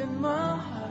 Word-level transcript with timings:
in 0.00 0.20
my 0.20 0.56
heart. 0.56 0.90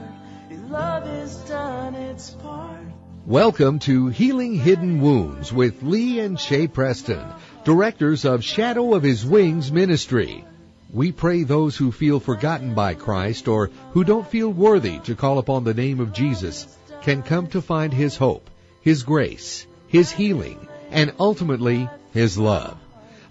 Your 0.50 0.60
love 0.70 1.04
has 1.08 1.36
done 1.48 1.96
its 1.96 2.32
part. 2.32 2.82
Welcome 3.26 3.80
to 3.80 4.08
Healing 4.08 4.56
Hidden 4.56 5.02
Wounds 5.02 5.54
with 5.54 5.82
Lee 5.82 6.20
and 6.20 6.40
Shay 6.40 6.68
Preston, 6.68 7.26
directors 7.64 8.26
of 8.26 8.44
Shadow 8.44 8.96
of 8.96 9.04
His 9.04 9.26
Wings 9.26 9.72
Ministry. 9.72 10.44
We 10.92 11.12
pray 11.12 11.44
those 11.44 11.78
who 11.78 11.92
feel 11.92 12.20
forgotten 12.20 12.74
by 12.74 12.96
Christ 12.96 13.48
or 13.48 13.70
who 13.92 14.04
don't 14.04 14.28
feel 14.28 14.50
worthy 14.50 15.00
to 15.00 15.16
call 15.16 15.38
upon 15.38 15.64
the 15.64 15.74
name 15.74 16.00
of 16.00 16.14
Jesus 16.14 16.68
can 17.02 17.24
come 17.24 17.48
to 17.48 17.62
find 17.62 17.94
His 17.94 18.18
hope, 18.18 18.50
His 18.82 19.04
grace, 19.04 19.66
His 19.88 20.12
healing, 20.12 20.68
and 20.92 21.14
ultimately 21.20 21.90
His 22.14 22.38
love. 22.38 22.78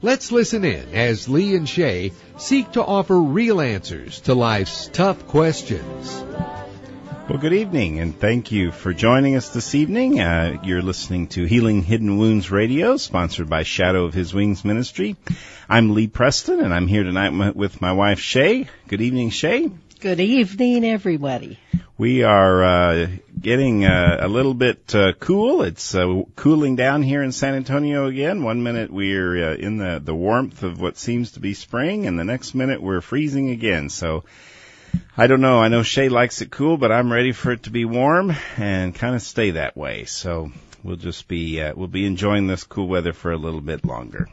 Let's 0.06 0.30
listen 0.30 0.64
in 0.64 0.94
as 0.94 1.28
Lee 1.28 1.56
and 1.56 1.68
Shay 1.68 2.12
seek 2.36 2.70
to 2.72 2.84
offer 2.84 3.18
real 3.18 3.60
answers 3.60 4.20
to 4.20 4.36
life's 4.36 4.86
tough 4.92 5.26
questions. 5.26 6.22
Well, 7.28 7.40
good 7.40 7.52
evening, 7.52 7.98
and 7.98 8.16
thank 8.16 8.52
you 8.52 8.70
for 8.70 8.92
joining 8.92 9.34
us 9.34 9.48
this 9.48 9.74
evening. 9.74 10.20
Uh, 10.20 10.60
you're 10.62 10.80
listening 10.80 11.26
to 11.30 11.42
Healing 11.42 11.82
Hidden 11.82 12.18
Wounds 12.18 12.52
Radio, 12.52 12.96
sponsored 12.98 13.50
by 13.50 13.64
Shadow 13.64 14.04
of 14.04 14.14
His 14.14 14.32
Wings 14.32 14.64
Ministry. 14.64 15.16
I'm 15.68 15.92
Lee 15.92 16.06
Preston, 16.06 16.60
and 16.60 16.72
I'm 16.72 16.86
here 16.86 17.02
tonight 17.02 17.56
with 17.56 17.80
my 17.80 17.90
wife 17.90 18.20
Shay. 18.20 18.68
Good 18.86 19.00
evening, 19.00 19.30
Shay. 19.30 19.72
Good 19.98 20.20
evening, 20.20 20.84
everybody. 20.84 21.58
We 21.96 22.22
are 22.22 22.62
uh, 22.62 23.06
getting 23.40 23.86
uh, 23.86 24.18
a 24.20 24.28
little 24.28 24.52
bit 24.52 24.94
uh, 24.94 25.14
cool. 25.14 25.62
It's 25.62 25.94
uh, 25.94 26.22
cooling 26.36 26.76
down 26.76 27.02
here 27.02 27.22
in 27.22 27.32
San 27.32 27.54
Antonio 27.54 28.04
again. 28.04 28.42
One 28.42 28.62
minute 28.62 28.92
we're 28.92 29.52
uh, 29.52 29.54
in 29.54 29.78
the 29.78 29.98
the 30.04 30.14
warmth 30.14 30.62
of 30.64 30.78
what 30.78 30.98
seems 30.98 31.32
to 31.32 31.40
be 31.40 31.54
spring, 31.54 32.06
and 32.06 32.18
the 32.18 32.24
next 32.24 32.54
minute 32.54 32.82
we're 32.82 33.00
freezing 33.00 33.48
again. 33.48 33.88
So 33.88 34.24
I 35.16 35.28
don't 35.28 35.40
know. 35.40 35.60
I 35.60 35.68
know 35.68 35.82
Shay 35.82 36.10
likes 36.10 36.42
it 36.42 36.50
cool, 36.50 36.76
but 36.76 36.92
I'm 36.92 37.10
ready 37.10 37.32
for 37.32 37.52
it 37.52 37.62
to 37.62 37.70
be 37.70 37.86
warm 37.86 38.36
and 38.58 38.94
kind 38.94 39.14
of 39.14 39.22
stay 39.22 39.52
that 39.52 39.78
way. 39.78 40.04
So 40.04 40.52
we'll 40.84 40.96
just 40.96 41.26
be 41.26 41.62
uh, 41.62 41.72
we'll 41.74 41.88
be 41.88 42.04
enjoying 42.04 42.48
this 42.48 42.64
cool 42.64 42.86
weather 42.86 43.14
for 43.14 43.32
a 43.32 43.38
little 43.38 43.62
bit 43.62 43.82
longer. 43.86 44.28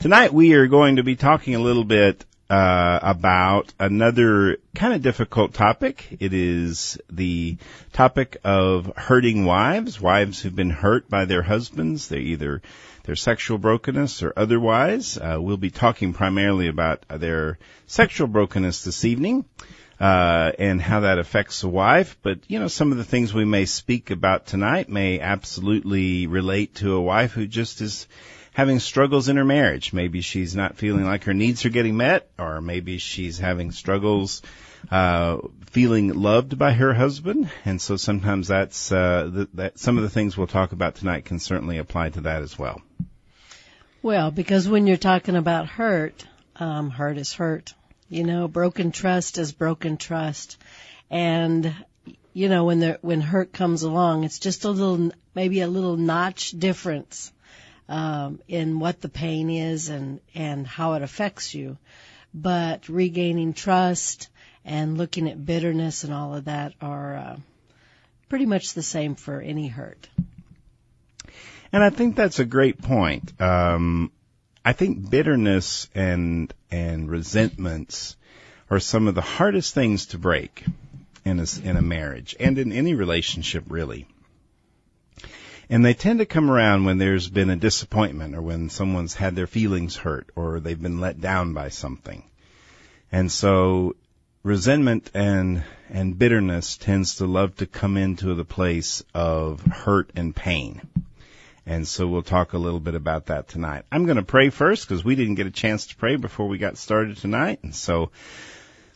Tonight 0.00 0.34
we 0.34 0.54
are 0.54 0.66
going 0.66 0.96
to 0.96 1.04
be 1.04 1.14
talking 1.14 1.54
a 1.54 1.60
little 1.60 1.84
bit 1.84 2.24
uh, 2.48 2.98
about 3.02 3.72
another 3.78 4.58
kind 4.74 4.94
of 4.94 5.02
difficult 5.02 5.52
topic. 5.52 6.16
It 6.20 6.32
is 6.32 6.98
the 7.10 7.56
topic 7.92 8.36
of 8.44 8.92
hurting 8.96 9.44
wives, 9.44 10.00
wives 10.00 10.40
who've 10.40 10.54
been 10.54 10.70
hurt 10.70 11.08
by 11.08 11.24
their 11.24 11.42
husbands. 11.42 12.08
They're 12.08 12.20
either 12.20 12.62
their 13.04 13.16
sexual 13.16 13.58
brokenness 13.58 14.22
or 14.22 14.32
otherwise. 14.36 15.18
Uh, 15.18 15.38
we'll 15.40 15.56
be 15.56 15.70
talking 15.70 16.12
primarily 16.12 16.68
about 16.68 17.04
their 17.08 17.58
sexual 17.86 18.28
brokenness 18.28 18.84
this 18.84 19.04
evening. 19.04 19.44
Uh, 19.98 20.52
and 20.58 20.82
how 20.82 21.00
that 21.00 21.18
affects 21.18 21.62
a 21.62 21.68
wife, 21.68 22.18
but 22.22 22.38
you 22.48 22.58
know, 22.58 22.68
some 22.68 22.92
of 22.92 22.98
the 22.98 23.04
things 23.04 23.32
we 23.32 23.46
may 23.46 23.64
speak 23.64 24.10
about 24.10 24.44
tonight 24.44 24.90
may 24.90 25.20
absolutely 25.20 26.26
relate 26.26 26.74
to 26.74 26.92
a 26.92 27.00
wife 27.00 27.32
who 27.32 27.46
just 27.46 27.80
is 27.80 28.06
having 28.56 28.80
struggles 28.80 29.28
in 29.28 29.36
her 29.36 29.44
marriage. 29.44 29.92
Maybe 29.92 30.22
she's 30.22 30.56
not 30.56 30.78
feeling 30.78 31.04
like 31.04 31.24
her 31.24 31.34
needs 31.34 31.66
are 31.66 31.68
getting 31.68 31.98
met, 31.98 32.30
or 32.38 32.62
maybe 32.62 32.96
she's 32.96 33.38
having 33.38 33.70
struggles 33.70 34.40
uh, 34.90 35.40
feeling 35.66 36.14
loved 36.14 36.58
by 36.58 36.72
her 36.72 36.94
husband, 36.94 37.50
and 37.66 37.78
so 37.78 37.96
sometimes 37.96 38.48
that's 38.48 38.90
uh, 38.90 39.30
th- 39.30 39.48
that 39.52 39.78
some 39.78 39.98
of 39.98 40.04
the 40.04 40.08
things 40.08 40.38
we'll 40.38 40.46
talk 40.46 40.72
about 40.72 40.94
tonight 40.94 41.26
can 41.26 41.38
certainly 41.38 41.76
apply 41.76 42.08
to 42.08 42.22
that 42.22 42.40
as 42.40 42.58
well. 42.58 42.80
Well, 44.00 44.30
because 44.30 44.66
when 44.66 44.86
you're 44.86 44.96
talking 44.96 45.36
about 45.36 45.66
hurt, 45.66 46.24
um, 46.58 46.88
hurt 46.88 47.18
is 47.18 47.34
hurt. 47.34 47.74
You 48.08 48.24
know, 48.24 48.48
broken 48.48 48.90
trust 48.90 49.36
is 49.36 49.52
broken 49.52 49.98
trust, 49.98 50.56
and 51.10 51.74
you 52.32 52.48
know 52.48 52.64
when 52.64 52.80
the 52.80 52.98
when 53.02 53.20
hurt 53.20 53.52
comes 53.52 53.82
along, 53.82 54.24
it's 54.24 54.38
just 54.38 54.64
a 54.64 54.70
little 54.70 55.12
maybe 55.34 55.60
a 55.60 55.68
little 55.68 55.98
notch 55.98 56.52
difference 56.52 57.32
um, 57.88 58.40
in 58.48 58.78
what 58.78 59.00
the 59.00 59.08
pain 59.08 59.50
is 59.50 59.88
and 59.88 60.20
and 60.34 60.66
how 60.66 60.94
it 60.94 61.02
affects 61.02 61.54
you. 61.54 61.78
But 62.34 62.88
regaining 62.88 63.54
trust 63.54 64.28
and 64.64 64.98
looking 64.98 65.28
at 65.28 65.44
bitterness 65.44 66.04
and 66.04 66.12
all 66.12 66.34
of 66.34 66.46
that 66.46 66.74
are 66.80 67.16
uh, 67.16 67.36
pretty 68.28 68.46
much 68.46 68.74
the 68.74 68.82
same 68.82 69.14
for 69.14 69.40
any 69.40 69.68
hurt. 69.68 70.08
And 71.72 71.82
I 71.82 71.90
think 71.90 72.16
that's 72.16 72.38
a 72.38 72.44
great 72.44 72.80
point. 72.80 73.40
Um, 73.40 74.10
I 74.64 74.72
think 74.72 75.08
bitterness 75.08 75.88
and 75.94 76.52
and 76.70 77.10
resentments 77.10 78.16
are 78.68 78.80
some 78.80 79.06
of 79.06 79.14
the 79.14 79.20
hardest 79.20 79.74
things 79.74 80.06
to 80.06 80.18
break 80.18 80.64
in 81.24 81.38
a, 81.38 81.46
in 81.62 81.76
a 81.76 81.82
marriage 81.82 82.34
and 82.40 82.58
in 82.58 82.72
any 82.72 82.94
relationship 82.94 83.64
really. 83.68 84.06
And 85.68 85.84
they 85.84 85.94
tend 85.94 86.20
to 86.20 86.26
come 86.26 86.50
around 86.50 86.84
when 86.84 86.98
there's 86.98 87.28
been 87.28 87.50
a 87.50 87.56
disappointment 87.56 88.36
or 88.36 88.42
when 88.42 88.70
someone's 88.70 89.14
had 89.14 89.34
their 89.34 89.48
feelings 89.48 89.96
hurt 89.96 90.30
or 90.36 90.60
they've 90.60 90.80
been 90.80 91.00
let 91.00 91.20
down 91.20 91.54
by 91.54 91.70
something. 91.70 92.22
And 93.10 93.30
so 93.30 93.96
resentment 94.42 95.10
and 95.12 95.64
and 95.90 96.18
bitterness 96.18 96.76
tends 96.76 97.16
to 97.16 97.26
love 97.26 97.56
to 97.56 97.66
come 97.66 97.96
into 97.96 98.34
the 98.34 98.44
place 98.44 99.04
of 99.14 99.60
hurt 99.62 100.10
and 100.16 100.34
pain. 100.34 100.80
And 101.64 101.86
so 101.86 102.06
we'll 102.06 102.22
talk 102.22 102.52
a 102.52 102.58
little 102.58 102.80
bit 102.80 102.94
about 102.94 103.26
that 103.26 103.48
tonight. 103.48 103.84
I'm 103.90 104.04
going 104.04 104.18
to 104.18 104.22
pray 104.22 104.50
first 104.50 104.88
because 104.88 105.04
we 105.04 105.16
didn't 105.16 105.34
get 105.34 105.48
a 105.48 105.52
chance 105.52 105.88
to 105.88 105.96
pray 105.96 106.14
before 106.14 106.46
we 106.46 106.58
got 106.58 106.76
started 106.76 107.16
tonight. 107.16 107.60
And 107.62 107.74
so 107.74 108.10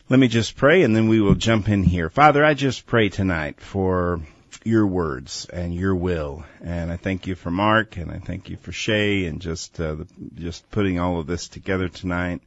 let 0.08 0.20
me 0.20 0.28
just 0.28 0.56
pray 0.56 0.82
and 0.82 0.94
then 0.94 1.08
we 1.08 1.20
will 1.20 1.34
jump 1.34 1.68
in 1.68 1.82
here. 1.82 2.10
Father, 2.10 2.44
I 2.44 2.54
just 2.54 2.86
pray 2.86 3.08
tonight 3.08 3.60
for 3.60 4.20
your 4.64 4.86
words 4.86 5.46
and 5.52 5.74
your 5.74 5.94
will. 5.94 6.44
And 6.62 6.92
I 6.92 6.96
thank 6.96 7.26
you 7.26 7.34
for 7.34 7.50
Mark 7.50 7.96
and 7.96 8.10
I 8.10 8.18
thank 8.18 8.48
you 8.48 8.56
for 8.56 8.72
Shay 8.72 9.26
and 9.26 9.40
just, 9.40 9.80
uh, 9.80 9.96
the, 9.96 10.06
just 10.34 10.70
putting 10.70 10.98
all 10.98 11.18
of 11.18 11.26
this 11.26 11.48
together 11.48 11.88
tonight. 11.88 12.42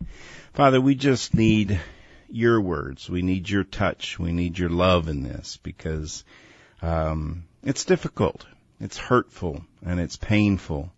Father, 0.53 0.79
we 0.79 0.95
just 0.95 1.33
need 1.33 1.79
your 2.29 2.61
words. 2.61 3.09
We 3.09 3.21
need 3.21 3.49
your 3.49 3.63
touch. 3.63 4.19
We 4.19 4.31
need 4.31 4.57
your 4.57 4.69
love 4.69 5.07
in 5.07 5.23
this 5.23 5.57
because, 5.63 6.23
um, 6.81 7.45
it's 7.63 7.85
difficult. 7.85 8.45
It's 8.79 8.97
hurtful 8.97 9.63
and 9.85 9.99
it's 9.99 10.17
painful 10.17 10.91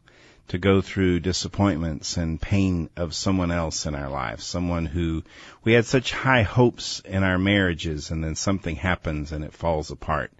to 0.48 0.58
go 0.58 0.82
through 0.82 1.20
disappointments 1.20 2.18
and 2.18 2.40
pain 2.40 2.90
of 2.96 3.16
someone 3.16 3.52
else 3.52 3.86
in 3.86 3.96
our 3.96 4.10
life, 4.10 4.42
someone 4.42 4.86
who 4.86 5.24
we 5.64 5.74
had 5.74 5.86
such 5.86 6.12
high 6.12 6.44
hopes 6.44 7.00
in 7.00 7.24
our 7.24 7.40
marriages 7.40 8.12
and 8.12 8.24
then 8.24 8.36
something 8.36 8.76
happens 8.76 9.32
and 9.32 9.44
it 9.44 9.54
falls 9.54 9.90
apart 9.90 10.32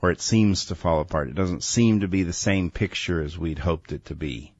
or 0.00 0.10
it 0.10 0.20
seems 0.20 0.66
to 0.66 0.74
fall 0.74 1.00
apart. 1.00 1.28
It 1.28 1.34
doesn't 1.34 1.64
seem 1.64 2.00
to 2.00 2.08
be 2.08 2.22
the 2.22 2.32
same 2.32 2.70
picture 2.70 3.22
as 3.22 3.38
we'd 3.38 3.58
hoped 3.58 3.92
it 3.92 4.04
to 4.06 4.14
be. 4.14 4.52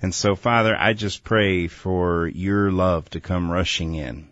And 0.00 0.14
so 0.14 0.34
Father, 0.34 0.76
I 0.76 0.92
just 0.92 1.24
pray 1.24 1.68
for 1.68 2.26
your 2.26 2.72
love 2.72 3.08
to 3.10 3.20
come 3.20 3.50
rushing 3.50 3.94
in 3.94 4.28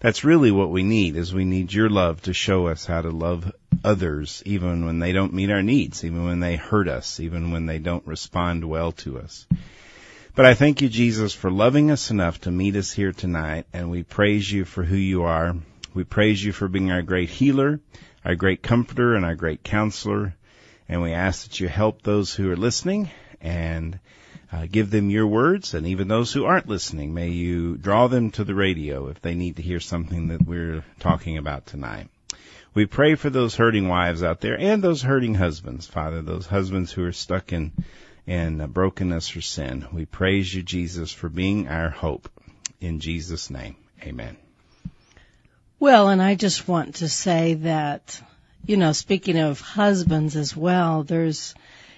that's 0.00 0.24
really 0.24 0.50
what 0.50 0.70
we 0.70 0.82
need 0.82 1.16
is 1.16 1.34
we 1.34 1.44
need 1.44 1.72
your 1.72 1.90
love 1.90 2.22
to 2.22 2.32
show 2.32 2.68
us 2.68 2.86
how 2.86 3.02
to 3.02 3.10
love 3.10 3.52
others 3.82 4.42
even 4.46 4.86
when 4.86 4.98
they 5.00 5.12
don't 5.12 5.34
meet 5.34 5.50
our 5.50 5.62
needs, 5.62 6.04
even 6.04 6.24
when 6.24 6.40
they 6.40 6.56
hurt 6.56 6.88
us, 6.88 7.18
even 7.20 7.50
when 7.50 7.66
they 7.66 7.78
don't 7.78 8.06
respond 8.06 8.64
well 8.64 8.92
to 8.92 9.18
us. 9.18 9.46
But 10.36 10.46
I 10.46 10.54
thank 10.54 10.82
you, 10.82 10.88
Jesus, 10.88 11.34
for 11.34 11.50
loving 11.50 11.90
us 11.90 12.12
enough 12.12 12.42
to 12.42 12.50
meet 12.52 12.76
us 12.76 12.92
here 12.92 13.12
tonight, 13.12 13.66
and 13.72 13.90
we 13.90 14.04
praise 14.04 14.50
you 14.50 14.64
for 14.64 14.84
who 14.84 14.96
you 14.96 15.24
are. 15.24 15.56
We 15.94 16.04
praise 16.04 16.44
you 16.44 16.52
for 16.52 16.68
being 16.68 16.92
our 16.92 17.02
great 17.02 17.28
healer, 17.28 17.80
our 18.28 18.36
great 18.36 18.62
comforter, 18.62 19.14
and 19.14 19.24
our 19.24 19.34
great 19.34 19.64
counselor. 19.64 20.36
And 20.86 21.02
we 21.02 21.12
ask 21.12 21.44
that 21.44 21.60
you 21.60 21.66
help 21.66 22.02
those 22.02 22.34
who 22.34 22.50
are 22.50 22.56
listening 22.56 23.10
and 23.40 23.98
uh, 24.52 24.66
give 24.70 24.90
them 24.90 25.08
your 25.08 25.26
words, 25.26 25.72
and 25.72 25.86
even 25.86 26.08
those 26.08 26.32
who 26.32 26.44
aren't 26.44 26.68
listening, 26.68 27.14
may 27.14 27.30
you 27.30 27.76
draw 27.76 28.06
them 28.06 28.30
to 28.32 28.44
the 28.44 28.54
radio 28.54 29.08
if 29.08 29.20
they 29.22 29.34
need 29.34 29.56
to 29.56 29.62
hear 29.62 29.80
something 29.80 30.28
that 30.28 30.42
we're 30.42 30.84
talking 31.00 31.38
about 31.38 31.64
tonight. 31.66 32.08
We 32.74 32.84
pray 32.84 33.14
for 33.14 33.30
those 33.30 33.56
hurting 33.56 33.88
wives 33.88 34.22
out 34.22 34.40
there 34.40 34.58
and 34.58 34.82
those 34.82 35.02
hurting 35.02 35.34
husbands, 35.34 35.86
Father, 35.86 36.20
those 36.20 36.46
husbands 36.46 36.92
who 36.92 37.04
are 37.04 37.12
stuck 37.12 37.52
in, 37.52 37.72
in 38.26 38.58
brokenness 38.66 39.34
or 39.36 39.40
sin. 39.40 39.86
We 39.90 40.04
praise 40.04 40.54
you, 40.54 40.62
Jesus, 40.62 41.12
for 41.12 41.30
being 41.30 41.68
our 41.68 41.88
hope. 41.88 42.28
In 42.80 43.00
Jesus' 43.00 43.48
name, 43.50 43.76
amen. 44.02 44.36
Well, 45.80 46.08
and 46.08 46.20
I 46.20 46.34
just 46.34 46.66
want 46.66 46.96
to 46.96 47.08
say 47.08 47.54
that, 47.54 48.20
you 48.66 48.76
know, 48.76 48.92
speaking 48.92 49.38
of 49.38 49.60
husbands 49.60 50.36
as 50.36 50.56
well, 50.56 51.02
there's, 51.02 51.54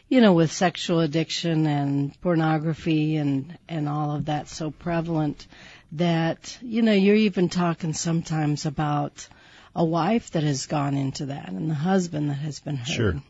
you 0.09 0.21
know, 0.21 0.33
with 0.33 0.53
sexual 0.53 1.01
addiction 1.01 1.67
and 1.67 2.21
pornography 2.21 3.17
and, 3.17 3.59
and 3.69 3.89
all 3.89 4.15
of 4.15 4.27
that 4.27 4.49
so 4.49 4.71
prevalent 4.71 5.47
that, 5.93 6.59
you 6.63 6.83
know, 6.83 6.93
you're 6.93 7.17
even 7.17 7.49
talking 7.49 7.93
sometimes 7.93 8.67
about 8.67 9.29
a 9.75 9.85
wife 9.85 10.31
that 10.33 10.43
has 10.43 10.67
gone 10.67 10.97
into 10.97 11.27
that 11.27 11.49
and 11.49 11.71
the 11.71 11.75
husband 11.75 12.31
that 12.31 12.35
has 12.35 12.61
been 12.61 12.77
hurt. 12.77 12.89
Sure. 12.89 13.23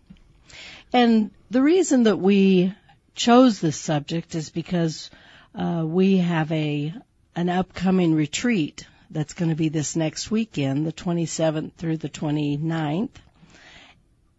And 0.92 1.30
the 1.50 1.62
reason 1.62 2.04
that 2.04 2.18
we 2.18 2.74
chose 3.14 3.60
this 3.60 3.76
subject 3.76 4.34
is 4.34 4.50
because 4.50 5.10
uh, 5.54 5.84
we 5.86 6.18
have 6.18 6.50
a 6.52 6.94
an 7.36 7.48
upcoming 7.48 8.14
retreat 8.14 8.86
that's 9.10 9.34
going 9.34 9.50
to 9.50 9.56
be 9.56 9.68
this 9.68 9.96
next 9.96 10.30
weekend, 10.30 10.86
the 10.86 10.92
27th 10.92 11.72
through 11.74 11.96
the 11.96 12.08
29th. 12.08 13.10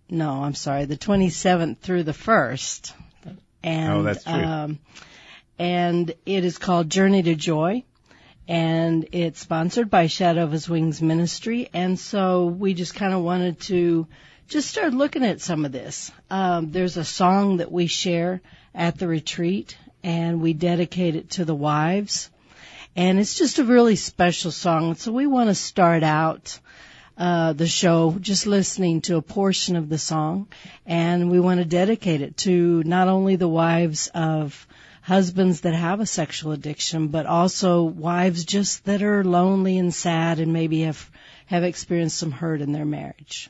No, 0.10 0.44
I'm 0.44 0.56
sorry, 0.56 0.86
the 0.86 0.98
27th 0.98 1.80
through 1.80 2.04
the 2.04 2.12
1st. 2.12 2.94
And, 3.64 3.94
Oh, 3.94 4.04
that's 4.04 4.24
true. 4.24 4.34
Um, 4.34 4.80
and 5.60 6.14
it 6.26 6.46
is 6.46 6.58
called 6.58 6.90
Journey 6.90 7.24
to 7.24 7.36
Joy. 7.36 7.84
And 8.48 9.08
it's 9.12 9.40
sponsored 9.40 9.90
by 9.90 10.08
Shadow 10.08 10.44
of 10.44 10.52
His 10.52 10.68
Wings 10.68 11.02
Ministry. 11.02 11.70
And 11.74 11.98
so 11.98 12.48
we 12.48 12.74
just 12.74 12.96
kind 12.96 13.14
of 13.14 13.22
wanted 13.22 13.60
to 13.62 14.08
just 14.48 14.70
start 14.70 14.94
looking 14.94 15.24
at 15.24 15.40
some 15.40 15.64
of 15.64 15.72
this. 15.72 16.12
Um, 16.30 16.72
there's 16.72 16.98
a 16.98 17.06
song 17.06 17.58
that 17.58 17.72
we 17.72 17.88
share 17.88 18.42
at 18.76 18.98
the 18.98 19.08
retreat 19.08 19.78
and 20.04 20.42
we 20.42 20.54
dedicate 20.54 21.16
it 21.16 21.30
to 21.32 21.46
the 21.46 21.56
wives. 21.56 22.30
And 22.96 23.20
it's 23.20 23.38
just 23.38 23.60
a 23.60 23.64
really 23.64 23.96
special 23.96 24.52
song. 24.52 24.96
So 24.96 25.12
we 25.12 25.26
want 25.26 25.50
to 25.50 25.56
start 25.56 26.04
out 26.04 26.60
uh, 27.18 27.54
the 27.54 27.68
show 27.68 28.18
just 28.20 28.48
listening 28.48 29.02
to 29.02 29.16
a 29.16 29.22
portion 29.22 29.76
of 29.76 29.88
the 29.88 29.98
song, 29.98 30.48
and 30.86 31.30
we 31.30 31.40
want 31.40 31.60
to 31.60 31.66
dedicate 31.66 32.22
it 32.22 32.36
to 32.38 32.84
not 32.84 33.08
only 33.08 33.36
the 33.36 33.48
wives 33.48 34.10
of 34.14 34.68
husbands 35.02 35.62
that 35.62 35.74
have 35.74 36.00
a 36.00 36.06
sexual 36.06 36.52
addiction, 36.52 37.08
but 37.08 37.26
also 37.26 37.84
wives 37.84 38.44
just 38.44 38.86
that 38.86 39.04
are 39.04 39.24
lonely 39.24 39.78
and 39.78 39.94
sad 39.94 40.40
and 40.40 40.52
maybe 40.52 40.82
have 40.82 41.10
have 41.46 41.64
experienced 41.64 42.18
some 42.18 42.32
hurt 42.32 42.62
in 42.62 42.72
their 42.72 42.86
marriage. 42.86 43.50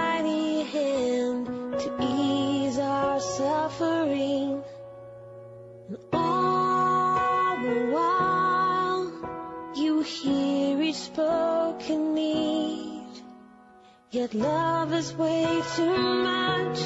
Yet 14.11 14.33
love 14.33 14.91
is 14.91 15.13
way 15.13 15.61
too 15.77 15.97
much 16.23 16.79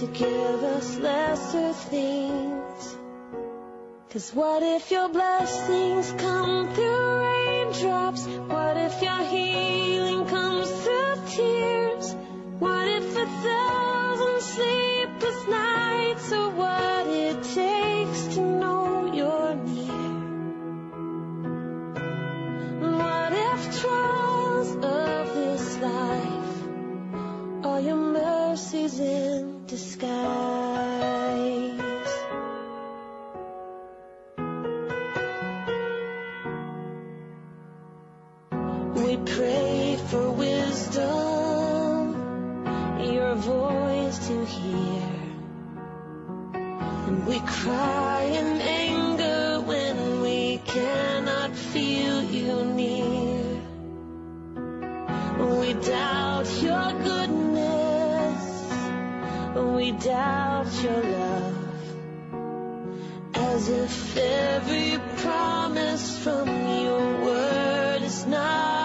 to 0.00 0.06
give 0.12 0.64
us 0.64 0.98
lesser 0.98 1.72
things. 1.74 2.96
Cause 4.10 4.34
what 4.34 4.64
if 4.64 4.90
your 4.90 5.08
blessings 5.08 6.12
come 6.18 6.74
through 6.74 7.20
raindrops? 7.22 8.26
What 8.26 8.76
if 8.78 9.00
your 9.00 9.22
healing 9.22 10.26
comes 10.26 10.68
through 10.82 11.14
tears? 11.28 11.81
In 29.00 29.66
disguise? 29.66 30.60
We 38.94 39.16
pray 39.16 39.98
for 40.08 40.30
wisdom, 40.30 42.14
your 43.00 43.34
voice 43.34 44.28
to 44.28 44.44
hear. 44.44 45.02
And 47.06 47.26
we 47.26 47.40
cry 47.40 48.22
doubt 60.04 60.82
your 60.82 61.02
love. 61.02 61.54
As 63.34 63.68
if 63.68 64.16
every 64.16 64.98
promise 65.18 66.18
from 66.24 66.48
your 66.48 67.24
word 67.24 68.02
is 68.02 68.26
not 68.26 68.81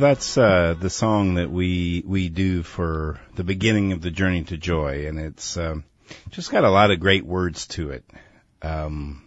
that's 0.00 0.36
uh, 0.36 0.74
the 0.78 0.90
song 0.90 1.34
that 1.34 1.50
we 1.50 2.02
we 2.06 2.28
do 2.28 2.62
for 2.62 3.20
the 3.36 3.44
beginning 3.44 3.92
of 3.92 4.00
the 4.00 4.10
journey 4.10 4.42
to 4.44 4.56
joy, 4.56 5.06
and 5.06 5.20
it's 5.20 5.56
um, 5.56 5.84
just 6.30 6.50
got 6.50 6.64
a 6.64 6.70
lot 6.70 6.90
of 6.90 6.98
great 6.98 7.24
words 7.24 7.66
to 7.68 7.90
it. 7.90 8.04
Um, 8.62 9.22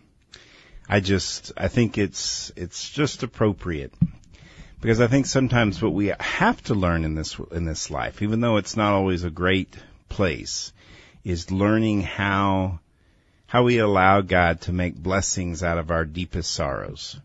I 0.90 1.00
just 1.00 1.54
I 1.56 1.68
think 1.68 1.98
it's 1.98 2.52
it's 2.56 2.90
just 2.90 3.24
appropriate 3.24 3.94
because 4.82 5.00
I 5.00 5.08
think 5.08 5.28
sometimes 5.28 5.82
what 5.82 5.94
we 5.94 6.12
have 6.20 6.62
to 6.64 6.74
learn 6.74 7.06
in 7.06 7.16
this 7.16 7.38
in 7.52 7.66
this 7.66 7.90
life, 7.90 8.22
even 8.22 8.42
though 8.42 8.58
it's 8.58 8.76
not 8.76 8.94
always 8.94 9.24
a 9.24 9.30
great 9.30 9.74
place, 10.10 10.74
is 11.24 11.52
learning 11.52 12.02
how 12.02 12.80
how 13.46 13.64
we 13.64 13.78
allow 13.78 14.22
God 14.22 14.62
to 14.62 14.74
make 14.74 14.96
blessings 14.96 15.64
out 15.64 15.78
of 15.78 15.92
our 15.92 16.06
deepest 16.06 16.52
sorrows 16.52 17.20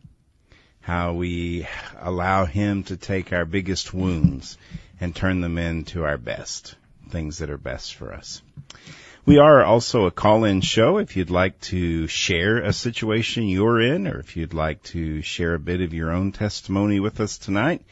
how 0.88 1.12
we 1.12 1.68
allow 2.00 2.46
Him 2.46 2.82
to 2.82 2.96
take 2.96 3.30
our 3.30 3.44
biggest 3.44 3.92
wounds 3.92 4.56
and 4.98 5.14
turn 5.14 5.42
them 5.42 5.58
into 5.58 6.02
our 6.02 6.16
best, 6.16 6.76
things 7.10 7.36
that 7.38 7.50
are 7.50 7.58
best 7.58 7.94
for 7.94 8.14
us. 8.14 8.40
We 9.26 9.36
are 9.36 9.62
also 9.62 10.06
a 10.06 10.10
call-in 10.10 10.62
show. 10.62 10.96
If 10.96 11.14
you'd 11.14 11.28
like 11.28 11.60
to 11.72 12.06
share 12.06 12.62
a 12.62 12.72
situation 12.72 13.48
you're 13.48 13.82
in, 13.82 14.08
or 14.08 14.18
if 14.18 14.34
you'd 14.34 14.54
like 14.54 14.82
to 14.84 15.20
share 15.20 15.52
a 15.52 15.58
bit 15.58 15.82
of 15.82 15.92
your 15.92 16.10
own 16.10 16.32
testimony 16.32 17.00
with 17.00 17.20
us 17.20 17.36
tonight, 17.36 17.82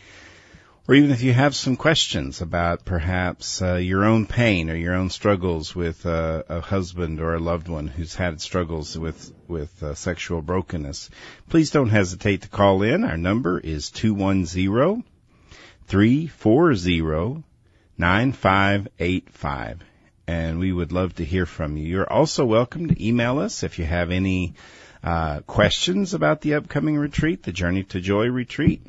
or 0.88 0.95
even 0.95 1.11
if 1.11 1.23
you 1.23 1.33
have 1.33 1.55
some 1.55 1.76
questions 1.76 2.40
about 2.40 2.85
perhaps 2.85 3.61
uh, 3.61 3.75
your 3.75 4.05
own 4.05 4.25
pain 4.25 4.71
or 4.71 4.76
your 4.76 4.95
own 4.95 5.11
struggles 5.11 5.75
with 5.75 6.07
uh, 6.07 6.45
a 6.49 6.61
husband 6.61 7.21
or 7.21 7.35
a 7.35 7.40
loved 7.40 7.69
one 7.69 7.88
who's 7.88 8.14
had 8.14 8.40
struggles 8.40 8.97
with 8.97 9.33
with 9.49 9.83
uh, 9.83 9.95
sexual 9.95 10.43
brokenness, 10.43 11.11
please 11.49 11.71
don't 11.71 11.88
hesitate 11.88 12.43
to 12.43 12.49
call 12.49 12.83
in. 12.83 13.05
Our 13.05 13.16
number 13.16 13.59
is 13.59 13.90
two 13.90 14.14
one 14.14 14.47
zero 14.47 15.02
three 15.87 16.28
four 16.28 16.75
zero 16.76 17.43
nine 17.99 18.33
five 18.33 18.87
eight 19.00 19.31
five, 19.31 19.83
and 20.28 20.61
we 20.61 20.73
would 20.73 20.93
love 20.93 21.16
to 21.16 21.25
hear 21.25 21.47
from 21.47 21.76
you. 21.76 21.85
You're 21.85 22.12
also 22.12 22.45
welcome 22.45 22.88
to 22.88 23.07
email 23.07 23.40
us 23.40 23.64
if 23.64 23.81
you 23.81 23.85
have 23.85 24.12
any 24.12 24.55
uh, 25.02 25.40
questions 25.40 26.14
about 26.14 26.43
the 26.43 26.55
upcoming 26.55 26.97
retreat, 26.97 27.43
the 27.43 27.52
Journey 27.52 27.83
to 27.85 28.00
Joy 28.00 28.26
retreat. 28.26 28.87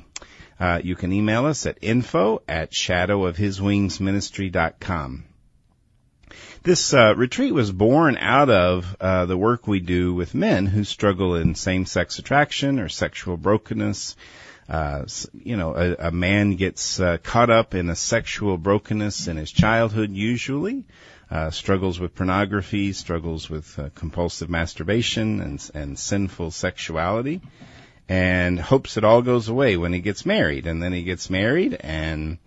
Uh, 0.60 0.82
you 0.84 0.96
can 0.96 1.14
email 1.14 1.46
us 1.46 1.68
at 1.68 1.78
info 1.82 2.42
at 2.48 2.72
shadowofhiswingsministry.com. 2.72 5.26
This 6.64 6.94
uh, 6.94 7.14
retreat 7.16 7.54
was 7.54 7.72
born 7.72 8.18
out 8.18 8.50
of 8.50 8.98
uh, 9.00 9.26
the 9.26 9.38
work 9.38 9.68
we 9.68 9.80
do 9.80 10.14
with 10.14 10.36
men 10.36 10.66
who 10.66 10.84
struggle 10.84 11.36
in 11.36 11.56
same-sex 11.56 12.20
attraction 12.20 12.80
or 12.80 12.90
sexual 12.90 13.38
brokenness. 13.38 14.18
Uh, 14.68 15.06
you 15.34 15.56
know, 15.56 15.74
a, 15.76 16.08
a 16.08 16.12
man 16.12 16.56
gets 16.56 17.00
uh, 17.00 17.18
caught 17.24 17.50
up 17.50 17.74
in 17.74 17.90
a 17.90 17.96
sexual 17.96 18.58
brokenness 18.58 19.28
in 19.28 19.38
his 19.38 19.52
childhood, 19.52 20.12
usually. 20.12 20.84
Uh, 21.30 21.52
struggles 21.52 22.00
with 22.00 22.16
pornography, 22.16 22.94
struggles 22.94 23.50
with 23.50 23.78
uh, 23.80 23.90
compulsive 23.96 24.50
masturbation 24.50 25.42
and, 25.42 25.72
and 25.74 26.00
sinful 26.00 26.52
sexuality 26.52 27.42
and 28.10 28.60
hopes 28.60 28.98
it 28.98 29.04
all 29.04 29.22
goes 29.22 29.50
away 29.50 29.78
when 29.78 29.94
he 29.94 30.00
gets 30.00 30.26
married. 30.26 30.68
And 30.68 30.82
then 30.82 30.94
he 30.94 31.04
gets 31.04 31.30
married 31.30 31.74
and 31.76 32.38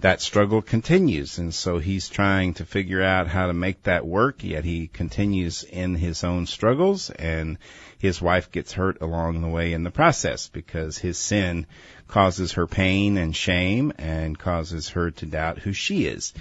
that 0.00 0.20
struggle 0.20 0.62
continues. 0.62 1.38
And 1.38 1.54
so 1.54 1.78
he's 1.78 2.08
trying 2.08 2.54
to 2.54 2.64
figure 2.64 3.02
out 3.02 3.28
how 3.28 3.46
to 3.46 3.52
make 3.52 3.84
that 3.84 4.06
work, 4.06 4.42
yet 4.42 4.64
he 4.64 4.88
continues 4.88 5.62
in 5.62 5.94
his 5.94 6.24
own 6.24 6.46
struggles 6.46 7.10
and 7.10 7.58
his 7.98 8.20
wife 8.20 8.50
gets 8.50 8.72
hurt 8.72 9.00
along 9.00 9.40
the 9.40 9.48
way 9.48 9.72
in 9.72 9.84
the 9.84 9.90
process 9.90 10.48
because 10.48 10.98
his 10.98 11.18
sin 11.18 11.66
causes 12.08 12.52
her 12.52 12.66
pain 12.66 13.16
and 13.16 13.34
shame 13.34 13.92
and 13.96 14.38
causes 14.38 14.88
her 14.90 15.12
to 15.12 15.26
doubt 15.26 15.60
who 15.60 15.72
she 15.72 16.06
is. 16.06 16.34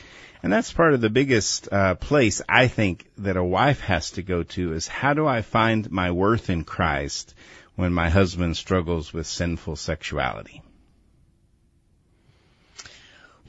And 0.43 0.51
that's 0.51 0.73
part 0.73 0.95
of 0.95 1.01
the 1.01 1.09
biggest 1.11 1.71
uh, 1.71 1.93
place 1.95 2.41
I 2.49 2.67
think 2.67 3.05
that 3.19 3.37
a 3.37 3.43
wife 3.43 3.81
has 3.81 4.11
to 4.11 4.23
go 4.23 4.41
to 4.41 4.73
is 4.73 4.87
how 4.87 5.13
do 5.13 5.27
I 5.27 5.43
find 5.43 5.91
my 5.91 6.09
worth 6.09 6.49
in 6.49 6.63
Christ 6.63 7.35
when 7.75 7.93
my 7.93 8.09
husband 8.09 8.57
struggles 8.57 9.13
with 9.13 9.27
sinful 9.27 9.75
sexuality? 9.75 10.61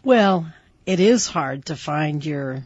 Well, 0.02 0.52
it 0.86 1.00
is 1.00 1.26
hard 1.26 1.66
to 1.66 1.76
find 1.76 2.24
your 2.24 2.64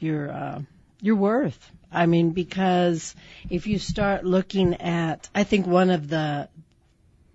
your 0.00 0.30
uh, 0.30 0.62
your 1.00 1.16
worth. 1.16 1.72
I 1.90 2.06
mean, 2.06 2.30
because 2.30 3.14
if 3.48 3.66
you 3.66 3.78
start 3.78 4.24
looking 4.24 4.74
at, 4.74 5.28
I 5.34 5.44
think 5.44 5.66
one 5.66 5.90
of 5.90 6.08
the 6.08 6.48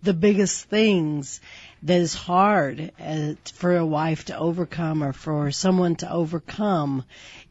the 0.04 0.14
biggest 0.14 0.66
things 0.66 1.40
that 1.84 2.00
is 2.00 2.14
hard 2.14 2.92
uh, 3.00 3.34
for 3.54 3.78
a 3.78 3.86
wife 3.86 4.26
to 4.26 4.38
overcome 4.38 5.04
or 5.04 5.14
for 5.14 5.52
someone 5.52 5.96
to 5.98 6.12
overcome 6.12 7.04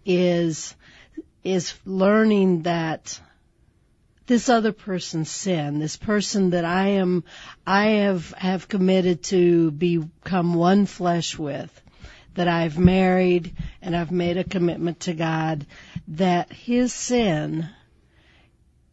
is 0.04 0.74
is 1.44 1.74
learning 1.84 2.62
that 2.62 3.20
this 4.32 4.48
other 4.48 4.72
person's 4.72 5.30
sin, 5.30 5.78
this 5.78 5.98
person 5.98 6.50
that 6.50 6.64
I 6.64 6.86
am, 7.02 7.22
I 7.66 7.84
have, 8.00 8.30
have 8.30 8.66
committed 8.66 9.24
to 9.24 9.70
become 9.70 10.54
one 10.54 10.86
flesh 10.86 11.38
with, 11.38 11.70
that 12.32 12.48
I've 12.48 12.78
married 12.78 13.54
and 13.82 13.94
I've 13.94 14.10
made 14.10 14.38
a 14.38 14.44
commitment 14.44 15.00
to 15.00 15.12
God, 15.12 15.66
that 16.08 16.50
his 16.50 16.94
sin 16.94 17.68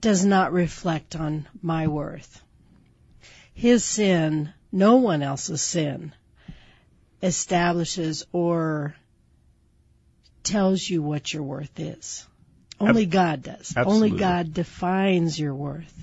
does 0.01 0.25
not 0.25 0.51
reflect 0.51 1.15
on 1.15 1.47
my 1.61 1.87
worth. 1.87 2.43
His 3.53 3.85
sin, 3.85 4.53
no 4.73 4.97
one 4.97 5.23
else's 5.23 5.61
sin, 5.61 6.13
establishes 7.23 8.25
or 8.33 8.93
tells 10.43 10.89
you 10.89 11.01
what 11.01 11.33
your 11.33 11.43
worth 11.43 11.79
is. 11.79 12.27
Only 12.79 13.05
God 13.05 13.43
does. 13.43 13.73
Absolutely. 13.75 14.09
Only 14.09 14.19
God 14.19 14.53
defines 14.53 15.39
your 15.39 15.53
worth. 15.53 15.93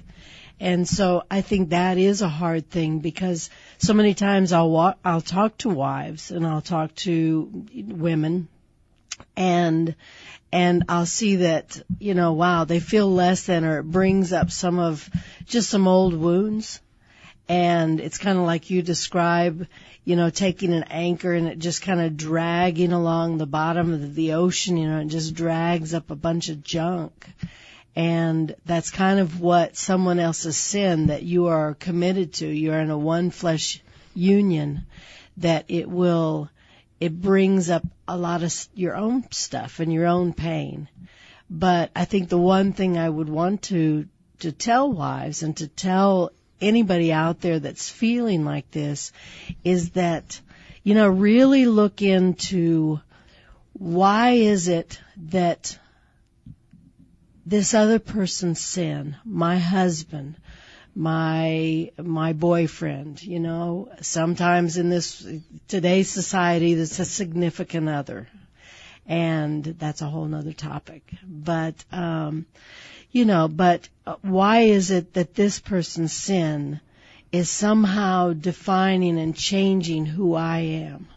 And 0.59 0.89
so 0.89 1.23
I 1.31 1.43
think 1.43 1.71
that 1.71 1.99
is 1.99 2.23
a 2.23 2.29
hard 2.29 2.71
thing 2.71 3.01
because 3.01 3.51
so 3.79 3.93
many 3.93 4.15
times 4.15 4.53
I'll 4.53 4.71
walk, 4.71 4.99
I'll 5.05 5.21
talk 5.21 5.59
to 5.59 5.69
wives 5.69 6.31
and 6.31 6.47
I'll 6.47 6.63
talk 6.63 6.95
to 6.97 7.67
women 7.75 8.49
and 9.37 9.95
and 10.53 10.85
I'll 10.89 11.07
see 11.07 11.37
that, 11.37 11.83
you 11.99 12.15
know, 12.15 12.33
wow, 12.33 12.65
they 12.65 12.81
feel 12.81 13.13
less 13.13 13.47
than 13.47 13.65
or 13.65 13.81
it 13.81 13.83
brings 13.83 14.33
up 14.33 14.51
some 14.51 14.79
of 14.79 15.11
just 15.45 15.69
some 15.69 15.89
old 15.89 16.15
wounds. 16.15 16.81
And 17.49 18.01
it's 18.01 18.19
kind 18.19 18.39
of 18.39 18.45
like 18.45 18.71
you 18.71 18.83
describe, 18.83 19.69
you 20.05 20.17
know, 20.17 20.31
taking 20.31 20.73
an 20.73 20.85
anchor 20.85 21.33
and 21.33 21.47
it 21.47 21.59
just 21.59 21.83
kind 21.83 22.01
of 22.01 22.17
dragging 22.17 22.93
along 22.93 23.39
the 23.39 23.47
bottom 23.47 23.93
of 23.93 24.15
the 24.15 24.33
ocean, 24.33 24.77
you 24.77 24.89
know, 24.89 25.01
it 25.01 25.09
just 25.09 25.35
drags 25.35 25.95
up 25.95 26.11
a 26.11 26.17
bunch 26.17 26.49
of 26.49 26.63
junk. 26.63 27.27
And 27.95 28.55
that's 28.67 28.91
kind 28.91 29.21
of 29.21 29.41
what 29.41 29.77
someone 29.77 30.19
else's 30.19 30.57
sin 30.57 31.07
that 31.07 31.23
you 31.23 31.47
are 31.47 31.75
committed 31.75 32.35
to. 32.35 32.47
You're 32.47 32.81
in 32.81 32.91
a 32.91 32.99
one 32.99 33.31
flesh 33.31 33.81
union 34.15 34.87
that 35.39 35.65
it 35.69 35.89
will, 35.89 36.51
it 37.01 37.21
brings 37.21 37.71
up 37.71 37.85
a 38.09 38.17
lot 38.17 38.43
of 38.43 38.69
your 38.75 38.97
own 38.97 39.31
stuff 39.31 39.81
and 39.81 39.93
your 39.93 40.07
own 40.07 40.33
pain. 40.33 40.89
But 41.49 41.91
I 41.95 42.05
think 42.05 42.29
the 42.29 42.39
one 42.39 42.73
thing 42.73 42.99
I 42.99 43.09
would 43.09 43.29
want 43.29 43.63
to, 43.63 44.07
to 44.41 44.53
tell 44.53 44.93
wives 44.93 45.43
and 45.43 45.57
to 45.59 45.69
tell 45.69 46.33
anybody 46.61 47.13
out 47.13 47.41
there 47.41 47.59
that's 47.59 47.91
feeling 47.91 48.45
like 48.45 48.71
this 48.71 49.13
is 49.65 49.91
that, 49.91 50.41
you 50.83 50.95
know, 50.95 51.09
really 51.09 51.67
look 51.67 52.03
into 52.03 53.01
why 53.73 54.31
is 54.31 54.69
it 54.69 55.01
that 55.17 55.79
this 57.45 57.75
other 57.75 57.99
person's 57.99 58.61
sin, 58.61 59.17
my 59.25 59.59
husband, 59.59 60.37
my 60.95 61.93
my 62.03 62.33
boyfriend, 62.33 63.23
you 63.23 63.39
know, 63.39 63.91
sometimes 64.01 64.79
in 64.79 64.89
this 64.89 65.27
today's 65.69 66.09
society 66.09 66.75
that's 66.75 66.99
a 66.99 67.05
significant 67.05 67.89
other. 67.89 68.27
And 69.09 69.63
that's 69.63 70.03
a 70.03 70.07
whole 70.07 70.25
nother 70.25 70.55
topic. 70.55 71.09
But 71.23 71.75
um 71.93 72.47
you 73.17 73.25
know, 73.25 73.49
but 73.49 73.89
uh, 74.07 74.17
why 74.21 74.59
is 74.77 74.91
it 74.91 75.15
that 75.15 75.35
this 75.35 75.59
person's 75.59 76.13
sin 76.13 76.81
is 77.33 77.49
somehow 77.49 78.35
defining 78.35 79.19
and 79.19 79.35
changing 79.35 80.05
who 80.05 80.35
I 80.35 80.59
am? 80.59 81.09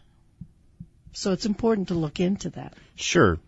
So 1.12 1.32
it's 1.32 1.44
important 1.44 1.88
to 1.88 1.94
look 1.94 2.18
into 2.18 2.48
that. 2.50 2.72
Sure, 2.94 3.38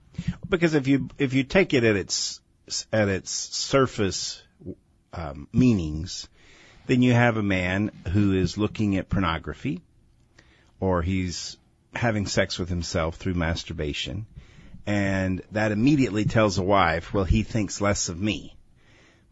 because 0.47 0.75
if 0.75 0.87
you 0.87 1.09
if 1.16 1.32
you 1.32 1.44
take 1.44 1.73
it 1.73 1.82
at 1.82 1.97
its 1.97 2.42
at 2.92 3.09
its 3.09 3.30
surface 3.30 4.42
um, 5.14 5.49
meanings, 5.50 6.28
then 6.87 7.00
you 7.00 7.14
have 7.14 7.38
a 7.38 7.42
man 7.42 7.90
who 8.12 8.35
is 8.35 8.59
looking 8.59 8.99
at 8.99 9.09
pornography, 9.09 9.80
or 10.78 11.00
he's 11.00 11.56
having 11.94 12.26
sex 12.26 12.59
with 12.59 12.68
himself 12.68 13.16
through 13.16 13.35
masturbation, 13.35 14.26
and 14.86 15.42
that 15.52 15.72
immediately 15.72 16.24
tells 16.24 16.58
a 16.58 16.62
wife, 16.62 17.14
well, 17.14 17.24
he 17.24 17.42
thinks 17.42 17.80
less 17.80 18.08
of 18.08 18.20
me. 18.20 18.56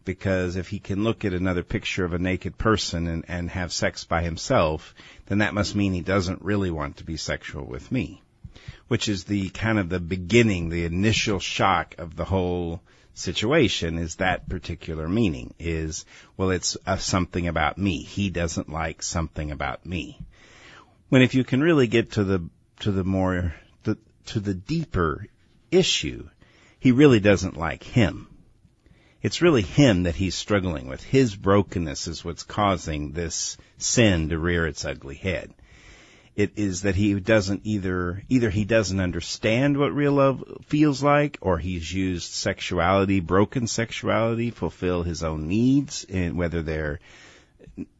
Because 0.03 0.55
if 0.55 0.69
he 0.69 0.79
can 0.79 1.03
look 1.03 1.25
at 1.25 1.33
another 1.33 1.61
picture 1.61 2.05
of 2.05 2.13
a 2.13 2.19
naked 2.19 2.57
person 2.57 3.07
and, 3.07 3.25
and 3.27 3.49
have 3.51 3.71
sex 3.71 4.03
by 4.03 4.23
himself, 4.23 4.95
then 5.27 5.39
that 5.39 5.53
must 5.53 5.75
mean 5.75 5.93
he 5.93 6.01
doesn't 6.01 6.41
really 6.41 6.71
want 6.71 6.97
to 6.97 7.03
be 7.03 7.17
sexual 7.17 7.65
with 7.65 7.91
me. 7.91 8.21
Which 8.87 9.07
is 9.07 9.25
the 9.25 9.49
kind 9.49 9.77
of 9.77 9.89
the 9.89 9.99
beginning, 9.99 10.69
the 10.69 10.85
initial 10.85 11.39
shock 11.39 11.95
of 11.99 12.15
the 12.15 12.25
whole 12.25 12.81
situation 13.13 13.97
is 13.97 14.15
that 14.15 14.49
particular 14.49 15.07
meaning 15.07 15.53
is, 15.59 16.05
well, 16.35 16.49
it's 16.49 16.77
uh, 16.87 16.97
something 16.97 17.47
about 17.47 17.77
me. 17.77 18.01
He 18.01 18.29
doesn't 18.29 18.69
like 18.69 19.03
something 19.03 19.51
about 19.51 19.85
me. 19.85 20.19
When 21.09 21.21
if 21.21 21.35
you 21.35 21.43
can 21.43 21.61
really 21.61 21.87
get 21.87 22.13
to 22.13 22.23
the, 22.23 22.49
to 22.79 22.91
the 22.91 23.03
more, 23.03 23.53
the, 23.83 23.97
to 24.27 24.39
the 24.39 24.53
deeper 24.53 25.27
issue, 25.71 26.29
he 26.79 26.91
really 26.91 27.19
doesn't 27.19 27.57
like 27.57 27.83
him. 27.83 28.27
It's 29.21 29.41
really 29.41 29.61
him 29.61 30.03
that 30.03 30.15
he's 30.15 30.35
struggling 30.35 30.87
with. 30.87 31.03
His 31.03 31.35
brokenness 31.35 32.07
is 32.07 32.25
what's 32.25 32.43
causing 32.43 33.11
this 33.11 33.57
sin 33.77 34.29
to 34.29 34.39
rear 34.39 34.65
its 34.65 34.83
ugly 34.83 35.15
head. 35.15 35.53
It 36.35 36.53
is 36.55 36.83
that 36.83 36.95
he 36.95 37.19
doesn't 37.19 37.61
either, 37.65 38.23
either 38.29 38.49
he 38.49 38.65
doesn't 38.65 38.99
understand 38.99 39.77
what 39.77 39.93
real 39.93 40.13
love 40.13 40.43
feels 40.65 41.03
like, 41.03 41.37
or 41.41 41.57
he's 41.57 41.93
used 41.93 42.31
sexuality, 42.31 43.19
broken 43.19 43.67
sexuality, 43.67 44.49
fulfill 44.49 45.03
his 45.03 45.23
own 45.23 45.47
needs, 45.47 46.05
and 46.05 46.37
whether 46.37 46.61
they're 46.61 46.99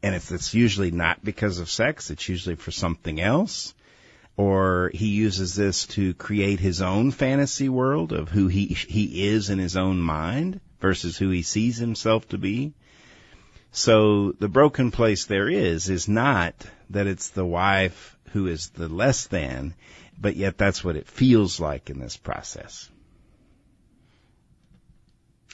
and 0.02 0.14
if 0.14 0.30
it's 0.32 0.54
usually 0.54 0.90
not 0.90 1.24
because 1.24 1.58
of 1.58 1.70
sex, 1.70 2.10
it's 2.10 2.28
usually 2.28 2.56
for 2.56 2.70
something 2.70 3.20
else. 3.20 3.74
Or 4.36 4.90
he 4.94 5.08
uses 5.08 5.54
this 5.54 5.86
to 5.88 6.14
create 6.14 6.58
his 6.58 6.80
own 6.80 7.10
fantasy 7.10 7.68
world 7.68 8.12
of 8.12 8.30
who 8.30 8.48
he, 8.48 8.66
he 8.66 9.28
is 9.28 9.50
in 9.50 9.58
his 9.58 9.76
own 9.76 10.00
mind 10.00 10.60
versus 10.80 11.18
who 11.18 11.30
he 11.30 11.42
sees 11.42 11.76
himself 11.76 12.28
to 12.28 12.38
be. 12.38 12.72
So 13.72 14.32
the 14.32 14.48
broken 14.48 14.90
place 14.90 15.26
there 15.26 15.48
is, 15.48 15.88
is 15.88 16.08
not 16.08 16.54
that 16.90 17.06
it's 17.06 17.30
the 17.30 17.46
wife 17.46 18.16
who 18.32 18.46
is 18.46 18.70
the 18.70 18.88
less 18.88 19.26
than, 19.26 19.74
but 20.18 20.36
yet 20.36 20.58
that's 20.58 20.82
what 20.84 20.96
it 20.96 21.08
feels 21.08 21.60
like 21.60 21.90
in 21.90 21.98
this 21.98 22.16
process. 22.16 22.88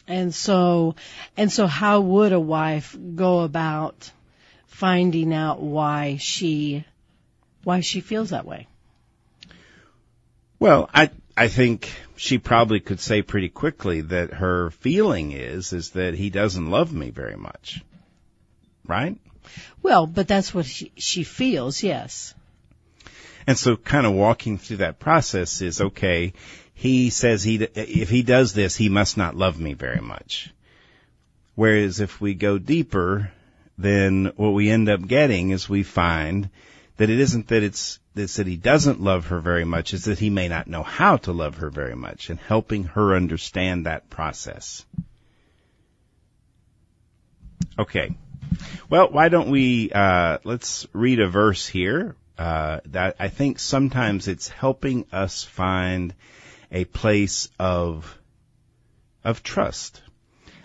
And 0.07 0.35
so, 0.35 0.95
and 1.37 1.53
so 1.53 1.67
how 1.67 2.01
would 2.01 2.33
a 2.33 2.41
wife 2.41 2.97
go 3.15 3.41
about 3.41 4.11
finding 4.67 5.35
out 5.35 5.61
why 5.61 6.17
she, 6.19 6.85
why 7.65 7.81
she 7.81 8.01
feels 8.01 8.31
that 8.31 8.47
way? 8.47 8.67
Well, 10.59 10.91
I, 10.93 11.11
I 11.37 11.49
think 11.49 11.89
she 12.17 12.39
probably 12.39 12.81
could 12.81 13.01
say 13.01 13.23
pretty 13.23 13.49
quickly 13.49 14.01
that 14.01 14.35
her 14.35 14.71
feeling 14.71 15.33
is, 15.33 15.73
is 15.73 15.91
that 15.91 16.15
he 16.15 16.31
doesn't 16.31 16.71
love 16.71 16.93
me 16.93 17.11
very 17.11 17.37
much. 17.37 17.83
Right? 18.87 19.17
Well, 19.83 20.07
but 20.07 20.27
that's 20.27 20.53
what 20.53 20.67
she, 20.67 20.93
she 20.97 21.23
feels, 21.23 21.83
yes. 21.83 22.35
And 23.47 23.57
so 23.57 23.77
kind 23.77 24.07
of 24.07 24.13
walking 24.13 24.59
through 24.59 24.79
that 24.79 24.99
process 24.99 25.63
is 25.63 25.81
okay, 25.81 26.35
he 26.75 27.11
says 27.11 27.43
he, 27.43 27.57
if 27.57 28.11
he 28.11 28.23
does 28.23 28.53
this, 28.53 28.77
he 28.77 28.89
must 28.89 29.17
not 29.17 29.37
love 29.37 29.59
me 29.59 29.75
very 29.75 30.01
much. 30.01 30.53
Whereas 31.55 32.01
if 32.01 32.21
we 32.21 32.35
go 32.35 32.59
deeper, 32.59 33.33
then 33.77 34.33
what 34.37 34.51
we 34.51 34.71
end 34.71 34.89
up 34.89 35.07
getting 35.07 35.51
is 35.51 35.69
we 35.69 35.83
find 35.83 36.51
that 36.99 37.11
it 37.11 37.19
isn't 37.19 37.49
that 37.49 37.63
it's, 37.63 37.99
it's 38.15 38.37
that 38.37 38.47
he 38.47 38.57
doesn't 38.57 39.01
love 39.01 39.27
her 39.27 39.41
very 39.41 39.65
much, 39.65 39.95
it's 39.95 40.05
that 40.05 40.19
he 40.19 40.31
may 40.31 40.49
not 40.49 40.67
know 40.67 40.83
how 40.83 41.17
to 41.17 41.33
love 41.33 41.57
her 41.57 41.71
very 41.71 41.97
much 41.97 42.31
and 42.31 42.39
helping 42.39 42.85
her 42.85 43.17
understand 43.17 43.87
that 43.87 44.11
process. 44.11 44.85
Okay. 47.79 48.15
Well, 48.91 49.11
why 49.11 49.29
don't 49.29 49.51
we, 49.51 49.91
uh, 49.93 50.39
let's 50.45 50.87
read 50.93 51.21
a 51.21 51.29
verse 51.29 51.67
here, 51.67 52.17
uh, 52.39 52.81
that 52.87 53.17
I 53.19 53.29
think 53.29 53.59
sometimes 53.59 54.29
it's 54.29 54.49
helping 54.49 55.07
us 55.13 55.45
find 55.45 56.15
a 56.71 56.85
place 56.85 57.49
of 57.59 58.17
of 59.25 59.43
trust. 59.43 60.01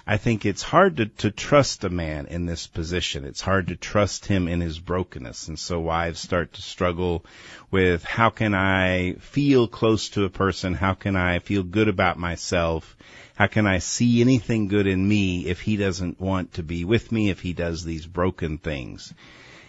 I 0.06 0.18
think 0.18 0.46
it's 0.46 0.64
hard 0.64 0.98
to, 0.98 1.06
to 1.06 1.32
trust 1.32 1.86
a 1.86 1.90
man 1.90 2.26
in 2.26 2.46
this 2.46 2.68
position. 2.68 3.24
It's 3.24 3.40
hard 3.40 3.68
to 3.68 3.78
trust 3.78 4.26
him 4.26 4.50
in 4.50 4.60
his 4.60 4.78
brokenness. 4.78 5.48
And 5.48 5.58
so 5.58 5.80
wives 5.80 6.20
start 6.20 6.54
to 6.54 6.62
struggle 6.62 7.26
with 7.72 8.04
how 8.04 8.30
can 8.30 8.54
I 8.54 9.14
feel 9.14 9.66
close 9.68 10.10
to 10.10 10.26
a 10.26 10.30
person? 10.30 10.74
How 10.74 10.94
can 10.94 11.16
I 11.16 11.40
feel 11.40 11.64
good 11.64 11.88
about 11.88 12.20
myself? 12.20 12.98
How 13.36 13.48
can 13.48 13.66
I 13.66 13.80
see 13.80 14.20
anything 14.20 14.68
good 14.68 14.88
in 14.88 15.08
me 15.08 15.46
if 15.46 15.62
he 15.62 15.78
doesn't 15.78 16.20
want 16.20 16.56
to 16.56 16.64
be 16.64 16.84
with 16.84 17.12
me, 17.12 17.30
if 17.30 17.40
he 17.40 17.54
does 17.54 17.86
these 17.86 18.06
broken 18.06 18.58
things? 18.58 19.14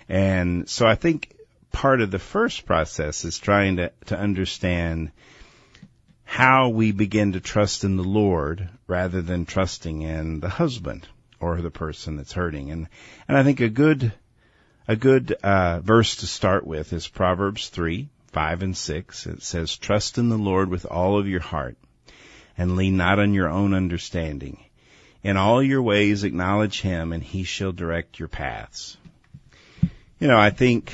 And 0.08 0.68
so 0.68 0.84
I 0.84 0.96
think 0.96 1.32
part 1.70 2.00
of 2.00 2.10
the 2.10 2.18
first 2.18 2.66
process 2.66 3.24
is 3.24 3.38
trying 3.38 3.76
to, 3.76 3.92
to 4.06 4.18
understand 4.18 5.12
how 6.24 6.68
we 6.68 6.92
begin 6.92 7.32
to 7.32 7.40
trust 7.40 7.84
in 7.84 7.96
the 7.96 8.04
Lord 8.04 8.68
rather 8.86 9.22
than 9.22 9.46
trusting 9.46 10.02
in 10.02 10.40
the 10.40 10.48
husband 10.48 11.06
or 11.38 11.60
the 11.60 11.70
person 11.70 12.16
that's 12.16 12.32
hurting. 12.32 12.70
And 12.70 12.88
and 13.28 13.36
I 13.36 13.42
think 13.42 13.60
a 13.60 13.68
good 13.68 14.12
a 14.88 14.96
good 14.96 15.32
uh, 15.32 15.80
verse 15.80 16.16
to 16.16 16.26
start 16.26 16.66
with 16.66 16.92
is 16.92 17.06
Proverbs 17.06 17.68
three 17.68 18.08
five 18.32 18.62
and 18.62 18.76
six. 18.76 19.26
It 19.26 19.42
says, 19.42 19.76
"Trust 19.76 20.18
in 20.18 20.28
the 20.28 20.36
Lord 20.38 20.68
with 20.68 20.86
all 20.86 21.18
of 21.18 21.28
your 21.28 21.40
heart, 21.40 21.76
and 22.58 22.76
lean 22.76 22.96
not 22.96 23.18
on 23.18 23.32
your 23.32 23.48
own 23.48 23.74
understanding. 23.74 24.58
In 25.22 25.36
all 25.36 25.62
your 25.62 25.82
ways 25.82 26.24
acknowledge 26.24 26.80
Him, 26.80 27.12
and 27.12 27.22
He 27.22 27.44
shall 27.44 27.72
direct 27.72 28.18
your 28.18 28.28
paths." 28.28 28.96
You 30.18 30.28
know, 30.28 30.38
I 30.38 30.50
think 30.50 30.92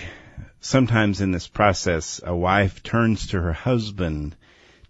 sometimes 0.60 1.20
in 1.20 1.32
this 1.32 1.48
process, 1.48 2.20
a 2.24 2.34
wife 2.34 2.82
turns 2.82 3.28
to 3.28 3.40
her 3.40 3.52
husband 3.52 4.36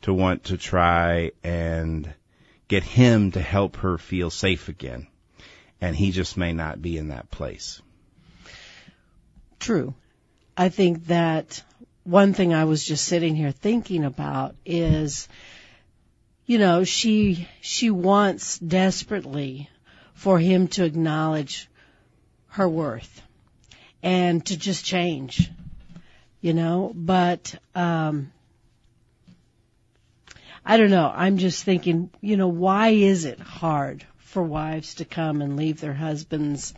to 0.02 0.14
want 0.14 0.44
to 0.44 0.56
try 0.56 1.32
and 1.42 2.12
get 2.68 2.82
him 2.82 3.32
to 3.32 3.40
help 3.40 3.76
her 3.76 3.98
feel 3.98 4.30
safe 4.30 4.68
again. 4.68 5.06
And 5.80 5.96
he 5.96 6.10
just 6.10 6.36
may 6.36 6.52
not 6.52 6.80
be 6.80 6.96
in 6.96 7.08
that 7.08 7.30
place. 7.30 7.82
True. 9.58 9.94
I 10.56 10.68
think 10.68 11.06
that 11.06 11.62
one 12.04 12.32
thing 12.32 12.54
I 12.54 12.64
was 12.64 12.84
just 12.84 13.04
sitting 13.04 13.34
here 13.34 13.52
thinking 13.52 14.04
about 14.04 14.54
is, 14.64 15.28
you 16.46 16.58
know, 16.58 16.84
she, 16.84 17.48
she 17.60 17.90
wants 17.90 18.58
desperately 18.58 19.68
for 20.14 20.38
him 20.38 20.68
to 20.68 20.84
acknowledge 20.84 21.68
her 22.48 22.68
worth 22.68 23.22
and 24.02 24.44
to 24.46 24.56
just 24.56 24.84
change, 24.84 25.50
you 26.40 26.54
know, 26.54 26.92
but, 26.94 27.54
um, 27.74 28.32
I 30.64 30.76
don't 30.76 30.90
know. 30.90 31.10
I'm 31.14 31.38
just 31.38 31.64
thinking, 31.64 32.10
you 32.20 32.36
know, 32.36 32.48
why 32.48 32.88
is 32.88 33.24
it 33.24 33.40
hard 33.40 34.04
for 34.18 34.42
wives 34.42 34.96
to 34.96 35.04
come 35.04 35.42
and 35.42 35.56
leave 35.56 35.80
their 35.80 35.94
husbands 35.94 36.74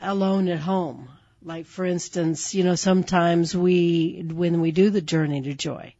alone 0.00 0.48
at 0.48 0.60
home? 0.60 1.08
Like, 1.42 1.66
for 1.66 1.84
instance, 1.84 2.54
you 2.54 2.64
know, 2.64 2.74
sometimes 2.74 3.56
we, 3.56 4.24
when 4.32 4.60
we 4.60 4.70
do 4.70 4.90
the 4.90 5.00
journey 5.00 5.40
to 5.42 5.54
joy, 5.54 5.94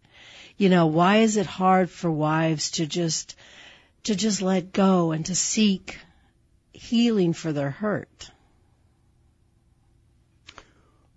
you 0.57 0.68
know, 0.68 0.87
why 0.87 1.18
is 1.18 1.37
it 1.37 1.47
hard 1.47 1.90
for 1.90 2.11
wives 2.11 2.73
to 2.73 2.87
just, 2.87 3.37
to 4.05 4.14
just 4.14 4.42
let 4.42 4.73
go 4.73 5.12
and 5.12 5.25
to 5.27 5.35
seek 5.35 5.99
healing 6.73 7.33
for 7.33 7.53
their 7.53 7.71
hurt? 7.71 8.31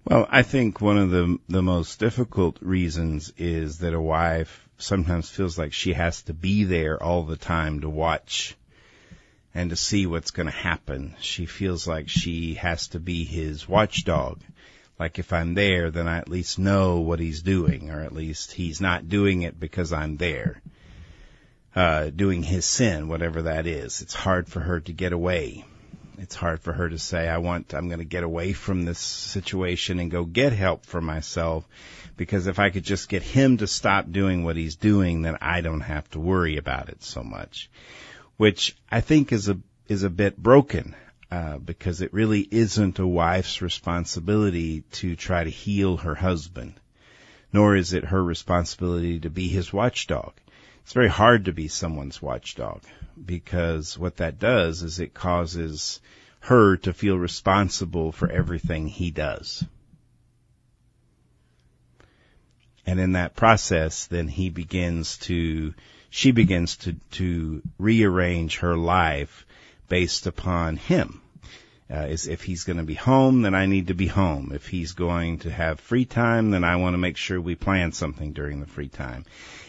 Well, 0.06 0.28
I 0.30 0.42
think 0.42 0.82
one 0.82 0.98
of 0.98 1.10
the 1.12 1.38
the 1.48 1.62
most 1.62 2.00
difficult 2.00 2.58
reasons 2.62 3.32
is 3.38 3.78
that 3.80 3.94
a 3.94 4.02
wife 4.02 4.68
sometimes 4.82 5.30
feels 5.30 5.58
like 5.58 5.74
she 5.74 5.94
has 5.94 6.24
to 6.24 6.34
be 6.34 6.64
there 6.64 7.02
all 7.02 7.24
the 7.24 7.38
time 7.38 7.82
to 7.82 7.90
watch 7.90 8.56
and 9.54 9.70
to 9.70 9.76
see 9.76 10.06
what's 10.06 10.32
going 10.32 10.48
to 10.48 10.52
happen. 10.52 11.16
She 11.20 11.46
feels 11.46 11.88
like 11.88 12.10
she 12.10 12.56
has 12.56 12.90
to 12.90 13.00
be 13.00 13.24
his 13.24 13.68
watchdog. 13.68 14.40
Like 15.00 15.20
if 15.20 15.34
I'm 15.34 15.56
there, 15.56 15.92
then 15.92 16.08
I 16.08 16.18
at 16.18 16.30
least 16.30 16.60
know 16.60 17.00
what 17.00 17.20
he's 17.20 17.42
doing, 17.42 17.90
or 17.90 18.02
at 18.02 18.14
least 18.14 18.52
he's 18.52 18.80
not 18.80 19.10
doing 19.10 19.42
it 19.42 19.60
because 19.60 19.92
I'm 19.92 20.18
there. 20.18 20.62
Uh, 21.76 22.10
doing 22.10 22.44
his 22.44 22.66
sin, 22.66 23.08
whatever 23.08 23.44
that 23.44 23.66
is. 23.66 24.02
It's 24.02 24.14
hard 24.14 24.48
for 24.48 24.60
her 24.60 24.80
to 24.82 24.94
get 24.94 25.14
away. 25.14 25.66
It's 26.18 26.36
hard 26.36 26.60
for 26.60 26.72
her 26.72 26.88
to 26.88 27.00
say, 27.00 27.28
I 27.28 27.40
want, 27.40 27.74
I'm 27.74 27.88
going 27.88 28.00
to 28.00 28.06
get 28.06 28.24
away 28.24 28.54
from 28.54 28.84
this 28.84 29.00
situation 29.00 30.00
and 30.00 30.12
go 30.12 30.24
get 30.24 30.54
help 30.54 30.86
for 30.86 31.02
myself 31.02 31.66
because 32.22 32.46
if 32.46 32.60
I 32.60 32.70
could 32.70 32.84
just 32.84 33.10
get 33.10 33.24
him 33.24 33.58
to 33.58 33.66
stop 33.66 34.12
doing 34.12 34.44
what 34.44 34.56
he's 34.56 34.76
doing, 34.76 35.24
then 35.24 35.40
I 35.42 35.62
don't 35.62 35.82
have 35.82 36.08
to 36.12 36.20
worry 36.20 36.58
about 36.58 36.90
it 36.90 37.02
so 37.02 37.24
much. 37.24 37.68
Which 38.38 38.78
I 38.92 39.02
think 39.02 39.32
is 39.32 39.50
a 39.50 39.58
is 39.88 40.04
a 40.04 40.10
bit 40.12 40.38
broken 40.38 40.96
uh, 41.32 41.58
because 41.58 42.00
it 42.00 42.14
really 42.14 42.42
isn't 42.42 43.00
a 43.00 43.08
wife's 43.08 43.64
responsibility 43.64 44.82
to 45.00 45.16
try 45.16 45.44
to 45.44 45.50
heal 45.50 45.98
her 45.98 46.14
husband, 46.14 46.80
nor 47.52 47.76
is 47.76 47.92
it 47.92 48.06
her 48.06 48.24
responsibility 48.24 49.20
to 49.22 49.32
be 49.32 49.48
his 49.48 49.74
watchdog. 49.74 50.34
It's 50.84 50.94
very 50.94 51.10
hard 51.10 51.46
to 51.46 51.54
be 51.54 51.70
someone's 51.70 52.22
watchdog 52.22 52.84
because 53.26 53.98
what 53.98 54.18
that 54.18 54.38
does 54.38 54.84
is 54.84 55.00
it 55.00 55.16
causes 55.16 56.00
her 56.42 56.78
to 56.78 56.94
feel 56.94 57.18
responsible 57.18 58.12
for 58.12 58.30
everything 58.30 58.90
he 58.90 59.10
does. 59.10 59.66
And 62.92 63.00
in 63.00 63.14
that 63.14 63.38
process, 63.38 64.08
then 64.08 64.28
he 64.28 64.50
begins 64.50 65.16
to, 65.20 65.74
she 66.10 66.32
begins 66.32 66.76
to, 66.84 66.92
to 67.12 67.62
rearrange 67.80 68.58
her 68.58 68.76
life 68.76 69.46
based 69.88 70.28
upon 70.28 70.76
him. 70.76 71.22
Uh, 71.90 72.08
is 72.10 72.28
if 72.28 72.44
he's 72.44 72.66
going 72.66 72.80
to 72.80 72.84
be 72.84 72.94
home, 72.94 73.44
then 73.44 73.56
I 73.56 73.66
need 73.66 73.88
to 73.88 73.94
be 73.94 74.08
home. 74.08 74.52
If 74.54 74.68
he's 74.68 74.92
going 74.92 75.40
to 75.40 75.50
have 75.50 75.80
free 75.80 76.04
time, 76.04 76.52
then 76.52 76.66
I 76.66 76.76
want 76.76 76.96
to 76.96 76.98
make 76.98 77.16
sure 77.16 77.40
we 77.40 77.56
plan 77.56 77.94
something 77.94 78.34
during 78.34 78.60
the 78.60 78.68
free 78.68 78.90
time. 78.90 79.24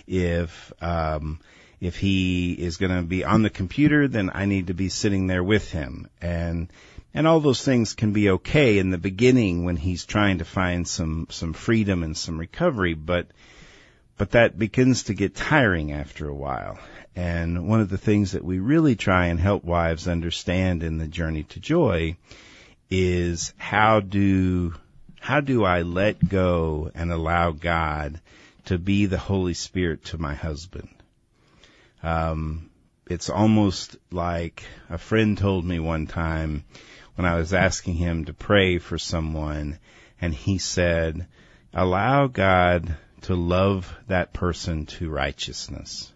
If 0.08 0.72
um, 0.82 1.38
if 1.80 1.98
he 1.98 2.54
is 2.54 2.76
going 2.76 2.96
to 2.96 3.02
be 3.02 3.24
on 3.24 3.42
the 3.42 3.50
computer, 3.50 4.08
then 4.08 4.32
I 4.34 4.46
need 4.46 4.66
to 4.66 4.74
be 4.74 4.88
sitting 4.88 5.28
there 5.28 5.44
with 5.44 5.70
him. 5.70 6.08
And 6.20 6.72
and 7.14 7.26
all 7.26 7.40
those 7.40 7.62
things 7.62 7.94
can 7.94 8.12
be 8.12 8.30
okay 8.30 8.78
in 8.78 8.90
the 8.90 8.98
beginning 8.98 9.64
when 9.64 9.76
he's 9.76 10.06
trying 10.06 10.38
to 10.38 10.44
find 10.44 10.86
some 10.88 11.26
some 11.30 11.52
freedom 11.52 12.02
and 12.02 12.16
some 12.16 12.38
recovery, 12.38 12.94
but 12.94 13.28
but 14.16 14.32
that 14.32 14.58
begins 14.58 15.04
to 15.04 15.14
get 15.14 15.34
tiring 15.34 15.92
after 15.92 16.28
a 16.28 16.34
while. 16.34 16.78
And 17.14 17.68
one 17.68 17.80
of 17.80 17.90
the 17.90 17.98
things 17.98 18.32
that 18.32 18.44
we 18.44 18.58
really 18.58 18.96
try 18.96 19.26
and 19.26 19.38
help 19.38 19.64
wives 19.64 20.08
understand 20.08 20.82
in 20.82 20.98
the 20.98 21.08
journey 21.08 21.42
to 21.44 21.60
joy 21.60 22.16
is 22.90 23.52
how 23.56 24.00
do 24.00 24.74
how 25.20 25.40
do 25.40 25.64
I 25.64 25.82
let 25.82 26.28
go 26.28 26.90
and 26.94 27.12
allow 27.12 27.52
God 27.52 28.20
to 28.64 28.78
be 28.78 29.06
the 29.06 29.18
Holy 29.18 29.54
Spirit 29.54 30.04
to 30.06 30.18
my 30.18 30.34
husband? 30.34 30.88
Um, 32.02 32.70
it's 33.06 33.30
almost 33.30 33.96
like 34.10 34.64
a 34.88 34.98
friend 34.98 35.36
told 35.36 35.64
me 35.64 35.78
one 35.78 36.06
time 36.06 36.64
when 37.14 37.26
I 37.26 37.36
was 37.36 37.52
asking 37.52 37.94
him 37.94 38.24
to 38.24 38.32
pray 38.32 38.78
for 38.78 38.98
someone, 38.98 39.78
and 40.20 40.34
he 40.34 40.58
said, 40.58 41.26
allow 41.74 42.26
God 42.26 42.96
to 43.22 43.34
love 43.34 43.94
that 44.08 44.32
person 44.32 44.86
to 44.86 45.10
righteousness. 45.10 46.12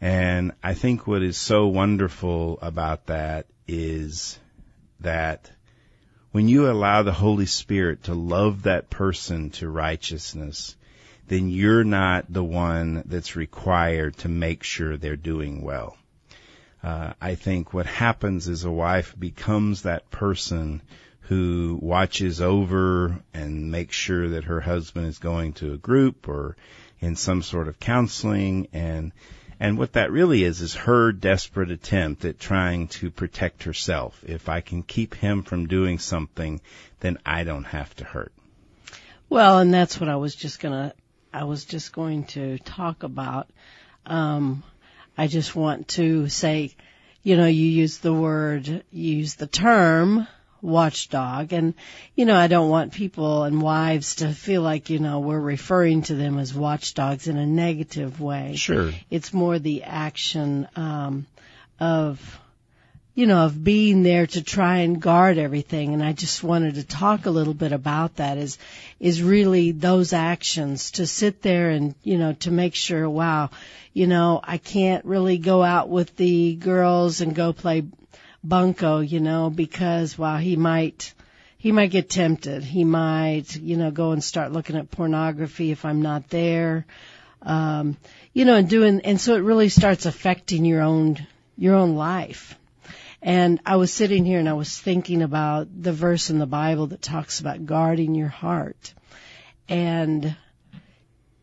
And 0.00 0.52
I 0.62 0.74
think 0.74 1.06
what 1.06 1.22
is 1.22 1.36
so 1.36 1.66
wonderful 1.66 2.58
about 2.62 3.06
that 3.06 3.46
is 3.66 4.38
that 5.00 5.50
when 6.30 6.48
you 6.48 6.70
allow 6.70 7.02
the 7.02 7.12
Holy 7.12 7.46
Spirit 7.46 8.04
to 8.04 8.14
love 8.14 8.62
that 8.62 8.90
person 8.90 9.50
to 9.50 9.68
righteousness, 9.68 10.76
then 11.26 11.48
you're 11.48 11.84
not 11.84 12.32
the 12.32 12.44
one 12.44 13.02
that's 13.06 13.36
required 13.36 14.16
to 14.18 14.28
make 14.28 14.62
sure 14.62 14.96
they're 14.96 15.16
doing 15.16 15.62
well. 15.62 15.96
Uh, 16.82 17.12
I 17.20 17.34
think 17.34 17.74
what 17.74 17.86
happens 17.86 18.48
is 18.48 18.64
a 18.64 18.70
wife 18.70 19.14
becomes 19.18 19.82
that 19.82 20.10
person 20.10 20.82
who 21.22 21.78
watches 21.82 22.40
over 22.40 23.18
and 23.34 23.70
makes 23.70 23.96
sure 23.96 24.30
that 24.30 24.44
her 24.44 24.60
husband 24.60 25.06
is 25.06 25.18
going 25.18 25.52
to 25.54 25.74
a 25.74 25.78
group 25.78 26.28
or 26.28 26.56
in 27.00 27.16
some 27.16 27.42
sort 27.42 27.68
of 27.68 27.78
counseling 27.78 28.68
and 28.72 29.12
and 29.60 29.76
what 29.76 29.94
that 29.94 30.12
really 30.12 30.44
is 30.44 30.60
is 30.60 30.74
her 30.74 31.10
desperate 31.10 31.70
attempt 31.70 32.24
at 32.24 32.38
trying 32.38 32.86
to 32.86 33.10
protect 33.10 33.64
herself. 33.64 34.22
If 34.24 34.48
I 34.48 34.60
can 34.60 34.84
keep 34.84 35.14
him 35.14 35.42
from 35.42 35.66
doing 35.66 35.98
something, 35.98 36.60
then 37.00 37.18
I 37.26 37.42
don't 37.42 37.64
have 37.64 37.94
to 37.96 38.04
hurt. 38.04 38.32
Well, 39.28 39.58
and 39.58 39.74
that's 39.74 40.00
what 40.00 40.08
I 40.08 40.14
was 40.16 40.34
just 40.34 40.60
gonna, 40.60 40.94
I 41.32 41.44
was 41.44 41.64
just 41.64 41.92
going 41.92 42.24
to 42.26 42.58
talk 42.58 43.02
about. 43.02 43.50
Um, 44.06 44.62
I 45.18 45.26
just 45.26 45.54
want 45.56 45.88
to 45.88 46.28
say, 46.28 46.74
you 47.24 47.36
know, 47.36 47.46
you 47.46 47.66
use 47.66 47.98
the 47.98 48.14
word, 48.14 48.68
you 48.68 49.16
use 49.16 49.34
the 49.34 49.48
term 49.48 50.26
watchdog 50.60 51.52
and 51.52 51.74
you 52.16 52.24
know 52.24 52.36
I 52.36 52.48
don't 52.48 52.68
want 52.68 52.92
people 52.92 53.44
and 53.44 53.62
wives 53.62 54.16
to 54.16 54.32
feel 54.32 54.60
like 54.62 54.90
you 54.90 54.98
know 54.98 55.20
we're 55.20 55.38
referring 55.38 56.02
to 56.02 56.16
them 56.16 56.36
as 56.36 56.52
watchdogs 56.52 57.28
in 57.28 57.36
a 57.36 57.46
negative 57.46 58.20
way. 58.20 58.56
Sure. 58.56 58.92
It's 59.08 59.32
more 59.32 59.58
the 59.58 59.84
action 59.84 60.66
um 60.74 61.26
of 61.78 62.40
you 63.18 63.26
know 63.26 63.44
of 63.44 63.64
being 63.64 64.02
there 64.02 64.26
to 64.26 64.42
try 64.42 64.78
and 64.78 65.02
guard 65.02 65.38
everything 65.38 65.92
and 65.92 66.02
I 66.02 66.12
just 66.12 66.42
wanted 66.42 66.76
to 66.76 66.86
talk 66.86 67.26
a 67.26 67.30
little 67.30 67.54
bit 67.54 67.72
about 67.72 68.16
that 68.16 68.38
is 68.38 68.58
is 69.00 69.22
really 69.22 69.72
those 69.72 70.12
actions 70.12 70.92
to 70.92 71.06
sit 71.06 71.42
there 71.42 71.70
and 71.70 71.94
you 72.02 72.18
know 72.18 72.32
to 72.44 72.50
make 72.50 72.74
sure 72.74 73.10
wow 73.10 73.50
you 73.92 74.06
know 74.06 74.40
I 74.44 74.58
can't 74.58 75.04
really 75.04 75.38
go 75.38 75.62
out 75.62 75.88
with 75.88 76.16
the 76.16 76.54
girls 76.54 77.20
and 77.20 77.34
go 77.34 77.52
play 77.52 77.84
bunko, 78.42 79.00
you 79.00 79.20
know, 79.20 79.50
because 79.50 80.16
while 80.16 80.38
he 80.38 80.56
might 80.56 81.12
he 81.60 81.72
might 81.72 81.90
get 81.90 82.08
tempted. 82.08 82.62
He 82.62 82.84
might, 82.84 83.56
you 83.56 83.76
know, 83.76 83.90
go 83.90 84.12
and 84.12 84.22
start 84.22 84.52
looking 84.52 84.76
at 84.76 84.92
pornography 84.92 85.72
if 85.72 85.84
I'm 85.84 86.02
not 86.02 86.28
there. 86.28 86.86
Um, 87.42 87.96
you 88.32 88.44
know, 88.44 88.54
and 88.54 88.68
doing 88.68 89.00
and 89.00 89.20
so 89.20 89.34
it 89.34 89.40
really 89.40 89.68
starts 89.68 90.06
affecting 90.06 90.64
your 90.64 90.82
own 90.82 91.26
your 91.56 91.74
own 91.74 91.96
life. 91.96 92.56
And 93.20 93.60
I 93.66 93.76
was 93.76 93.92
sitting 93.92 94.24
here 94.24 94.38
and 94.38 94.48
I 94.48 94.52
was 94.54 94.78
thinking 94.78 95.22
about 95.22 95.68
the 95.82 95.92
verse 95.92 96.30
in 96.30 96.38
the 96.38 96.46
Bible 96.46 96.88
that 96.88 97.02
talks 97.02 97.40
about 97.40 97.66
guarding 97.66 98.14
your 98.14 98.28
heart. 98.28 98.94
And 99.68 100.36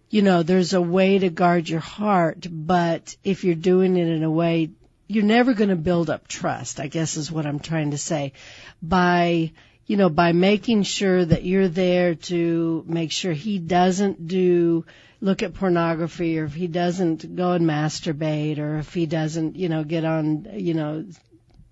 you 0.09 0.21
know, 0.21 0.43
there's 0.43 0.73
a 0.73 0.81
way 0.81 1.19
to 1.19 1.29
guard 1.29 1.67
your 1.67 1.81
heart, 1.81 2.47
but 2.49 3.17
if 3.23 3.43
you're 3.43 3.55
doing 3.55 3.97
it 3.97 4.07
in 4.07 4.23
a 4.23 4.31
way 4.31 4.71
you're 5.07 5.23
never 5.23 5.53
going 5.53 5.69
to 5.69 5.75
build 5.75 6.09
up 6.09 6.27
trust, 6.27 6.79
I 6.79 6.87
guess 6.87 7.17
is 7.17 7.31
what 7.31 7.45
I'm 7.45 7.59
trying 7.59 7.91
to 7.91 7.97
say. 7.97 8.33
By, 8.81 9.51
you 9.85 9.97
know, 9.97 10.09
by 10.09 10.31
making 10.31 10.83
sure 10.83 11.23
that 11.23 11.43
you're 11.43 11.67
there 11.67 12.15
to 12.15 12.83
make 12.87 13.11
sure 13.11 13.33
he 13.33 13.59
doesn't 13.59 14.27
do, 14.27 14.85
look 15.21 15.43
at 15.43 15.53
pornography 15.53 16.39
or 16.39 16.45
if 16.45 16.53
he 16.53 16.67
doesn't 16.67 17.35
go 17.35 17.51
and 17.51 17.65
masturbate 17.65 18.57
or 18.57 18.79
if 18.79 18.93
he 18.93 19.05
doesn't, 19.05 19.55
you 19.55 19.69
know, 19.69 19.83
get 19.83 20.05
on, 20.05 20.47
you 20.53 20.73
know, 20.73 21.05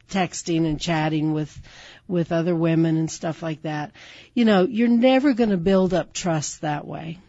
texting 0.09 0.65
and 0.65 0.79
chatting 0.79 1.33
with, 1.33 1.59
with 2.07 2.31
other 2.31 2.55
women 2.55 2.97
and 2.97 3.09
stuff 3.09 3.41
like 3.41 3.61
that. 3.63 3.91
You 4.33 4.45
know, 4.45 4.65
you're 4.65 4.87
never 4.87 5.33
going 5.33 5.49
to 5.49 5.57
build 5.57 5.93
up 5.93 6.13
trust 6.13 6.61
that 6.61 6.85
way. 6.85 7.19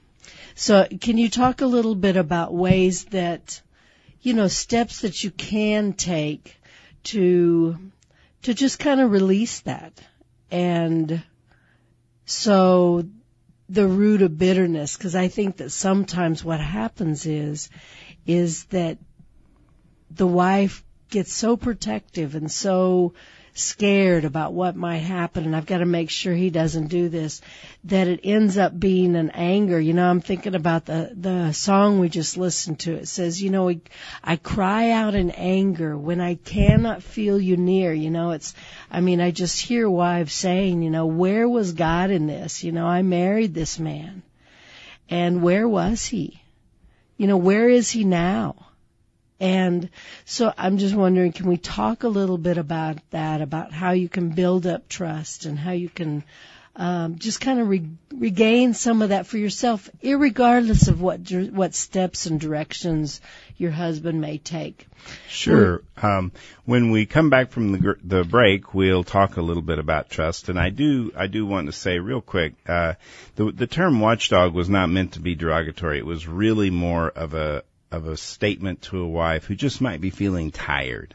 So 0.54 0.86
can 1.00 1.18
you 1.18 1.28
talk 1.28 1.60
a 1.60 1.66
little 1.66 1.94
bit 1.94 2.16
about 2.16 2.54
ways 2.54 3.04
that, 3.06 3.60
you 4.22 4.34
know, 4.34 4.48
steps 4.48 5.00
that 5.00 5.24
you 5.24 5.30
can 5.30 5.92
take 5.92 6.56
to, 7.04 7.76
to 8.42 8.54
just 8.54 8.78
kind 8.78 9.00
of 9.00 9.10
release 9.10 9.60
that. 9.60 9.92
And 10.50 11.22
so 12.24 13.04
the 13.68 13.86
root 13.86 14.22
of 14.22 14.38
bitterness, 14.38 14.96
because 14.96 15.16
I 15.16 15.28
think 15.28 15.56
that 15.56 15.70
sometimes 15.70 16.44
what 16.44 16.60
happens 16.60 17.26
is, 17.26 17.70
is 18.26 18.64
that 18.66 18.98
the 20.10 20.26
wife 20.26 20.83
gets 21.10 21.32
so 21.32 21.56
protective 21.56 22.34
and 22.34 22.50
so 22.50 23.14
scared 23.56 24.24
about 24.24 24.52
what 24.52 24.74
might 24.74 24.98
happen 24.98 25.44
and 25.44 25.54
I've 25.54 25.64
got 25.64 25.78
to 25.78 25.86
make 25.86 26.10
sure 26.10 26.34
he 26.34 26.50
doesn't 26.50 26.88
do 26.88 27.08
this 27.08 27.40
that 27.84 28.08
it 28.08 28.18
ends 28.24 28.58
up 28.58 28.78
being 28.78 29.14
an 29.14 29.30
anger. 29.30 29.78
You 29.78 29.92
know 29.92 30.10
I'm 30.10 30.20
thinking 30.20 30.56
about 30.56 30.86
the 30.86 31.12
the 31.14 31.52
song 31.52 32.00
we 32.00 32.08
just 32.08 32.36
listened 32.36 32.80
to. 32.80 32.94
It 32.94 33.06
says 33.06 33.40
you 33.40 33.50
know 33.50 33.72
I 34.24 34.36
cry 34.36 34.90
out 34.90 35.14
in 35.14 35.30
anger 35.30 35.96
when 35.96 36.20
I 36.20 36.34
cannot 36.34 37.04
feel 37.04 37.40
you 37.40 37.56
near. 37.56 37.92
You 37.92 38.10
know 38.10 38.32
it's 38.32 38.54
I 38.90 39.00
mean 39.00 39.20
I 39.20 39.30
just 39.30 39.60
hear 39.60 39.88
wives 39.88 40.32
saying 40.32 40.82
you 40.82 40.90
know 40.90 41.06
where 41.06 41.48
was 41.48 41.74
God 41.74 42.10
in 42.10 42.26
this? 42.26 42.64
You 42.64 42.72
know 42.72 42.86
I 42.86 43.02
married 43.02 43.54
this 43.54 43.78
man. 43.78 44.24
And 45.08 45.42
where 45.42 45.68
was 45.68 46.04
he? 46.04 46.42
You 47.16 47.28
know 47.28 47.36
where 47.36 47.68
is 47.68 47.88
he 47.88 48.02
now 48.02 48.66
and 49.44 49.90
so 50.24 50.54
I'm 50.56 50.78
just 50.78 50.94
wondering, 50.94 51.32
can 51.32 51.46
we 51.46 51.58
talk 51.58 52.04
a 52.04 52.08
little 52.08 52.38
bit 52.38 52.56
about 52.56 52.96
that, 53.10 53.42
about 53.42 53.72
how 53.72 53.90
you 53.90 54.08
can 54.08 54.30
build 54.30 54.66
up 54.66 54.88
trust 54.88 55.44
and 55.44 55.58
how 55.58 55.72
you 55.72 55.90
can 55.90 56.24
um, 56.76 57.18
just 57.18 57.42
kind 57.42 57.60
of 57.60 57.68
re- 57.68 57.90
regain 58.14 58.72
some 58.72 59.02
of 59.02 59.10
that 59.10 59.26
for 59.26 59.36
yourself, 59.36 59.90
regardless 60.02 60.88
of 60.88 61.02
what 61.02 61.30
what 61.30 61.74
steps 61.74 62.24
and 62.24 62.40
directions 62.40 63.20
your 63.58 63.70
husband 63.70 64.18
may 64.22 64.38
take. 64.38 64.88
Sure. 65.28 65.82
Um, 66.02 66.32
when 66.64 66.90
we 66.90 67.04
come 67.04 67.28
back 67.28 67.50
from 67.50 67.72
the 67.72 67.96
the 68.02 68.24
break, 68.24 68.72
we'll 68.72 69.04
talk 69.04 69.36
a 69.36 69.42
little 69.42 69.62
bit 69.62 69.78
about 69.78 70.08
trust, 70.08 70.48
and 70.48 70.58
I 70.58 70.70
do 70.70 71.12
I 71.14 71.26
do 71.26 71.44
want 71.44 71.66
to 71.66 71.72
say 71.72 71.98
real 71.98 72.22
quick, 72.22 72.54
uh, 72.66 72.94
the 73.36 73.52
the 73.52 73.66
term 73.66 74.00
watchdog 74.00 74.54
was 74.54 74.70
not 74.70 74.88
meant 74.88 75.12
to 75.12 75.20
be 75.20 75.34
derogatory. 75.34 75.98
It 75.98 76.06
was 76.06 76.26
really 76.26 76.70
more 76.70 77.10
of 77.10 77.34
a 77.34 77.62
of 77.94 78.08
a 78.08 78.16
statement 78.16 78.82
to 78.82 79.00
a 79.00 79.08
wife 79.08 79.44
who 79.44 79.54
just 79.54 79.80
might 79.80 80.00
be 80.00 80.10
feeling 80.10 80.50
tired. 80.50 81.14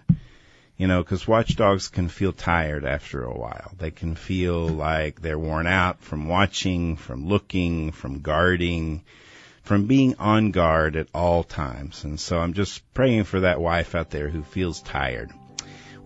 You 0.77 0.87
know, 0.87 1.03
because 1.03 1.27
watchdogs 1.27 1.89
can 1.89 2.07
feel 2.07 2.31
tired 2.31 2.85
after 2.85 3.23
a 3.23 3.37
while. 3.37 3.73
They 3.77 3.91
can 3.91 4.15
feel 4.15 4.67
like 4.67 5.21
they're 5.21 5.37
worn 5.37 5.67
out 5.67 6.01
from 6.01 6.29
watching, 6.29 6.95
from 6.95 7.27
looking, 7.27 7.91
from 7.91 8.21
guarding, 8.21 9.03
from 9.61 9.87
being 9.87 10.15
on 10.19 10.51
guard 10.51 10.95
at 10.95 11.07
all 11.13 11.43
times. 11.43 12.05
And 12.05 12.17
so 12.17 12.39
I'm 12.39 12.53
just 12.53 12.93
praying 12.93 13.25
for 13.25 13.41
that 13.41 13.59
wife 13.59 13.93
out 13.93 14.09
there 14.09 14.29
who 14.29 14.41
feels 14.41 14.81
tired. 14.81 15.31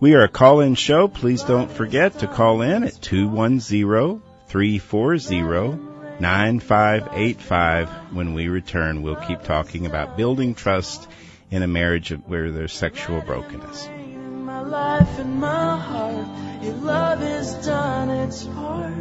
We 0.00 0.14
are 0.14 0.24
a 0.24 0.28
call-in 0.28 0.74
show. 0.74 1.06
Please 1.06 1.42
don't 1.44 1.70
forget 1.70 2.18
to 2.18 2.26
call 2.26 2.62
in 2.62 2.82
at 2.82 3.00
210 3.00 4.22
340 4.48 5.93
9585. 6.20 7.88
When 8.14 8.34
we 8.34 8.48
return, 8.48 9.02
we'll 9.02 9.16
keep 9.16 9.42
talking 9.42 9.86
about 9.86 10.16
building 10.16 10.54
trust 10.54 11.08
in 11.50 11.62
a 11.62 11.66
marriage 11.66 12.10
where 12.26 12.50
there's 12.50 12.72
sexual 12.72 13.20
brokenness. 13.20 13.88
My 13.88 14.60
life 14.60 15.18
and 15.18 15.40
my 15.40 15.78
heart, 15.78 16.62
your 16.62 16.74
love 16.74 17.20
done 17.64 18.10
its 18.10 18.44
part. 18.44 18.94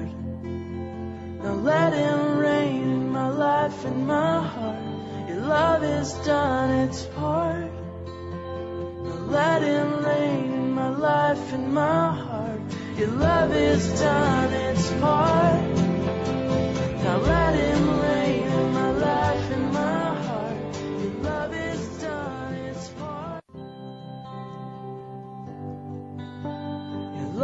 Now 1.43 1.53
let 1.55 1.93
him 1.93 2.37
reign 2.37 2.83
in 2.83 3.09
my 3.09 3.29
life 3.29 3.85
and 3.85 4.07
my 4.07 4.47
heart. 4.47 5.29
Your 5.29 5.41
love 5.41 6.25
done 6.25 6.71
its 6.87 7.05
part. 7.05 7.71
Now 8.05 9.25
let 9.29 9.61
him 9.61 10.05
reign 10.05 10.53
in 10.53 10.71
my 10.71 10.89
life 10.89 11.53
and 11.53 11.73
my 11.73 12.15
heart. 12.15 12.61
Your 12.97 13.09
love 13.09 13.51
done 13.99 14.53
its 14.53 14.91
part. 14.93 15.92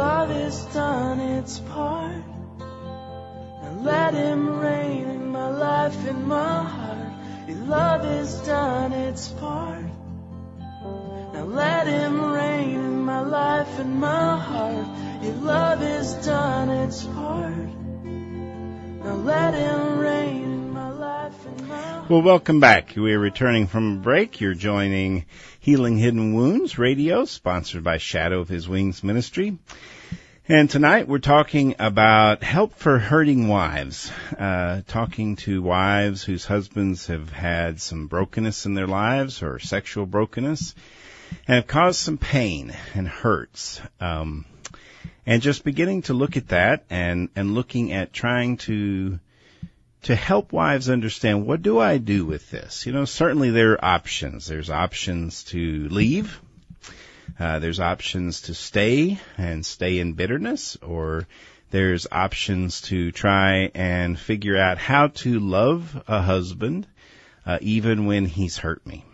Love 0.00 0.30
has 0.30 0.64
done 0.72 1.20
its 1.20 1.58
part. 1.58 2.24
Now 3.62 3.72
let 3.82 4.14
Him 4.14 4.60
reign 4.60 5.08
in 5.08 5.28
my 5.28 5.50
life, 5.50 6.06
in 6.06 6.26
my 6.26 6.62
heart. 6.62 7.12
Your 7.48 7.58
love 7.58 8.02
has 8.04 8.40
done 8.46 8.92
its 8.92 9.28
part. 9.28 9.84
Now 11.34 11.44
let 11.44 11.86
Him 11.86 12.32
reign 12.32 12.76
in 12.76 13.04
my 13.04 13.20
life, 13.20 13.78
in 13.78 13.98
my 14.00 14.38
heart. 14.38 14.86
Your 15.22 15.34
love 15.34 15.80
has 15.80 16.14
done 16.26 16.70
its 16.70 17.04
part. 17.04 17.79
Well, 22.10 22.22
welcome 22.22 22.60
back. 22.60 22.94
We 22.96 23.14
are 23.14 23.18
returning 23.18 23.66
from 23.66 23.92
a 23.94 24.00
break. 24.00 24.40
You're 24.40 24.52
joining 24.52 25.24
Healing 25.58 25.96
Hidden 25.96 26.34
Wounds 26.34 26.78
Radio, 26.78 27.24
sponsored 27.24 27.82
by 27.82 27.96
Shadow 27.96 28.40
of 28.40 28.48
His 28.48 28.68
Wings 28.68 29.02
Ministry. 29.02 29.56
And 30.46 30.68
tonight 30.68 31.08
we're 31.08 31.18
talking 31.18 31.76
about 31.78 32.42
help 32.42 32.74
for 32.74 32.98
hurting 32.98 33.48
wives, 33.48 34.12
uh, 34.38 34.82
talking 34.86 35.36
to 35.36 35.62
wives 35.62 36.22
whose 36.22 36.44
husbands 36.44 37.06
have 37.06 37.30
had 37.30 37.80
some 37.80 38.06
brokenness 38.06 38.66
in 38.66 38.74
their 38.74 38.88
lives 38.88 39.42
or 39.42 39.58
sexual 39.60 40.04
brokenness 40.04 40.74
and 41.46 41.54
have 41.54 41.66
caused 41.66 42.00
some 42.00 42.18
pain 42.18 42.74
and 42.94 43.08
hurts. 43.08 43.80
Um, 44.00 44.44
and 45.26 45.42
just 45.42 45.64
beginning 45.64 46.02
to 46.02 46.14
look 46.14 46.36
at 46.36 46.48
that 46.48 46.84
and, 46.90 47.28
and 47.36 47.54
looking 47.54 47.92
at 47.92 48.12
trying 48.12 48.56
to 48.58 49.18
to 50.02 50.16
help 50.16 50.50
wives 50.52 50.88
understand 50.88 51.46
what 51.46 51.60
do 51.60 51.78
I 51.78 51.98
do 51.98 52.24
with 52.24 52.50
this? 52.50 52.86
You 52.86 52.92
know, 52.92 53.04
certainly 53.04 53.50
there 53.50 53.72
are 53.72 53.84
options. 53.84 54.46
There's 54.46 54.70
options 54.70 55.44
to 55.44 55.88
leave. 55.88 56.40
Uh, 57.38 57.58
there's 57.58 57.80
options 57.80 58.42
to 58.42 58.54
stay 58.54 59.18
and 59.36 59.64
stay 59.64 59.98
in 59.98 60.14
bitterness, 60.14 60.76
or 60.76 61.26
there's 61.70 62.06
options 62.10 62.80
to 62.82 63.12
try 63.12 63.70
and 63.74 64.18
figure 64.18 64.56
out 64.56 64.78
how 64.78 65.08
to 65.08 65.38
love 65.38 66.02
a 66.08 66.22
husband 66.22 66.86
uh, 67.46 67.58
even 67.60 68.06
when 68.06 68.24
he's 68.24 68.56
hurt 68.56 68.86
me. 68.86 69.04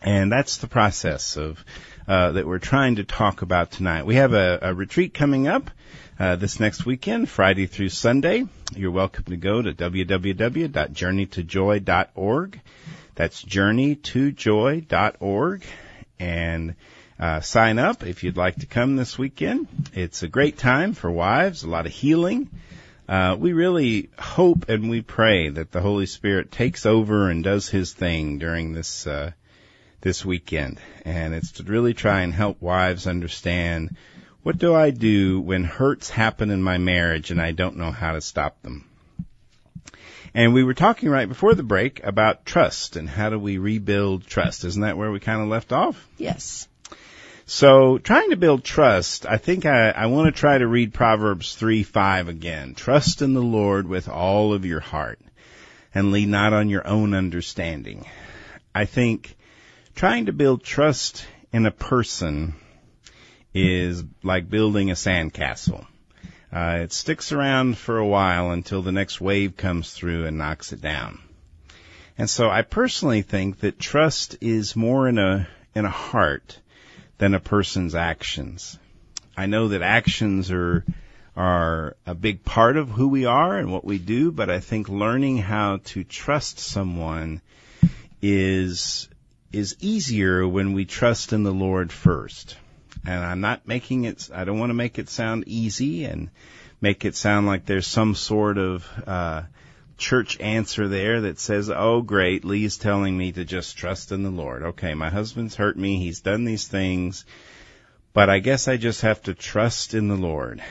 And 0.00 0.32
that's 0.32 0.56
the 0.56 0.68
process 0.68 1.36
of 1.36 1.64
uh, 2.06 2.32
that 2.32 2.46
we're 2.46 2.58
trying 2.58 2.96
to 2.96 3.04
talk 3.04 3.40
about 3.42 3.70
tonight. 3.70 4.06
We 4.06 4.14
have 4.16 4.32
a, 4.32 4.58
a 4.62 4.74
retreat 4.74 5.12
coming 5.14 5.46
up 5.48 5.70
uh, 6.18 6.36
this 6.36 6.60
next 6.60 6.86
weekend, 6.86 7.28
Friday 7.28 7.66
through 7.66 7.90
Sunday. 7.90 8.46
You're 8.74 8.90
welcome 8.90 9.24
to 9.24 9.36
go 9.36 9.62
to 9.62 9.72
www.journeytojoy.org. 9.72 12.60
That's 13.14 13.44
journeytojoy.org 13.44 15.64
and 16.18 16.74
uh, 17.18 17.40
sign 17.40 17.78
up 17.78 18.04
if 18.04 18.24
you'd 18.24 18.36
like 18.36 18.56
to 18.56 18.66
come 18.66 18.96
this 18.96 19.18
weekend. 19.18 19.68
It's 19.94 20.22
a 20.22 20.28
great 20.28 20.58
time 20.58 20.94
for 20.94 21.10
wives, 21.10 21.62
a 21.62 21.68
lot 21.68 21.86
of 21.86 21.92
healing. 21.92 22.48
Uh, 23.08 23.36
we 23.38 23.52
really 23.52 24.10
hope 24.18 24.68
and 24.68 24.88
we 24.88 25.02
pray 25.02 25.48
that 25.48 25.70
the 25.70 25.80
Holy 25.80 26.06
Spirit 26.06 26.50
takes 26.50 26.86
over 26.86 27.28
and 27.28 27.44
does 27.44 27.68
His 27.68 27.92
thing 27.92 28.38
during 28.38 28.72
this 28.72 29.06
uh, 29.06 29.32
this 30.02 30.24
weekend, 30.24 30.78
and 31.04 31.34
it's 31.34 31.52
to 31.52 31.62
really 31.62 31.94
try 31.94 32.20
and 32.20 32.34
help 32.34 32.60
wives 32.60 33.06
understand 33.06 33.96
what 34.42 34.58
do 34.58 34.74
I 34.74 34.90
do 34.90 35.40
when 35.40 35.64
hurts 35.64 36.10
happen 36.10 36.50
in 36.50 36.62
my 36.62 36.76
marriage 36.76 37.30
and 37.30 37.40
I 37.40 37.52
don't 37.52 37.76
know 37.76 37.92
how 37.92 38.12
to 38.12 38.20
stop 38.20 38.60
them. 38.62 38.84
And 40.34 40.52
we 40.52 40.64
were 40.64 40.74
talking 40.74 41.08
right 41.08 41.28
before 41.28 41.54
the 41.54 41.62
break 41.62 42.02
about 42.02 42.44
trust 42.44 42.96
and 42.96 43.08
how 43.08 43.30
do 43.30 43.38
we 43.38 43.58
rebuild 43.58 44.26
trust. 44.26 44.64
Isn't 44.64 44.82
that 44.82 44.96
where 44.96 45.12
we 45.12 45.20
kind 45.20 45.42
of 45.42 45.48
left 45.48 45.72
off? 45.72 46.08
Yes. 46.18 46.66
So 47.46 47.98
trying 47.98 48.30
to 48.30 48.36
build 48.36 48.64
trust, 48.64 49.26
I 49.26 49.36
think 49.36 49.66
I, 49.66 49.90
I 49.90 50.06
want 50.06 50.34
to 50.34 50.40
try 50.40 50.58
to 50.58 50.66
read 50.66 50.94
Proverbs 50.94 51.54
3, 51.54 51.82
5 51.82 52.28
again. 52.28 52.74
Trust 52.74 53.22
in 53.22 53.34
the 53.34 53.42
Lord 53.42 53.86
with 53.86 54.08
all 54.08 54.54
of 54.54 54.64
your 54.64 54.80
heart 54.80 55.20
and 55.94 56.12
lean 56.12 56.30
not 56.30 56.52
on 56.52 56.68
your 56.68 56.86
own 56.86 57.14
understanding. 57.14 58.06
I 58.74 58.86
think 58.86 59.36
trying 59.94 60.26
to 60.26 60.32
build 60.32 60.62
trust 60.62 61.26
in 61.52 61.66
a 61.66 61.70
person 61.70 62.54
is 63.54 64.02
like 64.22 64.48
building 64.48 64.90
a 64.90 64.94
sandcastle. 64.94 65.86
Uh, 66.52 66.78
it 66.82 66.92
sticks 66.92 67.32
around 67.32 67.78
for 67.78 67.98
a 67.98 68.06
while 68.06 68.50
until 68.50 68.82
the 68.82 68.92
next 68.92 69.20
wave 69.20 69.56
comes 69.56 69.92
through 69.92 70.26
and 70.26 70.38
knocks 70.38 70.72
it 70.72 70.80
down. 70.80 71.18
And 72.18 72.28
so 72.28 72.50
I 72.50 72.62
personally 72.62 73.22
think 73.22 73.60
that 73.60 73.78
trust 73.78 74.36
is 74.40 74.76
more 74.76 75.08
in 75.08 75.18
a 75.18 75.48
in 75.74 75.86
a 75.86 75.90
heart 75.90 76.58
than 77.16 77.34
a 77.34 77.40
person's 77.40 77.94
actions. 77.94 78.78
I 79.36 79.46
know 79.46 79.68
that 79.68 79.80
actions 79.80 80.50
are 80.50 80.84
are 81.34 81.96
a 82.04 82.14
big 82.14 82.44
part 82.44 82.76
of 82.76 82.90
who 82.90 83.08
we 83.08 83.24
are 83.24 83.56
and 83.56 83.72
what 83.72 83.84
we 83.84 83.96
do, 83.96 84.30
but 84.30 84.50
I 84.50 84.60
think 84.60 84.90
learning 84.90 85.38
how 85.38 85.78
to 85.84 86.04
trust 86.04 86.58
someone 86.58 87.40
is 88.20 89.08
is 89.52 89.76
easier 89.80 90.46
when 90.46 90.72
we 90.72 90.84
trust 90.84 91.32
in 91.32 91.42
the 91.42 91.52
Lord 91.52 91.92
first. 91.92 92.56
And 93.06 93.24
I'm 93.24 93.40
not 93.40 93.66
making 93.66 94.04
it 94.04 94.28
I 94.32 94.44
don't 94.44 94.58
want 94.58 94.70
to 94.70 94.74
make 94.74 94.98
it 94.98 95.08
sound 95.08 95.44
easy 95.46 96.04
and 96.04 96.30
make 96.80 97.04
it 97.04 97.16
sound 97.16 97.46
like 97.46 97.66
there's 97.66 97.86
some 97.86 98.14
sort 98.14 98.58
of 98.58 98.86
uh 99.06 99.42
church 99.98 100.40
answer 100.40 100.88
there 100.88 101.22
that 101.22 101.38
says, 101.38 101.70
"Oh 101.70 102.02
great, 102.02 102.44
Lee's 102.44 102.76
telling 102.76 103.16
me 103.16 103.32
to 103.32 103.44
just 103.44 103.76
trust 103.76 104.10
in 104.10 104.22
the 104.22 104.30
Lord. 104.30 104.62
Okay, 104.62 104.94
my 104.94 105.10
husband's 105.10 105.54
hurt 105.54 105.78
me, 105.78 105.98
he's 105.98 106.20
done 106.20 106.44
these 106.44 106.66
things, 106.66 107.24
but 108.12 108.28
I 108.28 108.40
guess 108.40 108.68
I 108.68 108.76
just 108.76 109.02
have 109.02 109.22
to 109.24 109.34
trust 109.34 109.94
in 109.94 110.08
the 110.08 110.16
Lord." 110.16 110.62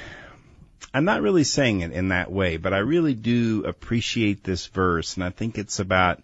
I'm 0.94 1.06
not 1.06 1.22
really 1.22 1.46
saying 1.46 1.82
it 1.82 1.94
in 1.94 2.10
that 2.10 2.30
way, 2.30 2.58
but 2.58 2.74
I 2.74 2.80
really 2.80 3.14
do 3.14 3.64
appreciate 3.66 4.44
this 4.44 4.68
verse, 4.68 5.16
and 5.16 5.24
I 5.24 5.30
think 5.30 5.58
it's 5.58 5.80
about 5.80 6.22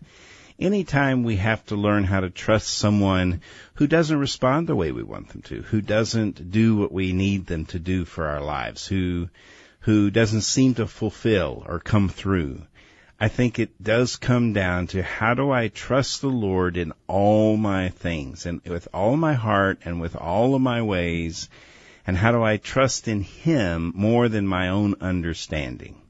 anytime 0.60 1.24
we 1.24 1.38
have 1.38 1.66
to 1.68 1.76
learn 1.76 2.04
how 2.04 2.20
to 2.20 2.30
trust 2.30 2.70
someone 2.70 3.42
who 3.76 3.88
doesn't 3.88 4.20
respond 4.20 4.68
the 4.68 4.76
way 4.76 4.92
we 4.92 5.04
want 5.04 5.30
them 5.30 5.42
to, 5.44 5.62
who 5.64 5.82
doesn't 5.82 6.52
do 6.52 6.76
what 6.76 6.92
we 6.92 7.14
need 7.14 7.46
them 7.46 7.66
to 7.66 7.80
do 7.80 8.06
for 8.06 8.28
our 8.28 8.42
lives, 8.42 8.88
who 8.88 9.30
who 9.82 10.12
doesn't 10.12 10.42
seem 10.42 10.74
to 10.76 10.88
fulfill 10.88 11.64
or 11.66 11.80
come 11.80 12.10
through. 12.10 12.62
I 13.20 13.30
think 13.30 13.58
it 13.58 13.82
does 13.82 14.18
come 14.18 14.54
down 14.54 14.88
to 14.88 15.02
how 15.02 15.34
do 15.34 15.50
I 15.50 15.70
trust 15.70 16.22
the 16.22 16.30
Lord 16.30 16.78
in 16.78 16.92
all 17.08 17.58
my 17.58 17.90
things 17.90 18.46
and 18.46 18.62
with 18.66 18.88
all 18.94 19.16
my 19.16 19.34
heart 19.34 19.80
and 19.86 20.02
with 20.02 20.16
all 20.16 20.56
of 20.56 20.62
my 20.62 20.82
ways 20.82 21.50
and 22.06 22.16
how 22.16 22.32
do 22.32 22.42
I 22.42 22.58
trust 22.58 23.08
in 23.08 23.22
Him 23.22 23.92
more 23.96 24.30
than 24.30 24.48
my 24.48 24.70
own 24.70 24.96
understanding? 25.02 26.02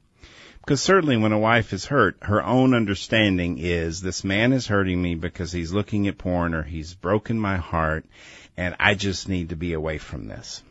Because 0.68 0.82
certainly 0.82 1.16
when 1.16 1.32
a 1.32 1.38
wife 1.38 1.72
is 1.72 1.86
hurt, 1.86 2.18
her 2.20 2.44
own 2.44 2.74
understanding 2.74 3.56
is 3.56 4.02
this 4.02 4.22
man 4.22 4.52
is 4.52 4.66
hurting 4.66 5.00
me 5.00 5.14
because 5.14 5.50
he's 5.50 5.72
looking 5.72 6.06
at 6.08 6.18
porn 6.18 6.52
or 6.52 6.62
he's 6.62 6.92
broken 6.92 7.40
my 7.40 7.56
heart 7.56 8.04
and 8.54 8.76
I 8.78 8.94
just 8.94 9.30
need 9.30 9.48
to 9.48 9.56
be 9.56 9.72
away 9.72 9.96
from 9.96 10.28
this. 10.28 10.62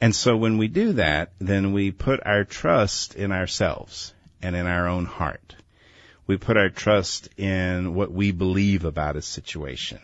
And 0.00 0.16
so 0.16 0.36
when 0.36 0.58
we 0.58 0.66
do 0.66 0.94
that, 0.94 1.30
then 1.38 1.72
we 1.72 1.92
put 1.92 2.26
our 2.26 2.42
trust 2.42 3.14
in 3.14 3.30
ourselves 3.30 4.12
and 4.42 4.56
in 4.56 4.66
our 4.66 4.88
own 4.88 5.04
heart. 5.04 5.54
We 6.26 6.38
put 6.38 6.56
our 6.56 6.70
trust 6.70 7.28
in 7.38 7.94
what 7.94 8.10
we 8.10 8.32
believe 8.32 8.84
about 8.84 9.14
a 9.14 9.22
situation. 9.22 10.00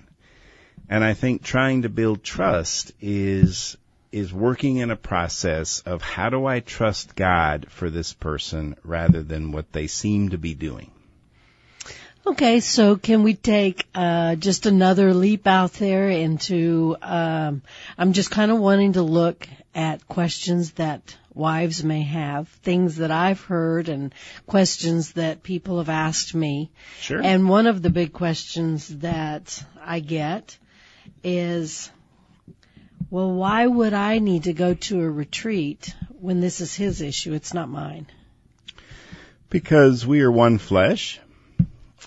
And 0.89 1.03
I 1.03 1.15
think 1.15 1.43
trying 1.43 1.83
to 1.83 1.89
build 1.89 2.23
trust 2.23 2.93
is 3.01 3.77
is 4.13 4.33
working 4.33 4.77
in 4.77 4.91
a 4.91 4.97
process 4.97 5.81
of 5.81 6.03
how 6.03 6.29
do 6.31 6.47
I 6.47 6.61
trust 6.61 7.17
God 7.17 7.67
for 7.71 7.91
this 7.91 8.13
person 8.13 8.77
rather 8.85 9.23
than 9.23 9.53
what 9.53 9.73
they 9.73 9.87
seem 9.87 10.29
to 10.29 10.39
be 10.39 10.55
doing. 10.55 10.91
Okay, 12.25 12.61
so 12.61 12.95
can 12.95 13.25
we 13.25 13.35
take 13.35 13.85
uh, 13.97 14.37
just 14.37 14.67
another 14.67 15.13
leap 15.13 15.49
out 15.49 15.73
there 15.73 16.09
into? 16.09 16.97
Um, 17.03 17.63
I'm 17.99 18.13
just 18.13 18.31
kind 18.31 18.53
of 18.53 18.61
wanting 18.61 18.93
to 18.93 19.03
look 19.03 19.49
at 19.75 20.07
questions 20.07 20.73
that 20.73 21.17
wives 21.35 21.83
may 21.83 22.03
have, 22.03 22.47
things 22.49 22.97
that 22.97 23.11
I've 23.11 23.41
heard, 23.41 23.89
and 23.89 24.15
questions 24.47 25.13
that 25.13 25.43
people 25.43 25.79
have 25.79 25.89
asked 25.89 26.33
me. 26.33 26.71
Sure. 27.01 27.21
And 27.21 27.49
one 27.49 27.67
of 27.67 27.83
the 27.83 27.91
big 27.91 28.13
questions 28.13 28.87
that 28.99 29.65
I 29.81 29.99
get 29.99 30.57
is, 31.25 31.91
well, 33.13 33.31
why 33.31 33.67
would 33.67 33.93
I 33.93 34.21
need 34.21 34.45
to 34.45 34.55
go 34.55 34.73
to 34.73 35.03
a 35.03 35.11
retreat 35.11 35.95
when 36.19 36.41
this 36.41 36.63
is 36.63 36.75
his 36.75 37.03
issue? 37.03 37.35
It's 37.35 37.53
not 37.53 37.69
mine. 37.69 38.07
Because 39.51 40.07
we 40.07 40.23
are 40.23 40.33
one 40.33 40.57
flesh, 40.57 41.21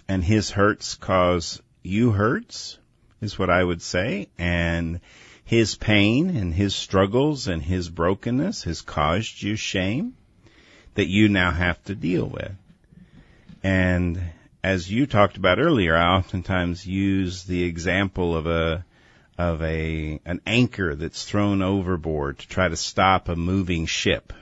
and 0.07 0.23
his 0.23 0.49
hurts 0.49 0.95
cause 0.95 1.61
you 1.83 2.09
hurts, 2.09 2.79
is 3.21 3.37
what 3.37 3.51
I 3.51 3.63
would 3.63 3.83
say, 3.83 4.29
and 4.39 4.99
his 5.43 5.75
pain 5.75 6.35
and 6.35 6.51
his 6.51 6.73
struggles 6.73 7.47
and 7.47 7.61
his 7.61 7.87
brokenness 7.87 8.63
has 8.63 8.81
caused 8.81 9.43
you 9.43 9.55
shame 9.55 10.15
that 10.95 11.05
you 11.05 11.29
now 11.29 11.51
have 11.51 11.83
to 11.83 11.93
deal 11.93 12.25
with. 12.25 12.51
And 13.61 14.19
as 14.63 14.91
you 14.91 15.05
talked 15.05 15.37
about 15.37 15.59
earlier, 15.59 15.95
I 15.95 16.15
oftentimes 16.15 16.87
use 16.87 17.43
the 17.43 17.63
example 17.63 18.35
of 18.35 18.47
a 18.47 18.83
of 19.37 19.61
a 19.61 20.19
an 20.25 20.41
anchor 20.45 20.95
that's 20.95 21.25
thrown 21.25 21.61
overboard 21.61 22.39
to 22.39 22.47
try 22.47 22.67
to 22.67 22.75
stop 22.75 23.29
a 23.29 23.35
moving 23.35 23.85
ship. 23.85 24.33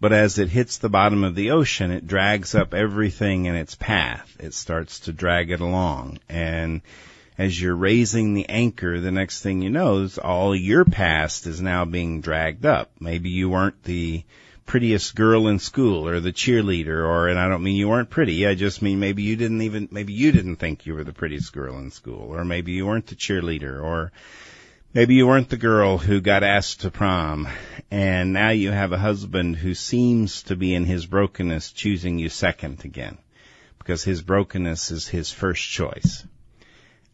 But 0.00 0.12
as 0.12 0.38
it 0.38 0.50
hits 0.50 0.78
the 0.78 0.90
bottom 0.90 1.24
of 1.24 1.34
the 1.34 1.52
ocean, 1.52 1.90
it 1.90 2.06
drags 2.06 2.54
up 2.54 2.74
everything 2.74 3.46
in 3.46 3.54
its 3.54 3.74
path. 3.74 4.36
It 4.38 4.52
starts 4.52 5.00
to 5.00 5.12
drag 5.12 5.50
it 5.50 5.60
along. 5.60 6.18
And 6.28 6.82
as 7.38 7.60
you're 7.60 7.74
raising 7.74 8.34
the 8.34 8.48
anchor, 8.48 9.00
the 9.00 9.10
next 9.10 9.42
thing 9.42 9.62
you 9.62 9.70
know 9.70 10.02
is 10.02 10.18
all 10.18 10.54
your 10.54 10.84
past 10.84 11.46
is 11.46 11.60
now 11.62 11.84
being 11.86 12.20
dragged 12.20 12.66
up. 12.66 12.90
Maybe 13.00 13.30
you 13.30 13.48
weren't 13.48 13.82
the 13.84 14.24
prettiest 14.66 15.14
girl 15.14 15.46
in 15.46 15.58
school 15.58 16.08
or 16.08 16.20
the 16.20 16.32
cheerleader 16.32 17.06
or 17.06 17.28
and 17.28 17.38
I 17.38 17.48
don't 17.48 17.62
mean 17.62 17.76
you 17.76 17.88
weren't 17.88 18.10
pretty, 18.10 18.46
I 18.46 18.54
just 18.54 18.82
mean 18.82 18.98
maybe 18.98 19.22
you 19.22 19.36
didn't 19.36 19.62
even 19.62 19.88
maybe 19.90 20.12
you 20.12 20.32
didn't 20.32 20.56
think 20.56 20.84
you 20.84 20.94
were 20.94 21.04
the 21.04 21.12
prettiest 21.12 21.52
girl 21.52 21.78
in 21.78 21.90
school 21.90 22.34
or 22.34 22.44
maybe 22.44 22.72
you 22.72 22.86
weren't 22.86 23.06
the 23.06 23.14
cheerleader 23.14 23.82
or 23.82 24.12
maybe 24.92 25.14
you 25.14 25.26
weren't 25.26 25.48
the 25.48 25.56
girl 25.56 25.98
who 25.98 26.20
got 26.20 26.42
asked 26.42 26.80
to 26.80 26.90
prom 26.90 27.48
and 27.90 28.32
now 28.32 28.50
you 28.50 28.70
have 28.72 28.92
a 28.92 28.98
husband 28.98 29.56
who 29.56 29.74
seems 29.74 30.42
to 30.42 30.56
be 30.56 30.74
in 30.74 30.84
his 30.84 31.06
brokenness 31.06 31.72
choosing 31.72 32.18
you 32.18 32.28
second 32.28 32.84
again 32.84 33.16
because 33.78 34.02
his 34.02 34.20
brokenness 34.20 34.90
is 34.90 35.06
his 35.06 35.30
first 35.30 35.62
choice. 35.62 36.26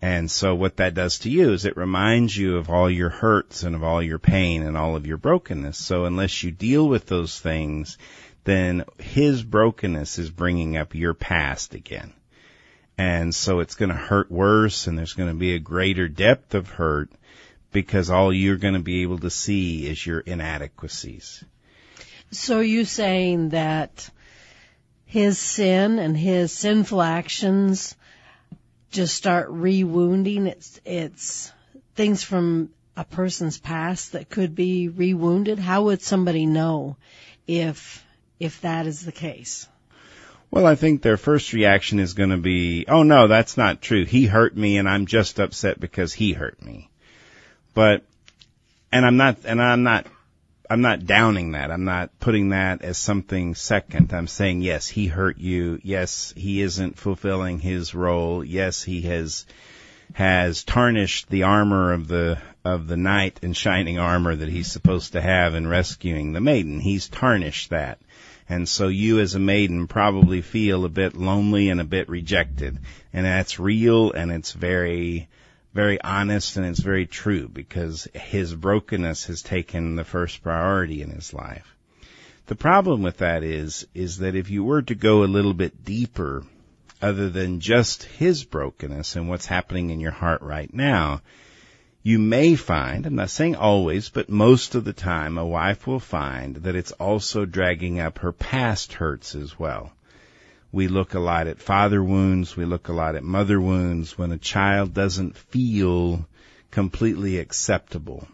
And 0.03 0.29
so 0.29 0.57
what 0.57 0.79
that 0.79 0.95
does 0.95 1.21
to 1.21 1.31
you 1.31 1.53
is 1.53 1.65
it 1.65 1.77
reminds 1.77 2.37
you 2.37 2.57
of 2.57 2.69
all 2.69 2.91
your 2.91 3.09
hurts 3.09 3.63
and 3.63 3.77
of 3.77 3.85
all 3.85 4.03
your 4.03 4.19
pain 4.19 4.65
and 4.65 4.77
all 4.77 4.97
of 4.97 5.07
your 5.07 5.17
brokenness. 5.17 5.79
So 5.79 6.07
unless 6.07 6.43
you 6.43 6.51
deal 6.51 6.89
with 6.89 7.07
those 7.07 7.39
things, 7.39 7.99
then 8.43 8.85
his 8.99 9.45
brokenness 9.45 10.19
is 10.19 10.29
bringing 10.29 10.77
up 10.77 10.97
your 10.97 11.15
past 11.15 11.75
again. 11.75 12.13
And 12.99 13.33
so 13.33 13.61
it's 13.61 13.77
going 13.77 13.91
to 13.91 13.95
hurt 13.95 14.29
worse 14.29 14.89
and 14.89 14.99
there's 14.99 15.13
going 15.13 15.29
to 15.29 15.37
be 15.37 15.55
a 15.55 15.61
greater 15.61 16.09
depth 16.09 16.57
of 16.57 16.69
hurt 16.69 17.11
because 17.71 18.11
all 18.11 18.33
you're 18.33 18.57
going 18.57 18.75
to 18.75 18.81
be 18.81 19.03
able 19.03 19.19
to 19.21 19.31
see 19.31 19.87
is 19.87 20.05
your 20.05 20.19
inadequacies. 20.19 21.45
So 22.33 22.59
you 22.59 22.85
saying 22.85 23.51
that 23.51 24.11
his 25.05 25.39
sin 25.39 26.01
and 26.01 26.17
his 26.17 26.51
sinful 26.51 27.01
actions 27.01 27.95
just 28.93 29.17
start 29.17 29.49
rewounding? 29.51 30.47
It's 30.47 30.81
it's 30.85 31.53
things 31.95 32.23
from 32.23 32.71
a 32.97 33.05
person's 33.05 33.59
past 33.59 34.13
that 34.13 34.29
could 34.29 34.55
be 34.55 34.89
rewounded. 34.89 35.59
How 35.59 35.85
would 35.85 36.03
somebody 36.03 36.47
know 36.47 36.97
if 37.47 38.05
if 38.39 38.61
that 38.61 38.87
is 38.87 39.05
the 39.05 39.13
case? 39.13 39.67
Well, 40.51 40.67
I 40.67 40.75
think 40.75 41.01
their 41.01 41.17
first 41.17 41.55
reaction 41.55 41.99
is 41.99 42.13
going 42.13 42.29
to 42.29 42.37
be, 42.37 42.85
oh 42.87 43.05
no, 43.05 43.27
that's 43.27 43.57
not 43.57 43.81
true. 43.81 44.05
He 44.05 44.27
hurt 44.27 44.55
me 44.55 44.77
and 44.77 44.87
I'm 44.87 45.07
just 45.07 45.41
upset 45.41 45.81
because 45.81 46.13
he 46.13 46.35
hurt 46.35 46.63
me. 46.63 46.91
But, 47.73 48.05
and 48.93 49.07
I'm 49.07 49.17
not, 49.17 49.39
and 49.47 49.63
I'm 49.63 49.83
not, 49.83 50.07
I'm 50.73 50.81
not 50.81 51.05
downing 51.05 51.51
that. 51.51 51.71
I'm 51.71 51.85
not 51.85 52.19
putting 52.19 52.49
that 52.49 52.81
as 52.81 52.97
something 52.97 53.55
second. 53.55 54.15
I'm 54.15 54.27
saying, 54.27 54.63
yes, 54.63 54.89
he 54.89 55.07
hurt 55.07 55.37
you. 55.37 55.79
Yes, 55.83 56.33
he 56.35 56.63
isn't 56.63 56.97
fulfilling 56.99 57.59
his 57.59 57.95
role. 57.95 58.43
Yes, 58.43 58.83
he 58.83 59.03
has, 59.03 59.45
has 60.15 60.65
tarnished 60.65 61.29
the 61.29 61.43
armor 61.43 61.93
of 61.93 62.09
the, 62.09 62.39
of 62.65 62.87
the 62.87 62.97
knight 62.97 63.39
in 63.43 63.53
shining 63.53 63.99
armor 63.99 64.35
that 64.35 64.49
he's 64.49 64.73
supposed 64.73 65.13
to 65.13 65.21
have 65.21 65.55
in 65.55 65.69
rescuing 65.69 66.33
the 66.33 66.41
maiden. 66.41 66.81
He's 66.81 67.07
tarnished 67.07 67.69
that. 67.69 67.99
And 68.49 68.67
so 68.67 68.89
you 68.89 69.21
as 69.21 69.35
a 69.35 69.39
maiden 69.39 69.89
probably 69.89 70.41
feel 70.41 70.87
a 70.87 70.89
bit 70.89 71.15
lonely 71.15 71.69
and 71.69 71.83
a 71.83 71.85
bit 71.85 72.09
rejected. 72.09 72.79
And 73.13 73.27
that's 73.27 73.61
real 73.61 74.13
and 74.13 74.33
it's 74.33 74.53
very, 74.53 75.29
very 75.73 76.01
honest 76.03 76.57
and 76.57 76.67
it's 76.67 76.81
very 76.81 77.07
true 77.07 77.49
because 77.49 78.07
his 78.15 78.55
brokenness 78.55 79.27
has 79.27 79.43
taken 79.43 79.97
the 79.97 80.05
first 80.05 80.43
priority 80.43 81.03
in 81.03 81.11
his 81.11 81.33
life. 81.33 81.75
The 82.47 82.57
problem 82.57 83.03
with 83.03 83.19
that 83.19 83.43
is, 83.43 83.87
is 83.95 84.19
that 84.19 84.35
if 84.35 84.51
you 84.51 84.65
were 84.65 84.83
to 84.83 84.95
go 84.95 85.23
a 85.23 85.25
little 85.25 85.55
bit 85.55 85.85
deeper, 85.85 86.45
other 87.01 87.31
than 87.31 87.61
just 87.61 88.03
his 88.05 88.45
brokenness 88.45 89.17
and 89.17 89.29
what's 89.29 89.47
happening 89.47 89.91
in 89.91 90.01
your 90.01 90.13
heart 90.13 90.43
right 90.43 90.73
now, 90.73 91.23
you 92.03 92.19
may 92.19 92.57
find, 92.57 93.07
I'm 93.07 93.15
not 93.15 93.31
saying 93.31 93.57
always, 93.57 94.09
but 94.09 94.29
most 94.29 94.75
of 94.75 94.85
the 94.85 94.93
time, 94.93 95.39
a 95.39 95.47
wife 95.47 95.87
will 95.87 96.01
find 96.01 96.57
that 96.57 96.75
it's 96.75 96.93
also 96.93 97.45
dragging 97.45 98.01
up 98.01 98.19
her 98.19 98.33
past 98.33 98.95
hurts 98.95 99.35
as 99.35 99.59
well. 99.59 99.93
We 100.73 100.89
look 100.89 101.13
a 101.13 101.21
lot 101.21 101.47
at 101.47 101.61
father 101.61 102.03
wounds, 102.03 102.57
we 102.57 102.65
look 102.65 102.89
a 102.89 102.95
lot 102.95 103.15
at 103.15 103.23
mother 103.23 103.61
wounds 103.61 104.17
when 104.17 104.33
a 104.33 104.39
child 104.39 104.95
doesn't 104.95 105.37
feel 105.37 106.27
completely 106.71 107.39
acceptable. 107.39 108.27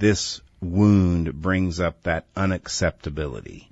This 0.00 0.40
wound 0.60 1.40
brings 1.40 1.78
up 1.78 2.02
that 2.02 2.26
unacceptability. 2.34 3.68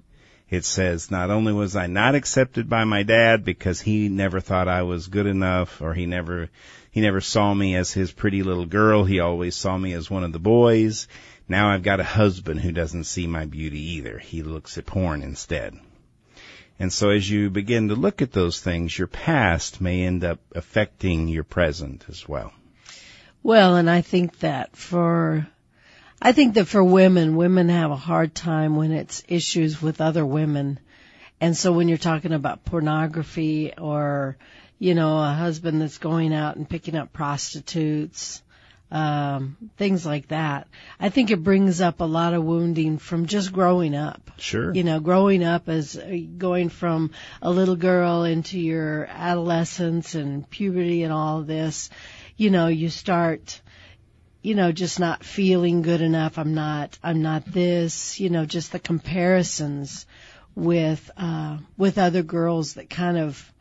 It 0.49 0.64
says, 0.64 1.11
not 1.11 1.31
only 1.31 1.53
was 1.53 1.75
I 1.75 1.88
not 1.88 2.14
accepted 2.14 2.69
by 2.69 2.85
my 2.85 3.03
dad 3.03 3.45
because 3.45 3.81
he 3.81 4.09
never 4.09 4.38
thought 4.38 4.69
I 4.69 4.83
was 4.83 5.09
good 5.09 5.27
enough 5.27 5.83
or 5.83 5.92
he 5.92 6.07
never 6.07 6.49
he 6.92 7.01
never 7.01 7.21
saw 7.21 7.53
me 7.53 7.75
as 7.75 7.92
his 7.92 8.12
pretty 8.12 8.45
little 8.45 8.66
girl. 8.66 9.05
He 9.05 9.19
always 9.19 9.57
saw 9.57 9.77
me 9.77 9.92
as 9.92 10.09
one 10.09 10.23
of 10.23 10.33
the 10.33 10.38
boys. 10.38 11.09
Now 11.49 11.71
I've 11.71 11.83
got 11.83 11.99
a 11.99 12.05
husband 12.05 12.61
who 12.61 12.71
doesn't 12.71 13.05
see 13.05 13.27
my 13.27 13.47
beauty 13.47 13.97
either. 13.97 14.19
He 14.19 14.45
looks 14.45 14.79
at 14.79 14.87
porn 14.87 15.23
instead. 15.23 15.77
And 16.78 16.92
so 16.92 17.10
as 17.10 17.28
you 17.28 17.48
begin 17.48 17.88
to 17.88 17.94
look 17.94 18.20
at 18.20 18.32
those 18.32 18.60
things, 18.60 18.96
your 18.96 19.08
past 19.08 19.80
may 19.80 20.02
end 20.04 20.24
up 20.24 20.40
affecting 20.54 21.28
your 21.28 21.44
present 21.44 22.04
as 22.08 22.28
well. 22.28 22.52
Well, 23.42 23.76
and 23.76 23.88
I 23.88 24.02
think 24.02 24.40
that 24.40 24.76
for 24.76 25.46
I 26.20 26.32
think 26.32 26.54
that 26.54 26.66
for 26.66 26.82
women, 26.82 27.36
women 27.36 27.68
have 27.68 27.90
a 27.90 27.96
hard 27.96 28.34
time 28.34 28.76
when 28.76 28.92
it's 28.92 29.22
issues 29.28 29.80
with 29.80 30.00
other 30.00 30.24
women. 30.24 30.78
And 31.40 31.56
so 31.56 31.72
when 31.72 31.88
you're 31.88 31.98
talking 31.98 32.32
about 32.32 32.64
pornography 32.64 33.74
or 33.76 34.36
you 34.78 34.94
know, 34.94 35.18
a 35.18 35.32
husband 35.32 35.80
that's 35.80 35.98
going 35.98 36.34
out 36.34 36.56
and 36.56 36.68
picking 36.68 36.96
up 36.96 37.12
prostitutes, 37.12 38.42
um, 38.90 39.57
things 39.77 40.07
like 40.07 40.29
that. 40.29 40.68
I 41.01 41.09
think 41.09 41.31
it 41.31 41.42
brings 41.42 41.81
up 41.81 42.01
a 42.01 42.05
lot 42.05 42.35
of 42.35 42.44
wounding 42.44 42.99
from 42.99 43.27
just 43.27 43.53
growing 43.53 43.94
up. 43.94 44.31
Sure. 44.38 44.72
You 44.72 44.85
know, 44.85 45.01
growing 45.01 45.42
up 45.44 45.68
as 45.68 45.96
uh, 45.96 46.16
going 46.37 46.68
from 46.68 47.11
a 47.42 47.51
little 47.51 47.77
girl 47.77 48.25
into 48.25 48.59
your 48.59 49.07
adolescence 49.07 50.14
and 50.14 50.49
puberty 50.49 51.03
and 51.03 51.12
all 51.12 51.42
this, 51.42 51.90
you 52.37 52.51
know, 52.51 52.68
you 52.68 52.88
start, 52.88 53.61
you 54.42 54.55
know, 54.55 54.72
just 54.72 55.01
not 55.01 55.25
feeling 55.25 55.83
good 55.83 56.01
enough. 56.01 56.38
I'm 56.38 56.55
not, 56.55 56.99
I'm 57.03 57.22
not 57.22 57.44
this, 57.44 58.20
you 58.20 58.31
know, 58.31 58.44
just 58.44 58.72
the 58.72 58.79
comparisons 58.79 60.07
with, 60.55 61.11
uh, 61.16 61.59
with 61.77 61.99
other 61.99 62.22
girls 62.22 62.75
that 62.75 62.88
kind 62.88 63.18
of, 63.18 63.53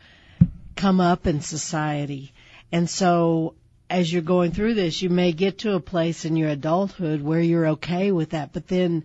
come 0.76 1.00
up 1.00 1.26
in 1.26 1.40
society. 1.40 2.34
And 2.70 2.90
so 2.90 3.56
as 3.90 4.12
you're 4.12 4.22
going 4.22 4.52
through 4.52 4.74
this, 4.74 5.02
you 5.02 5.10
may 5.10 5.32
get 5.32 5.60
to 5.60 5.76
a 5.76 5.80
place 5.80 6.26
in 6.26 6.36
your 6.36 6.50
adulthood 6.50 7.22
where 7.22 7.40
you're 7.40 7.68
okay 7.68 8.12
with 8.12 8.32
that, 8.32 8.52
but 8.54 8.68
then 8.68 9.04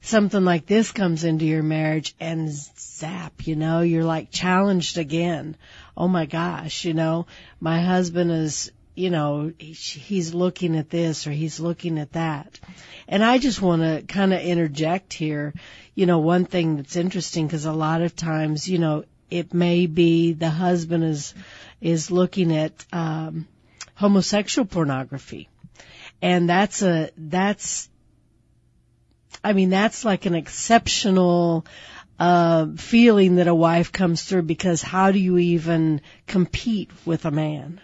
something 0.00 0.44
like 0.44 0.66
this 0.66 0.92
comes 0.92 1.24
into 1.24 1.44
your 1.44 1.62
marriage 1.62 2.14
and 2.20 2.50
zap, 2.50 3.46
you 3.46 3.56
know, 3.56 3.80
you're 3.80 4.04
like 4.04 4.30
challenged 4.30 4.98
again. 4.98 5.56
Oh 5.96 6.08
my 6.08 6.26
gosh, 6.26 6.84
you 6.84 6.94
know, 6.94 7.26
my 7.60 7.80
husband 7.80 8.30
is, 8.30 8.72
you 8.94 9.10
know, 9.10 9.52
he's 9.58 10.34
looking 10.34 10.76
at 10.76 10.90
this 10.90 11.26
or 11.26 11.30
he's 11.30 11.60
looking 11.60 11.98
at 11.98 12.12
that. 12.12 12.58
And 13.06 13.24
I 13.24 13.38
just 13.38 13.62
want 13.62 13.82
to 13.82 14.02
kind 14.12 14.32
of 14.32 14.40
interject 14.40 15.12
here, 15.12 15.54
you 15.94 16.06
know, 16.06 16.18
one 16.18 16.44
thing 16.44 16.76
that's 16.76 16.96
interesting 16.96 17.46
because 17.46 17.64
a 17.64 17.72
lot 17.72 18.02
of 18.02 18.16
times, 18.16 18.68
you 18.68 18.78
know, 18.78 19.04
it 19.30 19.54
may 19.54 19.86
be 19.86 20.32
the 20.32 20.50
husband 20.50 21.04
is 21.04 21.34
is 21.80 22.10
looking 22.10 22.56
at 22.56 22.72
um, 22.92 23.46
homosexual 23.98 24.64
pornography, 24.64 25.48
and 26.22 26.48
that's 26.48 26.82
a 26.82 27.10
that's 27.16 27.88
I 29.42 29.52
mean 29.52 29.70
that's 29.70 30.04
like 30.04 30.24
an 30.24 30.34
exceptional 30.34 31.66
uh, 32.18 32.66
feeling 32.76 33.36
that 33.36 33.48
a 33.48 33.54
wife 33.54 33.90
comes 33.92 34.22
through 34.22 34.42
because 34.42 34.82
how 34.82 35.10
do 35.10 35.18
you 35.18 35.38
even 35.38 36.00
compete 36.26 36.90
with 37.04 37.24
a 37.24 37.30
man? 37.30 37.80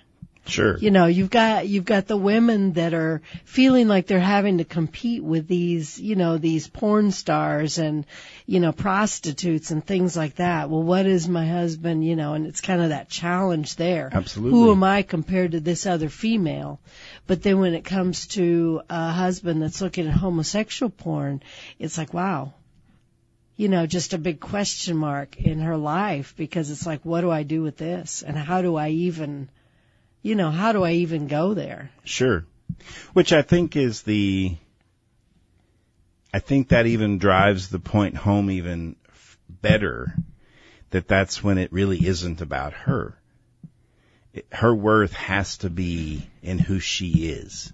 Sure. 0.46 0.76
You 0.78 0.90
know, 0.90 1.06
you've 1.06 1.30
got 1.30 1.66
you've 1.68 1.86
got 1.86 2.06
the 2.06 2.16
women 2.16 2.74
that 2.74 2.92
are 2.92 3.22
feeling 3.44 3.88
like 3.88 4.06
they're 4.06 4.20
having 4.20 4.58
to 4.58 4.64
compete 4.64 5.24
with 5.24 5.48
these, 5.48 5.98
you 5.98 6.16
know, 6.16 6.36
these 6.36 6.68
porn 6.68 7.12
stars 7.12 7.78
and 7.78 8.04
you 8.46 8.60
know, 8.60 8.72
prostitutes 8.72 9.70
and 9.70 9.84
things 9.84 10.16
like 10.16 10.34
that. 10.36 10.68
Well, 10.68 10.82
what 10.82 11.06
is 11.06 11.28
my 11.28 11.46
husband, 11.46 12.04
you 12.04 12.14
know, 12.14 12.34
and 12.34 12.46
it's 12.46 12.60
kind 12.60 12.82
of 12.82 12.90
that 12.90 13.08
challenge 13.08 13.76
there. 13.76 14.10
Absolutely. 14.12 14.58
Who 14.58 14.70
am 14.70 14.84
I 14.84 15.02
compared 15.02 15.52
to 15.52 15.60
this 15.60 15.86
other 15.86 16.10
female? 16.10 16.78
But 17.26 17.42
then 17.42 17.58
when 17.58 17.74
it 17.74 17.84
comes 17.84 18.26
to 18.28 18.82
a 18.90 19.10
husband 19.12 19.62
that's 19.62 19.80
looking 19.80 20.06
at 20.06 20.12
homosexual 20.12 20.90
porn, 20.90 21.42
it's 21.78 21.96
like, 21.96 22.12
wow, 22.12 22.52
you 23.56 23.68
know, 23.68 23.86
just 23.86 24.12
a 24.12 24.18
big 24.18 24.40
question 24.40 24.96
mark 24.96 25.38
in 25.38 25.60
her 25.60 25.78
life 25.78 26.34
because 26.36 26.70
it's 26.70 26.86
like, 26.86 27.02
what 27.02 27.22
do 27.22 27.30
I 27.30 27.44
do 27.44 27.62
with 27.62 27.78
this? 27.78 28.22
And 28.22 28.36
how 28.36 28.60
do 28.60 28.76
I 28.76 28.90
even, 28.90 29.48
you 30.24 30.34
know, 30.34 30.50
how 30.50 30.72
do 30.72 30.82
I 30.82 30.92
even 30.92 31.28
go 31.28 31.52
there? 31.52 31.90
Sure. 32.02 32.46
Which 33.12 33.32
I 33.32 33.42
think 33.42 33.76
is 33.76 34.02
the, 34.02 34.56
I 36.32 36.38
think 36.38 36.70
that 36.70 36.86
even 36.86 37.18
drives 37.18 37.68
the 37.68 37.78
point 37.78 38.16
home 38.16 38.50
even 38.50 38.96
better 39.48 40.16
that 40.90 41.06
that's 41.06 41.44
when 41.44 41.58
it 41.58 41.74
really 41.74 42.04
isn't 42.04 42.40
about 42.40 42.72
her. 42.72 43.18
It, 44.32 44.46
her 44.50 44.74
worth 44.74 45.12
has 45.12 45.58
to 45.58 45.68
be 45.68 46.26
in 46.42 46.58
who 46.58 46.80
she 46.80 47.28
is. 47.28 47.70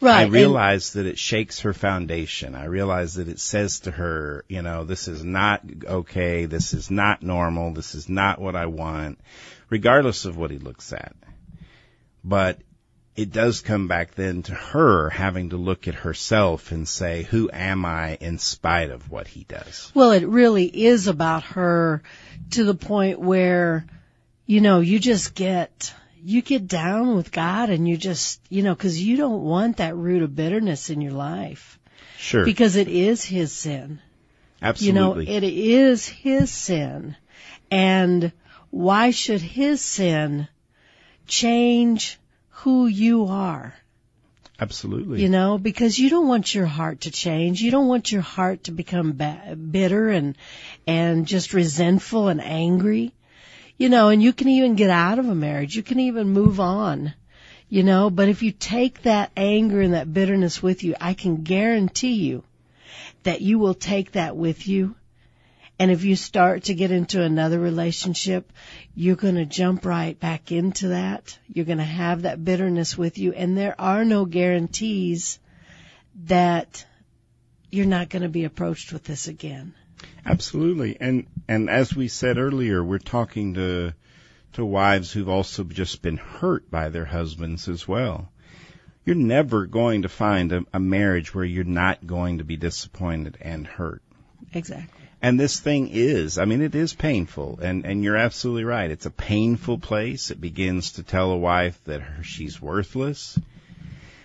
Right. 0.00 0.20
I 0.20 0.22
and- 0.22 0.32
realize 0.32 0.94
that 0.94 1.06
it 1.06 1.18
shakes 1.18 1.60
her 1.60 1.74
foundation. 1.74 2.54
I 2.54 2.64
realize 2.64 3.14
that 3.14 3.28
it 3.28 3.38
says 3.38 3.80
to 3.80 3.90
her, 3.90 4.44
you 4.48 4.62
know, 4.62 4.84
this 4.84 5.08
is 5.08 5.22
not 5.22 5.62
okay. 5.84 6.46
This 6.46 6.72
is 6.72 6.90
not 6.90 7.22
normal. 7.22 7.72
This 7.72 7.94
is 7.94 8.08
not 8.08 8.40
what 8.40 8.56
I 8.56 8.66
want, 8.66 9.20
regardless 9.68 10.24
of 10.24 10.36
what 10.36 10.50
he 10.50 10.58
looks 10.58 10.92
at. 10.92 11.14
But 12.24 12.60
it 13.16 13.32
does 13.32 13.60
come 13.60 13.88
back 13.88 14.14
then 14.14 14.42
to 14.44 14.54
her 14.54 15.10
having 15.10 15.50
to 15.50 15.56
look 15.56 15.88
at 15.88 15.94
herself 15.94 16.72
and 16.72 16.88
say, 16.88 17.24
who 17.24 17.50
am 17.52 17.84
I 17.84 18.14
in 18.14 18.38
spite 18.38 18.90
of 18.90 19.10
what 19.10 19.26
he 19.26 19.44
does? 19.44 19.90
Well, 19.94 20.12
it 20.12 20.26
really 20.26 20.64
is 20.64 21.06
about 21.06 21.42
her 21.42 22.02
to 22.52 22.64
the 22.64 22.74
point 22.74 23.20
where, 23.20 23.84
you 24.46 24.60
know, 24.60 24.80
you 24.80 24.98
just 24.98 25.34
get, 25.34 25.92
you 26.22 26.42
get 26.42 26.66
down 26.66 27.16
with 27.16 27.32
God 27.32 27.70
and 27.70 27.88
you 27.88 27.96
just, 27.96 28.40
you 28.48 28.62
know, 28.62 28.74
cause 28.74 28.98
you 28.98 29.16
don't 29.16 29.42
want 29.42 29.78
that 29.78 29.96
root 29.96 30.22
of 30.22 30.34
bitterness 30.34 30.90
in 30.90 31.00
your 31.00 31.12
life 31.12 31.78
Sure. 32.18 32.44
because 32.44 32.76
it 32.76 32.88
is 32.88 33.24
His 33.24 33.52
sin. 33.52 34.00
Absolutely. 34.62 35.24
You 35.24 35.30
know, 35.30 35.36
it 35.36 35.42
is 35.44 36.06
His 36.06 36.50
sin. 36.50 37.16
And 37.70 38.32
why 38.70 39.10
should 39.10 39.40
His 39.40 39.80
sin 39.80 40.48
change 41.26 42.18
who 42.50 42.86
you 42.86 43.26
are? 43.26 43.74
Absolutely. 44.58 45.22
You 45.22 45.30
know, 45.30 45.56
because 45.56 45.98
you 45.98 46.10
don't 46.10 46.28
want 46.28 46.54
your 46.54 46.66
heart 46.66 47.02
to 47.02 47.10
change. 47.10 47.62
You 47.62 47.70
don't 47.70 47.88
want 47.88 48.12
your 48.12 48.20
heart 48.20 48.64
to 48.64 48.72
become 48.72 49.12
ba- 49.12 49.56
bitter 49.56 50.10
and 50.10 50.36
and 50.86 51.26
just 51.26 51.54
resentful 51.54 52.28
and 52.28 52.42
angry. 52.42 53.14
You 53.80 53.88
know, 53.88 54.10
and 54.10 54.22
you 54.22 54.34
can 54.34 54.50
even 54.50 54.74
get 54.74 54.90
out 54.90 55.18
of 55.18 55.26
a 55.26 55.34
marriage. 55.34 55.74
You 55.74 55.82
can 55.82 56.00
even 56.00 56.28
move 56.28 56.60
on. 56.60 57.14
You 57.70 57.82
know, 57.82 58.10
but 58.10 58.28
if 58.28 58.42
you 58.42 58.52
take 58.52 59.04
that 59.04 59.30
anger 59.34 59.80
and 59.80 59.94
that 59.94 60.12
bitterness 60.12 60.62
with 60.62 60.84
you, 60.84 60.96
I 61.00 61.14
can 61.14 61.44
guarantee 61.44 62.12
you 62.12 62.44
that 63.22 63.40
you 63.40 63.58
will 63.58 63.72
take 63.72 64.12
that 64.12 64.36
with 64.36 64.68
you. 64.68 64.96
And 65.78 65.90
if 65.90 66.04
you 66.04 66.14
start 66.14 66.64
to 66.64 66.74
get 66.74 66.90
into 66.90 67.22
another 67.22 67.58
relationship, 67.58 68.52
you're 68.94 69.16
going 69.16 69.36
to 69.36 69.46
jump 69.46 69.86
right 69.86 70.20
back 70.20 70.52
into 70.52 70.88
that. 70.88 71.38
You're 71.50 71.64
going 71.64 71.78
to 71.78 71.84
have 71.84 72.22
that 72.22 72.44
bitterness 72.44 72.98
with 72.98 73.16
you. 73.16 73.32
And 73.32 73.56
there 73.56 73.80
are 73.80 74.04
no 74.04 74.26
guarantees 74.26 75.38
that 76.26 76.84
you're 77.70 77.86
not 77.86 78.10
going 78.10 78.24
to 78.24 78.28
be 78.28 78.44
approached 78.44 78.92
with 78.92 79.04
this 79.04 79.26
again. 79.26 79.72
Absolutely. 80.24 80.96
And 81.00 81.26
and 81.48 81.70
as 81.70 81.94
we 81.94 82.08
said 82.08 82.38
earlier, 82.38 82.82
we're 82.82 82.98
talking 82.98 83.54
to 83.54 83.92
to 84.54 84.64
wives 84.64 85.12
who've 85.12 85.28
also 85.28 85.64
just 85.64 86.02
been 86.02 86.16
hurt 86.16 86.70
by 86.70 86.88
their 86.88 87.04
husbands 87.04 87.68
as 87.68 87.86
well. 87.86 88.30
You're 89.04 89.16
never 89.16 89.66
going 89.66 90.02
to 90.02 90.08
find 90.08 90.52
a, 90.52 90.64
a 90.72 90.80
marriage 90.80 91.34
where 91.34 91.44
you're 91.44 91.64
not 91.64 92.06
going 92.06 92.38
to 92.38 92.44
be 92.44 92.56
disappointed 92.56 93.38
and 93.40 93.66
hurt. 93.66 94.02
Exactly. 94.52 95.00
And 95.22 95.38
this 95.38 95.60
thing 95.60 95.88
is, 95.88 96.38
I 96.38 96.46
mean, 96.46 96.62
it 96.62 96.74
is 96.74 96.94
painful, 96.94 97.58
and 97.60 97.84
and 97.84 98.02
you're 98.02 98.16
absolutely 98.16 98.64
right. 98.64 98.90
It's 98.90 99.06
a 99.06 99.10
painful 99.10 99.78
place. 99.78 100.30
It 100.30 100.40
begins 100.40 100.92
to 100.92 101.02
tell 101.02 101.32
a 101.32 101.36
wife 101.36 101.78
that 101.84 102.00
her, 102.00 102.22
she's 102.22 102.60
worthless. 102.60 103.38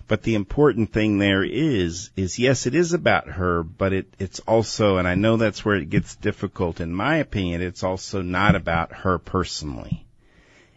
But 0.08 0.22
the 0.22 0.36
important 0.36 0.94
thing 0.94 1.18
there 1.18 1.44
is, 1.44 2.12
is 2.16 2.38
yes, 2.38 2.68
it 2.68 2.76
is 2.76 2.94
about 2.94 3.28
her, 3.28 3.64
but 3.64 3.92
it, 3.92 4.14
it's 4.20 4.40
also, 4.42 4.98
and 4.98 5.08
I 5.08 5.16
know 5.16 5.38
that's 5.38 5.66
where 5.66 5.76
it 5.76 5.90
gets 5.90 6.16
difficult 6.16 6.80
in 6.80 6.94
my 6.94 7.18
opinion, 7.18 7.62
it's 7.62 7.84
also 7.84 8.22
not 8.22 8.56
about 8.56 8.94
her 8.94 9.18
personally. 9.18 10.06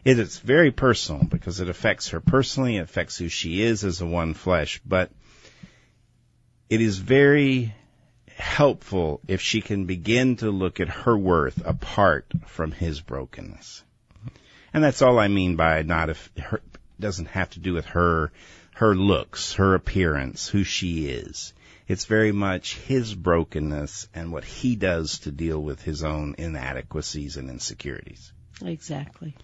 It 0.04 0.18
is 0.18 0.38
very 0.38 0.70
personal 0.70 1.24
because 1.24 1.60
it 1.60 1.68
affects 1.68 2.08
her 2.10 2.20
personally, 2.20 2.76
it 2.76 2.82
affects 2.82 3.18
who 3.18 3.28
she 3.28 3.60
is 3.60 3.84
as 3.84 4.00
a 4.00 4.06
one 4.06 4.32
flesh, 4.32 4.80
but 4.86 5.10
it 6.70 6.80
is 6.80 6.96
very 6.96 7.74
helpful 8.34 9.20
if 9.28 9.42
she 9.42 9.60
can 9.60 9.84
begin 9.84 10.36
to 10.36 10.50
look 10.50 10.80
at 10.80 10.88
her 10.88 11.18
worth 11.18 11.60
apart 11.66 12.32
from 12.46 12.72
his 12.72 13.00
brokenness. 13.00 13.82
And 14.72 14.82
that's 14.82 15.02
all 15.02 15.18
I 15.18 15.28
mean 15.28 15.56
by 15.56 15.82
not 15.82 16.08
if 16.08 16.30
her, 16.38 16.62
doesn't 17.00 17.26
have 17.26 17.50
to 17.50 17.60
do 17.60 17.74
with 17.74 17.86
her 17.86 18.32
her 18.78 18.94
looks, 18.94 19.54
her 19.54 19.74
appearance, 19.74 20.46
who 20.46 20.62
she 20.62 21.08
is. 21.08 21.52
It's 21.88 22.04
very 22.04 22.30
much 22.30 22.76
his 22.76 23.12
brokenness 23.12 24.06
and 24.14 24.30
what 24.30 24.44
he 24.44 24.76
does 24.76 25.18
to 25.20 25.32
deal 25.32 25.60
with 25.60 25.82
his 25.82 26.04
own 26.04 26.36
inadequacies 26.38 27.36
and 27.36 27.50
insecurities. 27.50 28.32
Exactly. 28.64 29.34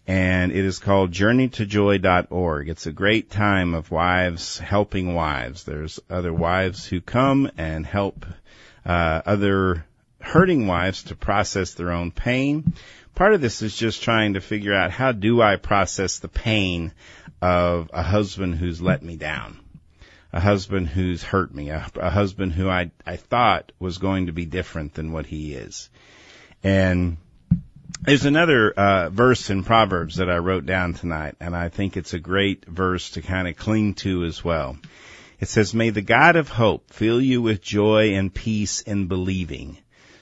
And 0.06 0.52
it 0.52 0.66
is 0.66 0.80
called 0.80 1.14
journeytojoy.org. 1.14 2.68
It's 2.68 2.86
a 2.86 2.92
great 2.92 3.32
time 3.32 3.76
of 3.76 3.92
wives 3.92 4.60
helping 4.60 5.16
wives. 5.16 5.64
There's 5.64 6.02
other 6.10 6.34
wives 6.34 6.86
who 6.86 7.00
come 7.00 7.50
and 7.58 7.86
help 7.86 8.26
uh, 8.86 9.22
other 9.26 9.86
hurting 10.22 10.68
wives 10.68 11.04
to 11.04 11.16
process 11.16 11.74
their 11.74 11.92
own 11.92 12.12
pain. 12.12 12.74
Part 13.16 13.34
of 13.34 13.42
this 13.42 13.62
is 13.62 13.76
just 13.76 14.04
trying 14.04 14.34
to 14.34 14.42
figure 14.42 14.74
out 14.74 14.92
how 14.92 15.12
do 15.12 15.42
I 15.42 15.56
process 15.56 16.20
the 16.20 16.28
pain 16.28 16.94
of 17.42 17.90
a 17.94 18.04
husband 18.04 18.56
who's 18.56 18.82
let 18.82 19.02
me 19.02 19.16
down, 19.16 19.60
a 20.32 20.40
husband 20.40 20.88
who's 20.88 21.24
hurt 21.24 21.54
me, 21.54 21.70
a, 21.70 21.86
a 21.96 22.10
husband 22.10 22.54
who 22.54 22.70
I, 22.70 22.92
I 23.06 23.16
thought 23.16 23.72
was 23.80 23.98
going 23.98 24.28
to 24.28 24.34
be 24.34 24.46
different 24.46 24.94
than 24.94 25.12
what 25.12 25.26
he 25.26 25.54
is. 25.54 25.90
And 26.64 27.18
there's 28.02 28.26
another 28.26 28.72
uh, 28.72 29.10
verse 29.10 29.50
in 29.50 29.64
Proverbs 29.64 30.18
that 30.18 30.30
I 30.30 30.38
wrote 30.38 30.66
down 30.66 30.94
tonight, 30.94 31.36
and 31.40 31.56
I 31.56 31.70
think 31.70 31.98
it's 31.98 32.14
a 32.14 32.20
great 32.20 32.66
verse 32.66 33.12
to 33.12 33.22
kind 33.22 33.48
of 33.48 33.56
cling 33.56 33.96
to 33.96 34.24
as 34.24 34.44
well. 34.44 34.78
It 35.40 35.48
says, 35.48 35.74
May 35.74 35.92
the 35.92 36.02
God 36.02 36.36
of 36.36 36.50
hope 36.50 36.92
fill 36.92 37.22
you 37.22 37.42
with 37.42 37.62
joy 37.62 38.16
and 38.16 38.34
peace 38.34 38.82
in 38.82 39.08
believing, 39.08 39.78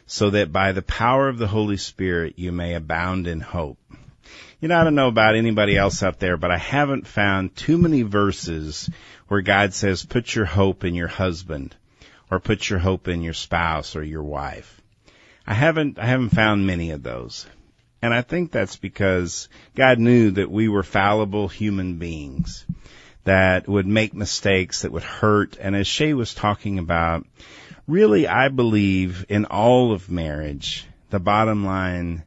so 0.06 0.30
that 0.32 0.52
by 0.52 0.72
the 0.72 0.82
power 0.82 1.28
of 1.28 1.38
the 1.38 1.48
Holy 1.48 1.78
Spirit 1.78 2.38
you 2.38 2.52
may 2.52 2.74
abound 2.74 3.28
in 3.28 3.40
hope. 3.40 3.78
You 4.60 4.70
know, 4.70 4.80
I 4.80 4.84
don't 4.84 4.96
know 4.96 5.08
about 5.08 5.36
anybody 5.36 5.78
else 5.78 6.02
out 6.02 6.20
there, 6.20 6.38
but 6.38 6.52
I 6.52 6.58
haven't 6.58 7.08
found 7.08 7.56
too 7.56 7.78
many 7.78 8.02
verses 8.02 8.90
where 9.28 9.42
God 9.42 9.74
says, 9.74 10.06
put 10.06 10.34
your 10.34 10.46
hope 10.46 10.84
in 10.84 10.96
your 10.96 11.08
husband, 11.08 11.76
or 12.32 12.40
put 12.40 12.70
your 12.70 12.80
hope 12.80 13.08
in 13.08 13.22
your 13.22 13.34
spouse 13.34 13.96
or 13.96 14.04
your 14.04 14.24
wife. 14.24 14.82
I 15.46 15.54
haven't, 15.54 16.00
I 16.00 16.06
haven't 16.06 16.30
found 16.30 16.66
many 16.66 16.92
of 16.92 17.04
those. 17.04 17.46
And 18.02 18.14
I 18.14 18.22
think 18.22 18.52
that's 18.52 18.76
because 18.76 19.50
God 19.76 20.00
knew 20.00 20.32
that 20.32 20.52
we 20.52 20.68
were 20.68 20.84
fallible 20.84 21.48
human 21.48 21.98
beings 21.98 22.66
that 23.24 23.68
would 23.68 23.88
make 23.88 24.14
mistakes 24.14 24.82
that 24.82 24.92
would 24.92 25.04
hurt. 25.04 25.58
And 25.60 25.76
as 25.76 25.88
Shay 25.88 26.14
was 26.14 26.34
talking 26.34 26.80
about, 26.80 27.26
really, 27.88 28.28
I 28.28 28.50
believe 28.50 29.26
in 29.30 29.46
all 29.46 29.92
of 29.92 30.10
marriage, 30.10 30.86
the 31.10 31.20
bottom 31.20 31.66
line 31.66 32.24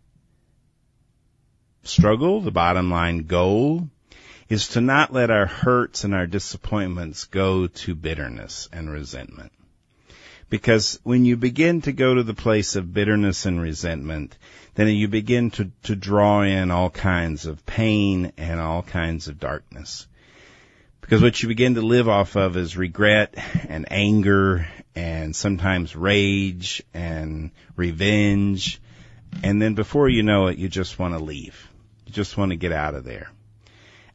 struggle, 1.82 2.40
the 2.40 2.50
bottom 2.50 2.90
line 2.90 3.24
goal 3.24 3.88
is 4.48 4.68
to 4.68 4.80
not 4.80 5.12
let 5.12 5.30
our 5.30 5.46
hurts 5.46 6.04
and 6.04 6.14
our 6.14 6.26
disappointments 6.26 7.24
go 7.24 7.66
to 7.66 7.94
bitterness 7.94 8.68
and 8.72 8.90
resentment. 8.90 9.52
Because 10.50 10.98
when 11.02 11.26
you 11.26 11.36
begin 11.36 11.82
to 11.82 11.92
go 11.92 12.14
to 12.14 12.22
the 12.22 12.34
place 12.34 12.74
of 12.74 12.94
bitterness 12.94 13.44
and 13.44 13.60
resentment, 13.60 14.38
then 14.74 14.88
you 14.88 15.06
begin 15.08 15.50
to, 15.52 15.70
to 15.82 15.94
draw 15.94 16.42
in 16.42 16.70
all 16.70 16.88
kinds 16.88 17.44
of 17.44 17.66
pain 17.66 18.32
and 18.38 18.58
all 18.58 18.82
kinds 18.82 19.28
of 19.28 19.38
darkness. 19.38 20.06
Because 21.02 21.20
what 21.20 21.42
you 21.42 21.48
begin 21.48 21.74
to 21.74 21.82
live 21.82 22.08
off 22.08 22.36
of 22.36 22.56
is 22.56 22.78
regret 22.78 23.34
and 23.68 23.86
anger 23.90 24.66
and 24.98 25.36
sometimes 25.36 25.94
rage 25.94 26.82
and 26.92 27.52
revenge. 27.76 28.80
And 29.44 29.62
then 29.62 29.74
before 29.74 30.08
you 30.08 30.24
know 30.24 30.48
it, 30.48 30.58
you 30.58 30.68
just 30.68 30.98
want 30.98 31.14
to 31.14 31.22
leave. 31.22 31.68
You 32.06 32.12
just 32.12 32.36
want 32.36 32.50
to 32.50 32.56
get 32.56 32.72
out 32.72 32.96
of 32.96 33.04
there. 33.04 33.30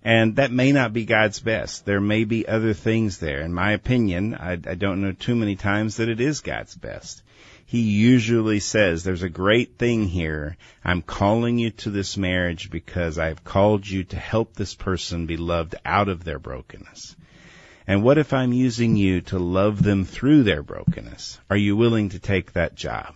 And 0.04 0.36
that 0.36 0.52
may 0.52 0.74
not 0.74 0.92
be 0.92 1.06
God's 1.06 1.40
best. 1.40 1.86
There 1.86 2.02
may 2.02 2.26
be 2.26 2.46
other 2.46 2.74
things 2.74 3.20
there. 3.20 3.40
In 3.40 3.54
my 3.54 3.72
opinion, 3.72 4.36
I, 4.36 4.54
I 4.54 4.76
don't 4.76 5.02
know 5.02 5.14
too 5.14 5.36
many 5.36 5.56
times 5.56 5.98
that 5.98 6.10
it 6.10 6.20
is 6.20 6.42
God's 6.42 6.76
best. 6.76 7.24
He 7.66 7.80
usually 7.80 8.60
says, 8.60 9.06
there's 9.06 9.24
a 9.24 9.30
great 9.30 9.78
thing 9.78 10.10
here. 10.10 10.58
I'm 10.84 11.02
calling 11.02 11.60
you 11.60 11.70
to 11.70 11.92
this 11.92 12.18
marriage 12.18 12.70
because 12.70 13.18
I've 13.18 13.46
called 13.46 13.88
you 13.88 14.04
to 14.04 14.18
help 14.18 14.54
this 14.54 14.76
person 14.76 15.28
be 15.28 15.38
loved 15.38 15.76
out 15.86 16.10
of 16.10 16.26
their 16.26 16.40
brokenness. 16.40 17.16
And 17.88 18.04
what 18.04 18.18
if 18.18 18.34
I'm 18.34 18.54
using 18.54 18.96
you 18.96 19.22
to 19.22 19.40
love 19.40 19.84
them 19.84 20.06
through 20.06 20.44
their 20.44 20.64
brokenness? 20.64 21.40
Are 21.50 21.58
you 21.58 21.76
willing 21.76 22.10
to 22.10 22.20
take 22.20 22.54
that 22.54 22.76
job? 22.76 23.14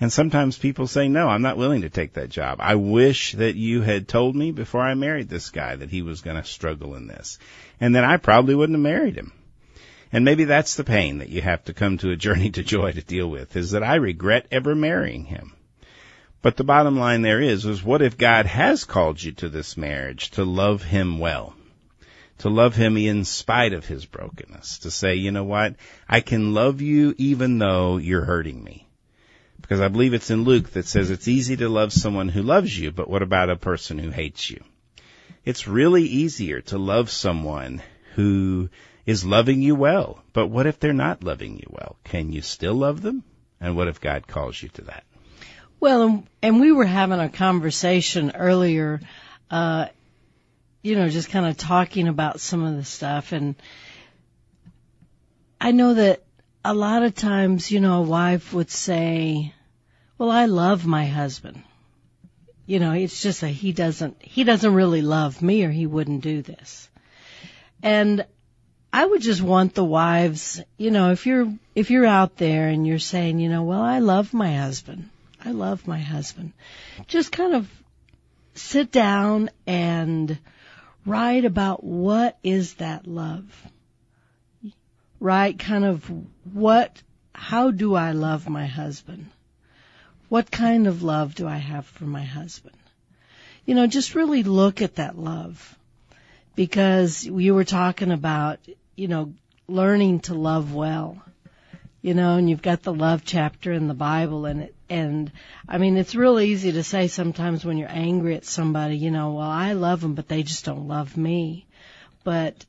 And 0.00 0.12
sometimes 0.12 0.58
people 0.58 0.86
say, 0.86 1.08
no, 1.08 1.28
I'm 1.28 1.42
not 1.42 1.56
willing 1.56 1.82
to 1.82 1.88
take 1.88 2.14
that 2.14 2.28
job. 2.28 2.58
I 2.60 2.74
wish 2.74 3.32
that 3.32 3.54
you 3.54 3.80
had 3.80 4.08
told 4.08 4.36
me 4.36 4.52
before 4.52 4.82
I 4.82 4.94
married 4.94 5.28
this 5.28 5.50
guy 5.50 5.76
that 5.76 5.88
he 5.88 6.02
was 6.02 6.20
going 6.20 6.36
to 6.36 6.44
struggle 6.44 6.96
in 6.96 7.06
this. 7.06 7.38
And 7.80 7.94
then 7.94 8.04
I 8.04 8.18
probably 8.18 8.54
wouldn't 8.54 8.76
have 8.76 8.82
married 8.82 9.16
him. 9.16 9.32
And 10.12 10.24
maybe 10.24 10.44
that's 10.44 10.76
the 10.76 10.84
pain 10.84 11.18
that 11.18 11.30
you 11.30 11.40
have 11.40 11.64
to 11.64 11.74
come 11.74 11.98
to 11.98 12.10
a 12.10 12.16
journey 12.16 12.50
to 12.50 12.62
joy 12.62 12.92
to 12.92 13.02
deal 13.02 13.28
with 13.28 13.56
is 13.56 13.70
that 13.70 13.82
I 13.82 13.94
regret 13.94 14.46
ever 14.50 14.74
marrying 14.74 15.24
him. 15.24 15.52
But 16.42 16.56
the 16.56 16.64
bottom 16.64 16.98
line 16.98 17.22
there 17.22 17.40
is, 17.40 17.64
is 17.64 17.82
what 17.82 18.02
if 18.02 18.18
God 18.18 18.46
has 18.46 18.84
called 18.84 19.20
you 19.20 19.32
to 19.32 19.48
this 19.48 19.76
marriage 19.76 20.30
to 20.32 20.44
love 20.44 20.82
him 20.82 21.18
well? 21.18 21.55
To 22.38 22.50
love 22.50 22.76
him 22.76 22.96
in 22.96 23.24
spite 23.24 23.72
of 23.72 23.86
his 23.86 24.04
brokenness. 24.04 24.80
To 24.80 24.90
say, 24.90 25.14
you 25.14 25.30
know 25.30 25.44
what? 25.44 25.76
I 26.08 26.20
can 26.20 26.52
love 26.52 26.80
you 26.80 27.14
even 27.16 27.58
though 27.58 27.96
you're 27.96 28.24
hurting 28.24 28.62
me 28.62 28.86
because 29.66 29.80
I 29.80 29.88
believe 29.88 30.14
it's 30.14 30.30
in 30.30 30.44
Luke 30.44 30.70
that 30.70 30.86
says 30.86 31.10
it's 31.10 31.26
easy 31.26 31.56
to 31.56 31.68
love 31.68 31.92
someone 31.92 32.28
who 32.28 32.42
loves 32.42 32.78
you, 32.78 32.92
but 32.92 33.10
what 33.10 33.22
about 33.22 33.50
a 33.50 33.56
person 33.56 33.98
who 33.98 34.10
hates 34.10 34.48
you? 34.48 34.62
It's 35.44 35.66
really 35.66 36.04
easier 36.04 36.60
to 36.62 36.78
love 36.78 37.10
someone 37.10 37.82
who 38.14 38.70
is 39.06 39.24
loving 39.24 39.62
you 39.62 39.74
well, 39.74 40.22
but 40.32 40.46
what 40.46 40.66
if 40.66 40.78
they're 40.78 40.92
not 40.92 41.24
loving 41.24 41.56
you 41.56 41.66
well? 41.68 41.96
Can 42.04 42.32
you 42.32 42.42
still 42.42 42.74
love 42.74 43.02
them? 43.02 43.24
And 43.60 43.76
what 43.76 43.88
if 43.88 44.00
God 44.00 44.28
calls 44.28 44.62
you 44.62 44.68
to 44.70 44.82
that? 44.82 45.02
Well, 45.80 46.22
and 46.42 46.60
we 46.60 46.70
were 46.70 46.86
having 46.86 47.18
a 47.18 47.28
conversation 47.28 48.32
earlier, 48.36 49.00
uh, 49.50 49.86
you 50.86 50.94
know, 50.94 51.08
just 51.08 51.30
kind 51.30 51.46
of 51.46 51.56
talking 51.56 52.06
about 52.06 52.38
some 52.38 52.62
of 52.62 52.76
the 52.76 52.84
stuff 52.84 53.32
and 53.32 53.56
I 55.60 55.72
know 55.72 55.94
that 55.94 56.22
a 56.64 56.74
lot 56.74 57.02
of 57.02 57.14
times, 57.14 57.72
you 57.72 57.80
know, 57.80 58.02
a 58.02 58.02
wife 58.02 58.52
would 58.52 58.70
say, 58.70 59.52
well, 60.16 60.30
I 60.30 60.46
love 60.46 60.86
my 60.86 61.06
husband. 61.06 61.64
You 62.66 62.78
know, 62.78 62.92
it's 62.92 63.20
just 63.20 63.40
that 63.40 63.48
he 63.48 63.72
doesn't, 63.72 64.22
he 64.22 64.44
doesn't 64.44 64.74
really 64.74 65.02
love 65.02 65.42
me 65.42 65.64
or 65.64 65.70
he 65.70 65.86
wouldn't 65.86 66.22
do 66.22 66.42
this. 66.42 66.88
And 67.82 68.24
I 68.92 69.04
would 69.04 69.22
just 69.22 69.42
want 69.42 69.74
the 69.74 69.84
wives, 69.84 70.60
you 70.76 70.92
know, 70.92 71.10
if 71.10 71.26
you're, 71.26 71.52
if 71.74 71.90
you're 71.90 72.06
out 72.06 72.36
there 72.36 72.68
and 72.68 72.86
you're 72.86 73.00
saying, 73.00 73.40
you 73.40 73.48
know, 73.48 73.64
well, 73.64 73.82
I 73.82 73.98
love 73.98 74.32
my 74.32 74.56
husband. 74.56 75.10
I 75.44 75.50
love 75.50 75.88
my 75.88 75.98
husband. 75.98 76.52
Just 77.08 77.32
kind 77.32 77.54
of 77.54 77.68
sit 78.54 78.92
down 78.92 79.50
and 79.66 80.38
write 81.06 81.44
about 81.44 81.82
what 81.82 82.36
is 82.42 82.74
that 82.74 83.06
love. 83.06 83.44
Write 85.20 85.58
kind 85.58 85.84
of 85.84 86.10
what, 86.52 87.00
how 87.34 87.70
do 87.70 87.94
I 87.94 88.12
love 88.12 88.48
my 88.48 88.66
husband? 88.66 89.30
What 90.28 90.50
kind 90.50 90.86
of 90.86 91.02
love 91.02 91.34
do 91.34 91.46
I 91.46 91.56
have 91.56 91.86
for 91.86 92.04
my 92.04 92.24
husband? 92.24 92.76
You 93.64 93.74
know, 93.74 93.86
just 93.86 94.14
really 94.14 94.42
look 94.42 94.82
at 94.82 94.96
that 94.96 95.16
love. 95.16 95.78
Because 96.54 97.24
you 97.24 97.54
were 97.54 97.64
talking 97.64 98.10
about, 98.10 98.58
you 98.96 99.08
know, 99.08 99.34
learning 99.68 100.20
to 100.20 100.34
love 100.34 100.74
well. 100.74 101.22
You 102.02 102.14
know, 102.14 102.36
and 102.36 102.48
you've 102.48 102.62
got 102.62 102.82
the 102.82 102.94
love 102.94 103.24
chapter 103.24 103.72
in 103.72 103.88
the 103.88 103.94
Bible 103.94 104.46
and 104.46 104.62
it, 104.62 104.75
and 104.88 105.32
I 105.68 105.78
mean, 105.78 105.96
it's 105.96 106.14
real 106.14 106.38
easy 106.38 106.72
to 106.72 106.82
say 106.82 107.08
sometimes 107.08 107.64
when 107.64 107.78
you're 107.78 107.88
angry 107.90 108.36
at 108.36 108.44
somebody, 108.44 108.96
you 108.96 109.10
know, 109.10 109.34
well, 109.34 109.50
I 109.50 109.72
love 109.72 110.00
them, 110.00 110.14
but 110.14 110.28
they 110.28 110.42
just 110.42 110.64
don't 110.64 110.88
love 110.88 111.16
me. 111.16 111.66
But 112.24 112.64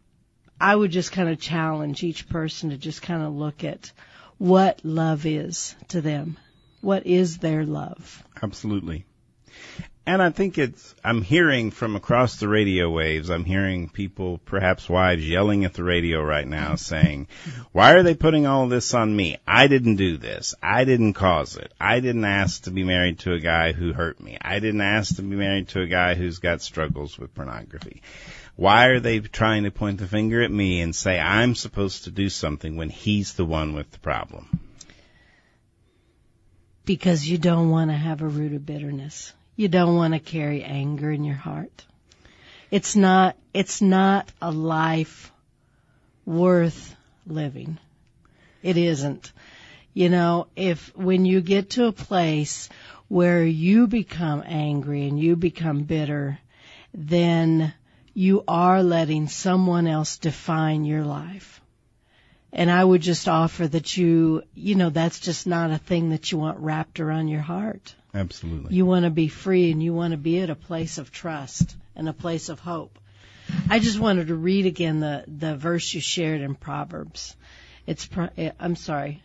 I 0.59 0.75
would 0.75 0.91
just 0.91 1.11
kind 1.11 1.29
of 1.29 1.39
challenge 1.39 2.03
each 2.03 2.29
person 2.29 2.71
to 2.71 2.77
just 2.77 3.01
kind 3.01 3.23
of 3.23 3.33
look 3.33 3.63
at 3.63 3.91
what 4.37 4.81
love 4.83 5.25
is 5.25 5.75
to 5.89 6.01
them 6.01 6.37
what 6.81 7.05
is 7.05 7.39
their 7.39 7.65
love? 7.65 8.23
Absolutely. 8.41 9.05
And 10.07 10.21
I 10.21 10.29
think 10.29 10.57
it's, 10.57 10.95
I'm 11.03 11.21
hearing 11.21 11.69
from 11.69 11.97
across 11.97 12.37
the 12.37 12.47
radio 12.47 12.89
waves, 12.89 13.29
I'm 13.29 13.43
hearing 13.43 13.89
people, 13.89 14.37
perhaps 14.37 14.87
wives, 14.87 15.27
yelling 15.27 15.65
at 15.65 15.73
the 15.73 15.83
radio 15.83 16.23
right 16.23 16.47
now 16.47 16.67
mm-hmm. 16.67 16.75
saying, 16.77 17.27
why 17.73 17.91
are 17.91 18.03
they 18.03 18.15
putting 18.15 18.47
all 18.47 18.69
this 18.69 18.93
on 18.93 19.13
me? 19.13 19.37
I 19.45 19.67
didn't 19.67 19.97
do 19.97 20.17
this. 20.17 20.55
I 20.63 20.85
didn't 20.85 21.13
cause 21.13 21.57
it. 21.57 21.73
I 21.79 21.99
didn't 21.99 22.23
ask 22.23 22.63
to 22.63 22.71
be 22.71 22.85
married 22.85 23.19
to 23.19 23.33
a 23.33 23.39
guy 23.39 23.73
who 23.73 23.91
hurt 23.91 24.21
me. 24.21 24.37
I 24.41 24.59
didn't 24.59 24.79
ask 24.79 25.17
to 25.17 25.21
be 25.21 25.35
married 25.35 25.67
to 25.69 25.81
a 25.81 25.87
guy 25.87 26.15
who's 26.15 26.39
got 26.39 26.61
struggles 26.61 27.19
with 27.19 27.35
pornography. 27.35 28.01
Why 28.55 28.85
are 28.85 29.01
they 29.01 29.19
trying 29.19 29.65
to 29.65 29.71
point 29.71 29.99
the 29.99 30.07
finger 30.07 30.41
at 30.41 30.49
me 30.49 30.79
and 30.79 30.95
say 30.95 31.19
I'm 31.19 31.53
supposed 31.53 32.05
to 32.05 32.11
do 32.11 32.29
something 32.29 32.77
when 32.77 32.89
he's 32.89 33.33
the 33.33 33.45
one 33.45 33.75
with 33.75 33.91
the 33.91 33.99
problem? 33.99 34.57
because 36.87 37.27
you 37.27 37.37
don't 37.37 37.69
want 37.69 37.91
to 37.91 37.97
have 37.97 38.21
a 38.21 38.27
root 38.27 38.53
of 38.53 38.65
bitterness. 38.65 39.33
You 39.57 39.67
don't 39.67 39.95
want 39.95 40.13
to 40.13 40.19
carry 40.19 40.63
anger 40.63 41.11
in 41.11 41.23
your 41.23 41.35
heart. 41.35 41.83
It's 42.69 42.95
not, 42.95 43.35
it's 43.55 43.81
not 43.81 44.31
a 44.39 44.51
life 44.51 45.31
worth 46.25 46.95
living. 47.25 47.79
It 48.61 48.77
isn't. 48.77 49.31
You 49.95 50.09
know, 50.09 50.45
if 50.55 50.95
when 50.95 51.25
you 51.25 51.41
get 51.41 51.71
to 51.71 51.87
a 51.87 51.91
place 51.91 52.69
where 53.07 53.43
you 53.43 53.87
become 53.87 54.43
angry 54.45 55.07
and 55.07 55.19
you 55.19 55.35
become 55.35 55.83
bitter, 55.83 56.37
then 56.93 57.73
you 58.13 58.43
are 58.47 58.83
letting 58.83 59.27
someone 59.27 59.87
else 59.87 60.17
define 60.17 60.85
your 60.85 61.03
life. 61.03 61.61
And 62.53 62.69
I 62.69 62.83
would 62.83 63.01
just 63.01 63.27
offer 63.27 63.67
that 63.67 63.97
you, 63.97 64.43
you 64.53 64.75
know, 64.75 64.91
that's 64.91 65.19
just 65.19 65.47
not 65.47 65.71
a 65.71 65.79
thing 65.79 66.09
that 66.09 66.31
you 66.31 66.37
want 66.37 66.59
wrapped 66.59 66.99
around 66.99 67.27
your 67.29 67.41
heart. 67.41 67.95
Absolutely. 68.17 68.75
You 68.75 68.85
want 68.85 69.05
to 69.05 69.11
be 69.11 69.27
free 69.27 69.71
and 69.71 69.81
you 69.81 69.93
want 69.93 70.11
to 70.11 70.17
be 70.17 70.39
at 70.39 70.49
a 70.49 70.55
place 70.55 70.97
of 70.97 71.11
trust 71.11 71.75
and 71.95 72.09
a 72.09 72.13
place 72.13 72.49
of 72.49 72.59
hope. 72.59 72.97
I 73.69 73.79
just 73.79 73.99
wanted 73.99 74.27
to 74.27 74.35
read 74.35 74.65
again 74.65 74.99
the, 74.99 75.23
the 75.27 75.55
verse 75.55 75.93
you 75.93 76.01
shared 76.01 76.41
in 76.41 76.55
Proverbs. 76.55 77.35
It's, 77.85 78.09
eh, 78.37 78.51
I'm 78.59 78.75
sorry. 78.75 79.21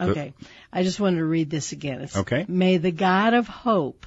Okay. 0.00 0.34
I 0.72 0.82
just 0.82 1.00
wanted 1.00 1.18
to 1.18 1.24
read 1.24 1.48
this 1.48 1.72
again. 1.72 2.02
It's, 2.02 2.16
okay. 2.16 2.44
May 2.48 2.78
the 2.78 2.90
God 2.90 3.34
of 3.34 3.48
hope 3.48 4.06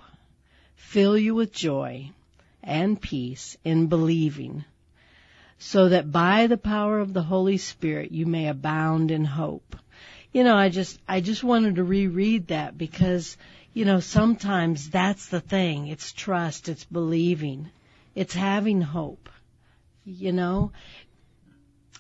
fill 0.76 1.18
you 1.18 1.36
with 1.36 1.54
joy 1.54 2.12
and 2.64 3.02
peace 3.02 3.58
in 3.64 3.88
believing 3.88 4.66
so 5.58 5.90
that 5.90 6.12
by 6.12 6.48
the 6.48 6.58
power 6.58 7.00
of 7.00 7.14
the 7.14 7.24
Holy 7.24 7.58
Spirit 7.58 8.12
you 8.12 8.26
may 8.26 8.48
abound 8.48 9.12
in 9.12 9.26
hope. 9.26 9.76
You 10.32 10.44
know, 10.44 10.56
I 10.56 10.70
just, 10.70 11.00
I 11.08 11.22
just 11.22 11.44
wanted 11.44 11.76
to 11.76 11.84
reread 11.84 12.48
that 12.48 12.78
because, 12.78 13.36
you 13.74 13.86
know, 13.86 14.00
sometimes 14.00 14.90
that's 14.90 15.28
the 15.28 15.40
thing. 15.40 15.88
It's 15.88 16.12
trust, 16.12 16.70
it's 16.70 16.86
believing, 16.86 17.70
it's 18.14 18.36
having 18.36 18.82
hope, 18.82 19.30
you 20.06 20.32
know. 20.32 20.72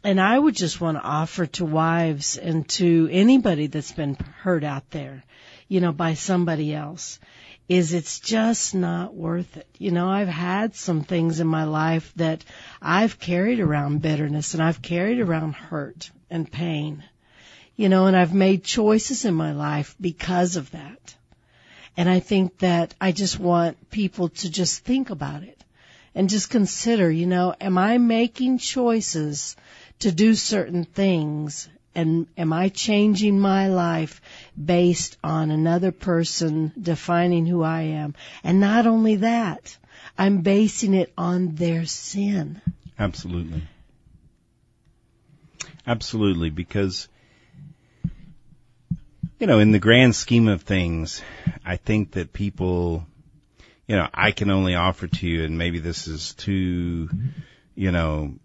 And 0.04 0.22
I 0.22 0.38
would 0.38 0.56
just 0.56 0.80
want 0.80 0.98
to 0.98 1.04
offer 1.04 1.48
to 1.48 1.66
wives 1.66 2.38
and 2.38 2.68
to 2.70 3.10
anybody 3.12 3.68
that's 3.68 3.92
been 3.92 4.16
hurt 4.16 4.64
out 4.64 4.90
there, 4.92 5.24
you 5.68 5.82
know, 5.82 5.92
by 5.92 6.14
somebody 6.14 6.74
else 6.74 7.20
is 7.68 7.94
it's 7.94 8.20
just 8.20 8.74
not 8.74 9.14
worth 9.14 9.58
it. 9.58 9.68
You 9.78 9.92
know, 9.92 10.10
I've 10.10 10.28
had 10.28 10.76
some 10.76 11.04
things 11.04 11.40
in 11.40 11.48
my 11.48 11.66
life 11.66 12.12
that 12.16 12.44
I've 12.82 13.20
carried 13.20 13.60
around 13.60 14.02
bitterness 14.02 14.54
and 14.54 14.64
I've 14.64 14.82
carried 14.82 15.20
around 15.20 15.54
hurt 15.54 16.10
and 16.30 16.52
pain. 16.52 17.04
You 17.80 17.88
know, 17.88 18.08
and 18.08 18.18
I've 18.18 18.34
made 18.34 18.66
choices 18.66 19.24
in 19.24 19.34
my 19.34 19.54
life 19.54 19.96
because 20.02 20.58
of 20.58 20.70
that. 20.72 21.16
And 21.96 22.10
I 22.10 22.20
think 22.20 22.58
that 22.58 22.94
I 23.00 23.14
just 23.14 23.40
want 23.40 23.90
people 23.90 24.28
to 24.42 24.50
just 24.52 24.84
think 24.84 25.10
about 25.12 25.44
it. 25.44 25.64
and 26.16 26.30
just 26.30 26.50
consider, 26.50 27.10
you 27.10 27.26
know, 27.26 27.56
am 27.62 27.78
I 27.78 27.98
making 27.98 28.58
choices 28.58 29.56
to 30.00 30.12
do 30.12 30.36
certain 30.36 30.84
things 30.84 31.70
and 31.96 32.28
am 32.38 32.54
I 32.54 32.70
changing 32.70 33.40
my 33.40 33.68
life 33.68 34.22
based 34.64 35.18
on 35.24 35.52
another 35.52 35.92
person 35.92 36.72
defining 36.82 37.46
who 37.46 37.64
I 37.64 37.82
am? 37.82 38.16
And 38.44 38.60
not 38.60 38.88
only 38.88 39.18
that, 39.18 39.78
I'm 40.18 40.42
basing 40.42 40.94
it 40.94 41.12
on 41.18 41.56
their 41.56 41.86
sin. 41.86 42.62
Absolutely. 42.98 43.64
Absolutely, 45.88 46.50
because, 46.50 47.08
you 49.40 49.48
know, 49.48 49.60
in 49.60 49.72
the 49.72 49.80
grand 49.80 50.16
scheme 50.16 50.50
of 50.50 50.64
things, 50.64 51.22
I 51.66 51.78
think 51.78 52.12
that 52.12 52.34
people, 52.34 53.06
you 53.88 53.96
know, 53.96 54.08
I 54.14 54.32
can 54.32 54.52
only 54.52 54.76
offer 54.76 55.08
to 55.08 55.28
you, 55.28 55.46
and 55.46 55.58
maybe 55.58 55.80
this 55.80 56.08
is 56.08 56.34
too, 56.34 57.10
you 57.74 57.92
know, 57.92 58.36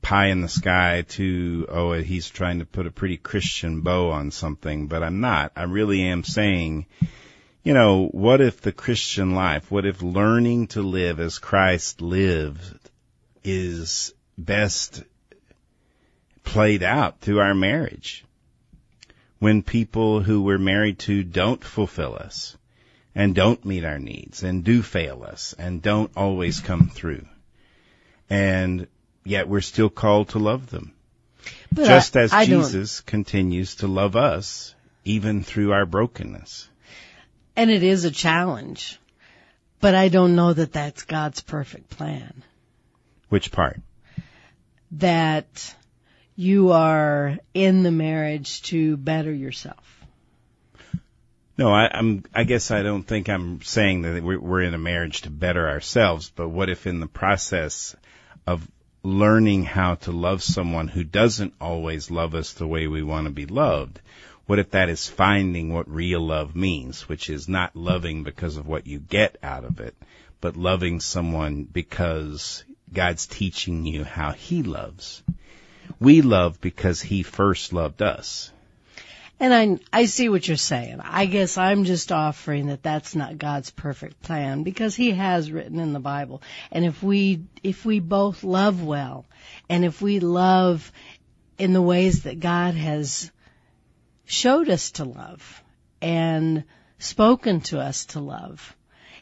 pie 0.00 0.28
in 0.28 0.40
the 0.40 0.48
sky 0.48 1.04
to, 1.08 1.66
oh, 1.68 1.92
he's 1.92 2.30
trying 2.30 2.60
to 2.60 2.64
put 2.64 2.86
a 2.86 2.90
pretty 2.90 3.18
Christian 3.18 3.82
bow 3.82 4.10
on 4.10 4.30
something, 4.30 4.86
but 4.86 5.02
I'm 5.02 5.20
not. 5.20 5.52
I 5.54 5.64
really 5.64 6.00
am 6.00 6.24
saying, 6.24 6.86
you 7.62 7.74
know, 7.74 8.06
what 8.06 8.40
if 8.40 8.62
the 8.62 8.72
Christian 8.72 9.34
life, 9.34 9.70
what 9.70 9.84
if 9.84 10.00
learning 10.00 10.68
to 10.68 10.80
live 10.80 11.20
as 11.20 11.38
Christ 11.38 12.00
lived 12.00 12.78
is 13.44 14.14
best 14.38 15.02
played 16.44 16.82
out 16.82 17.20
through 17.20 17.40
our 17.40 17.54
marriage? 17.54 18.24
When 19.38 19.62
people 19.62 20.20
who 20.20 20.42
we're 20.42 20.58
married 20.58 20.98
to 21.00 21.22
don't 21.22 21.62
fulfill 21.62 22.16
us 22.16 22.56
and 23.14 23.34
don't 23.34 23.64
meet 23.64 23.84
our 23.84 23.98
needs 23.98 24.42
and 24.42 24.64
do 24.64 24.82
fail 24.82 25.22
us 25.22 25.54
and 25.58 25.80
don't 25.80 26.10
always 26.16 26.60
come 26.60 26.88
through. 26.88 27.26
And 28.28 28.88
yet 29.24 29.48
we're 29.48 29.60
still 29.60 29.90
called 29.90 30.30
to 30.30 30.38
love 30.38 30.70
them. 30.70 30.92
But 31.70 31.86
Just 31.86 32.16
I- 32.16 32.22
as 32.22 32.32
I 32.32 32.46
don't- 32.46 32.62
Jesus 32.62 33.00
continues 33.00 33.76
to 33.76 33.86
love 33.86 34.16
us 34.16 34.74
even 35.04 35.42
through 35.42 35.72
our 35.72 35.86
brokenness. 35.86 36.68
And 37.56 37.70
it 37.70 37.82
is 37.82 38.04
a 38.04 38.10
challenge. 38.10 38.98
But 39.80 39.94
I 39.94 40.08
don't 40.08 40.34
know 40.34 40.52
that 40.52 40.72
that's 40.72 41.04
God's 41.04 41.40
perfect 41.40 41.90
plan. 41.90 42.42
Which 43.28 43.52
part? 43.52 43.80
That 44.92 45.74
you 46.38 46.70
are 46.70 47.36
in 47.52 47.82
the 47.82 47.90
marriage 47.90 48.62
to 48.62 48.96
better 48.96 49.32
yourself. 49.32 50.06
No, 51.56 51.72
I, 51.72 51.90
I'm. 51.92 52.22
I 52.32 52.44
guess 52.44 52.70
I 52.70 52.84
don't 52.84 53.02
think 53.02 53.28
I'm 53.28 53.60
saying 53.62 54.02
that 54.02 54.22
we're, 54.22 54.38
we're 54.38 54.62
in 54.62 54.72
a 54.72 54.78
marriage 54.78 55.22
to 55.22 55.30
better 55.30 55.68
ourselves. 55.68 56.30
But 56.30 56.50
what 56.50 56.70
if, 56.70 56.86
in 56.86 57.00
the 57.00 57.08
process 57.08 57.96
of 58.46 58.70
learning 59.02 59.64
how 59.64 59.96
to 59.96 60.12
love 60.12 60.44
someone 60.44 60.86
who 60.86 61.02
doesn't 61.02 61.54
always 61.60 62.08
love 62.08 62.36
us 62.36 62.52
the 62.52 62.68
way 62.68 62.86
we 62.86 63.02
want 63.02 63.26
to 63.26 63.32
be 63.32 63.46
loved, 63.46 64.00
what 64.46 64.60
if 64.60 64.70
that 64.70 64.88
is 64.88 65.08
finding 65.08 65.74
what 65.74 65.90
real 65.90 66.20
love 66.20 66.54
means, 66.54 67.08
which 67.08 67.30
is 67.30 67.48
not 67.48 67.74
loving 67.74 68.22
because 68.22 68.56
of 68.56 68.68
what 68.68 68.86
you 68.86 69.00
get 69.00 69.36
out 69.42 69.64
of 69.64 69.80
it, 69.80 69.96
but 70.40 70.56
loving 70.56 71.00
someone 71.00 71.64
because 71.64 72.62
God's 72.92 73.26
teaching 73.26 73.84
you 73.86 74.04
how 74.04 74.30
He 74.30 74.62
loves. 74.62 75.24
We 76.00 76.22
love 76.22 76.60
because 76.60 77.00
He 77.00 77.22
first 77.22 77.72
loved 77.72 78.02
us. 78.02 78.52
And 79.40 79.54
I, 79.54 79.78
I 79.92 80.06
see 80.06 80.28
what 80.28 80.48
you're 80.48 80.56
saying. 80.56 81.00
I 81.00 81.26
guess 81.26 81.58
I'm 81.58 81.84
just 81.84 82.10
offering 82.10 82.66
that 82.66 82.82
that's 82.82 83.14
not 83.14 83.38
God's 83.38 83.70
perfect 83.70 84.20
plan 84.20 84.64
because 84.64 84.96
He 84.96 85.12
has 85.12 85.52
written 85.52 85.78
in 85.78 85.92
the 85.92 86.00
Bible. 86.00 86.42
And 86.72 86.84
if 86.84 87.02
we, 87.02 87.44
if 87.62 87.84
we 87.84 88.00
both 88.00 88.42
love 88.42 88.82
well, 88.82 89.26
and 89.68 89.84
if 89.84 90.02
we 90.02 90.18
love 90.18 90.90
in 91.56 91.72
the 91.72 91.82
ways 91.82 92.24
that 92.24 92.40
God 92.40 92.74
has 92.74 93.30
showed 94.24 94.68
us 94.68 94.92
to 94.92 95.04
love 95.04 95.62
and 96.02 96.64
spoken 96.98 97.60
to 97.60 97.78
us 97.78 98.06
to 98.06 98.20
love, 98.20 98.76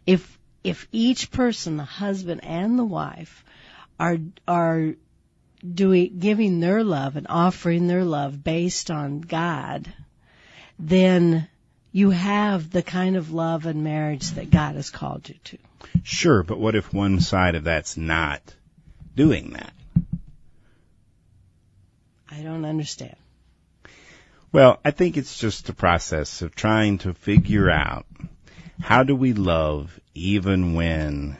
if, 0.06 0.38
if 0.64 0.88
each 0.92 1.30
person, 1.30 1.76
the 1.76 1.84
husband 1.84 2.42
and 2.42 2.78
the 2.78 2.84
wife, 2.84 3.44
are, 4.00 4.16
are 4.48 4.94
doing, 5.74 6.18
giving 6.18 6.60
their 6.60 6.84
love 6.84 7.16
and 7.16 7.26
offering 7.28 7.86
their 7.86 8.04
love 8.04 8.42
based 8.42 8.90
on 8.90 9.20
God, 9.20 9.92
then 10.78 11.48
you 11.92 12.10
have 12.10 12.70
the 12.70 12.82
kind 12.82 13.16
of 13.16 13.32
love 13.32 13.66
and 13.66 13.82
marriage 13.82 14.30
that 14.32 14.50
God 14.50 14.74
has 14.74 14.90
called 14.90 15.28
you 15.28 15.36
to. 15.44 15.58
Sure, 16.02 16.42
but 16.42 16.58
what 16.58 16.74
if 16.74 16.92
one 16.92 17.20
side 17.20 17.54
of 17.54 17.64
that's 17.64 17.96
not 17.96 18.42
doing 19.14 19.50
that? 19.50 19.72
I 22.30 22.42
don't 22.42 22.64
understand. 22.64 23.16
Well, 24.52 24.80
I 24.84 24.90
think 24.90 25.16
it's 25.16 25.38
just 25.38 25.68
a 25.68 25.74
process 25.74 26.42
of 26.42 26.54
trying 26.54 26.98
to 26.98 27.14
figure 27.14 27.70
out 27.70 28.06
how 28.80 29.02
do 29.02 29.14
we 29.14 29.32
love 29.32 29.98
even 30.14 30.74
when 30.74 31.36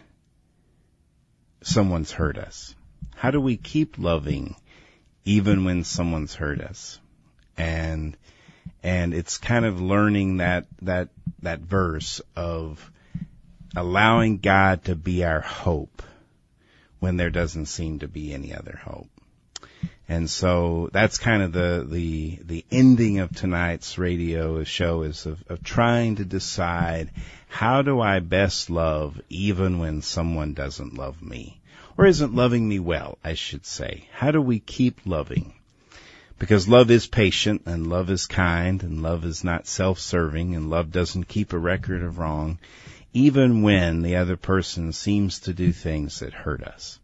someone's 1.63 2.13
hurt 2.13 2.39
us? 2.39 2.75
How 3.15 3.31
do 3.31 3.41
we 3.41 3.57
keep 3.57 3.99
loving 3.99 4.57
even 5.25 5.65
when 5.65 5.85
someone's 5.85 6.35
hurt 6.35 6.61
us? 6.61 6.99
And 7.57 8.17
and 8.83 9.15
it's 9.15 9.39
kind 9.39 9.65
of 9.65 9.81
learning 9.81 10.39
that 10.39 10.67
that 10.83 11.09
that 11.43 11.61
verse 11.61 12.21
of 12.35 12.91
allowing 13.75 14.39
God 14.39 14.85
to 14.85 14.97
be 14.97 15.25
our 15.25 15.41
hope 15.41 16.03
when 16.99 17.17
there 17.17 17.31
doesn't 17.31 17.67
seem 17.67 17.99
to 18.01 18.09
be 18.09 18.33
any 18.33 18.55
other 18.55 18.81
hope. 18.83 19.09
And 20.09 20.31
so 20.31 20.89
that's 20.93 21.19
kind 21.19 21.43
of 21.43 21.53
the, 21.53 21.85
the, 21.89 22.39
the 22.45 22.65
ending 22.71 23.19
of 23.19 23.35
tonight's 23.35 23.99
radio 23.99 24.63
show 24.63 25.03
is 25.03 25.27
of, 25.27 25.43
of 25.49 25.65
trying 25.65 26.17
to 26.17 26.25
decide 26.25 27.11
how 27.49 27.83
do 27.83 28.01
I 28.01 28.21
best 28.21 28.71
love 28.71 29.21
even 29.29 29.79
when 29.79 30.03
someone 30.03 30.55
doesn't 30.55 30.97
love 30.97 31.23
me? 31.23 31.61
Or 31.99 32.05
isn't 32.05 32.35
loving 32.35 32.69
me 32.69 32.79
well, 32.79 33.19
I 33.25 33.35
should 33.35 33.65
say. 33.65 34.09
How 34.13 34.31
do 34.31 34.41
we 34.41 34.59
keep 34.59 35.01
loving? 35.07 35.55
Because 36.39 36.69
love 36.69 36.91
is 36.91 37.07
patient 37.07 37.63
and 37.65 37.87
love 37.87 38.11
is 38.11 38.27
kind 38.27 38.83
and 38.83 39.03
love 39.03 39.25
is 39.25 39.43
not 39.43 39.67
self-serving 39.67 40.55
and 40.55 40.69
love 40.69 40.93
doesn't 40.93 41.29
keep 41.29 41.55
a 41.55 41.59
record 41.59 42.03
of 42.03 42.19
wrong, 42.19 42.59
even 43.15 43.63
when 43.63 44.03
the 44.03 44.17
other 44.17 44.37
person 44.37 44.93
seems 44.93 45.41
to 45.41 45.55
do 45.55 45.73
things 45.73 46.21
that 46.21 46.35
hurt 46.35 46.63
us. 46.63 46.99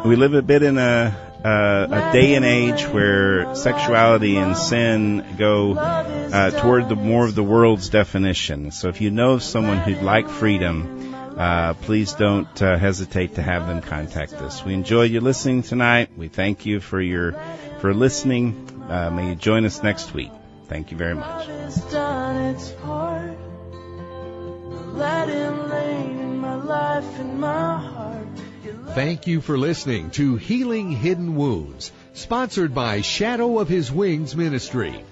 we 0.05 0.15
live 0.17 0.35
a 0.35 0.43
bit 0.43 0.63
in 0.63 0.79
a 0.79 1.31
uh, 1.45 2.09
a 2.09 2.13
day 2.13 2.35
and 2.35 2.45
age 2.45 2.85
where 2.85 3.55
sexuality 3.57 4.37
and 4.37 4.57
sin 4.57 5.35
go 5.37 5.75
uh, 5.75 6.51
toward 6.61 6.89
the 6.89 6.95
more 6.95 7.25
of 7.25 7.35
the 7.35 7.43
world's 7.43 7.89
definition. 7.89 8.71
So 8.71 8.89
if 8.89 9.01
you 9.01 9.11
know 9.11 9.33
of 9.33 9.43
someone 9.43 9.79
who'd 9.79 10.03
like 10.03 10.29
freedom, 10.29 11.12
uh, 11.37 11.75
please 11.75 12.13
don't 12.13 12.63
uh, 12.63 12.77
hesitate 12.79 13.37
to 13.37 13.43
have 13.43 13.67
them 13.67 13.81
contact 13.81 14.35
us. 14.35 14.65
We 14.65 14.75
enjoy 14.75 15.05
you 15.05 15.21
listening 15.21 15.63
tonight. 15.63 16.11
We 16.17 16.29
thank 16.29 16.67
you 16.67 16.81
for 16.81 17.01
your 17.01 17.33
for 17.81 17.95
listening. 17.95 18.69
Uh, 18.89 19.11
may 19.11 19.31
you 19.31 19.35
join 19.35 19.65
us 19.65 19.83
next 19.83 20.15
week. 20.15 20.31
Thank 20.69 20.91
you 20.91 20.97
very 20.97 21.15
much. 21.15 21.49
Love 21.49 21.69
is 21.69 21.77
done 21.93 22.37
its 22.55 22.71
part. 22.73 23.37
Let 24.95 25.29
him 25.29 25.71
reign 25.71 26.19
in 26.21 26.39
my 26.39 26.55
life 26.55 27.19
and 27.19 27.41
my 27.41 27.79
heart. 27.79 28.27
Your 28.65 28.75
love 28.75 28.95
Thank 28.95 29.27
you 29.27 29.41
for 29.41 29.57
listening 29.57 30.11
to 30.13 30.37
Healing 30.37 30.91
Hidden 30.91 31.35
Wounds, 31.35 31.93
sponsored 32.13 32.75
by 32.75 33.01
Shadow 33.01 33.59
of 33.59 33.69
His 33.69 33.91
Wings 33.91 34.37
Ministry. 34.37 35.05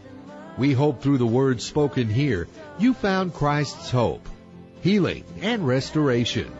We 0.58 0.74
hope 0.74 1.00
through 1.02 1.18
the 1.18 1.26
words 1.26 1.64
spoken 1.64 2.08
here, 2.08 2.46
you 2.78 2.92
found 2.92 3.32
Christ's 3.32 3.90
hope, 3.90 4.28
healing, 4.82 5.24
and 5.42 5.66
restoration. 5.66 6.50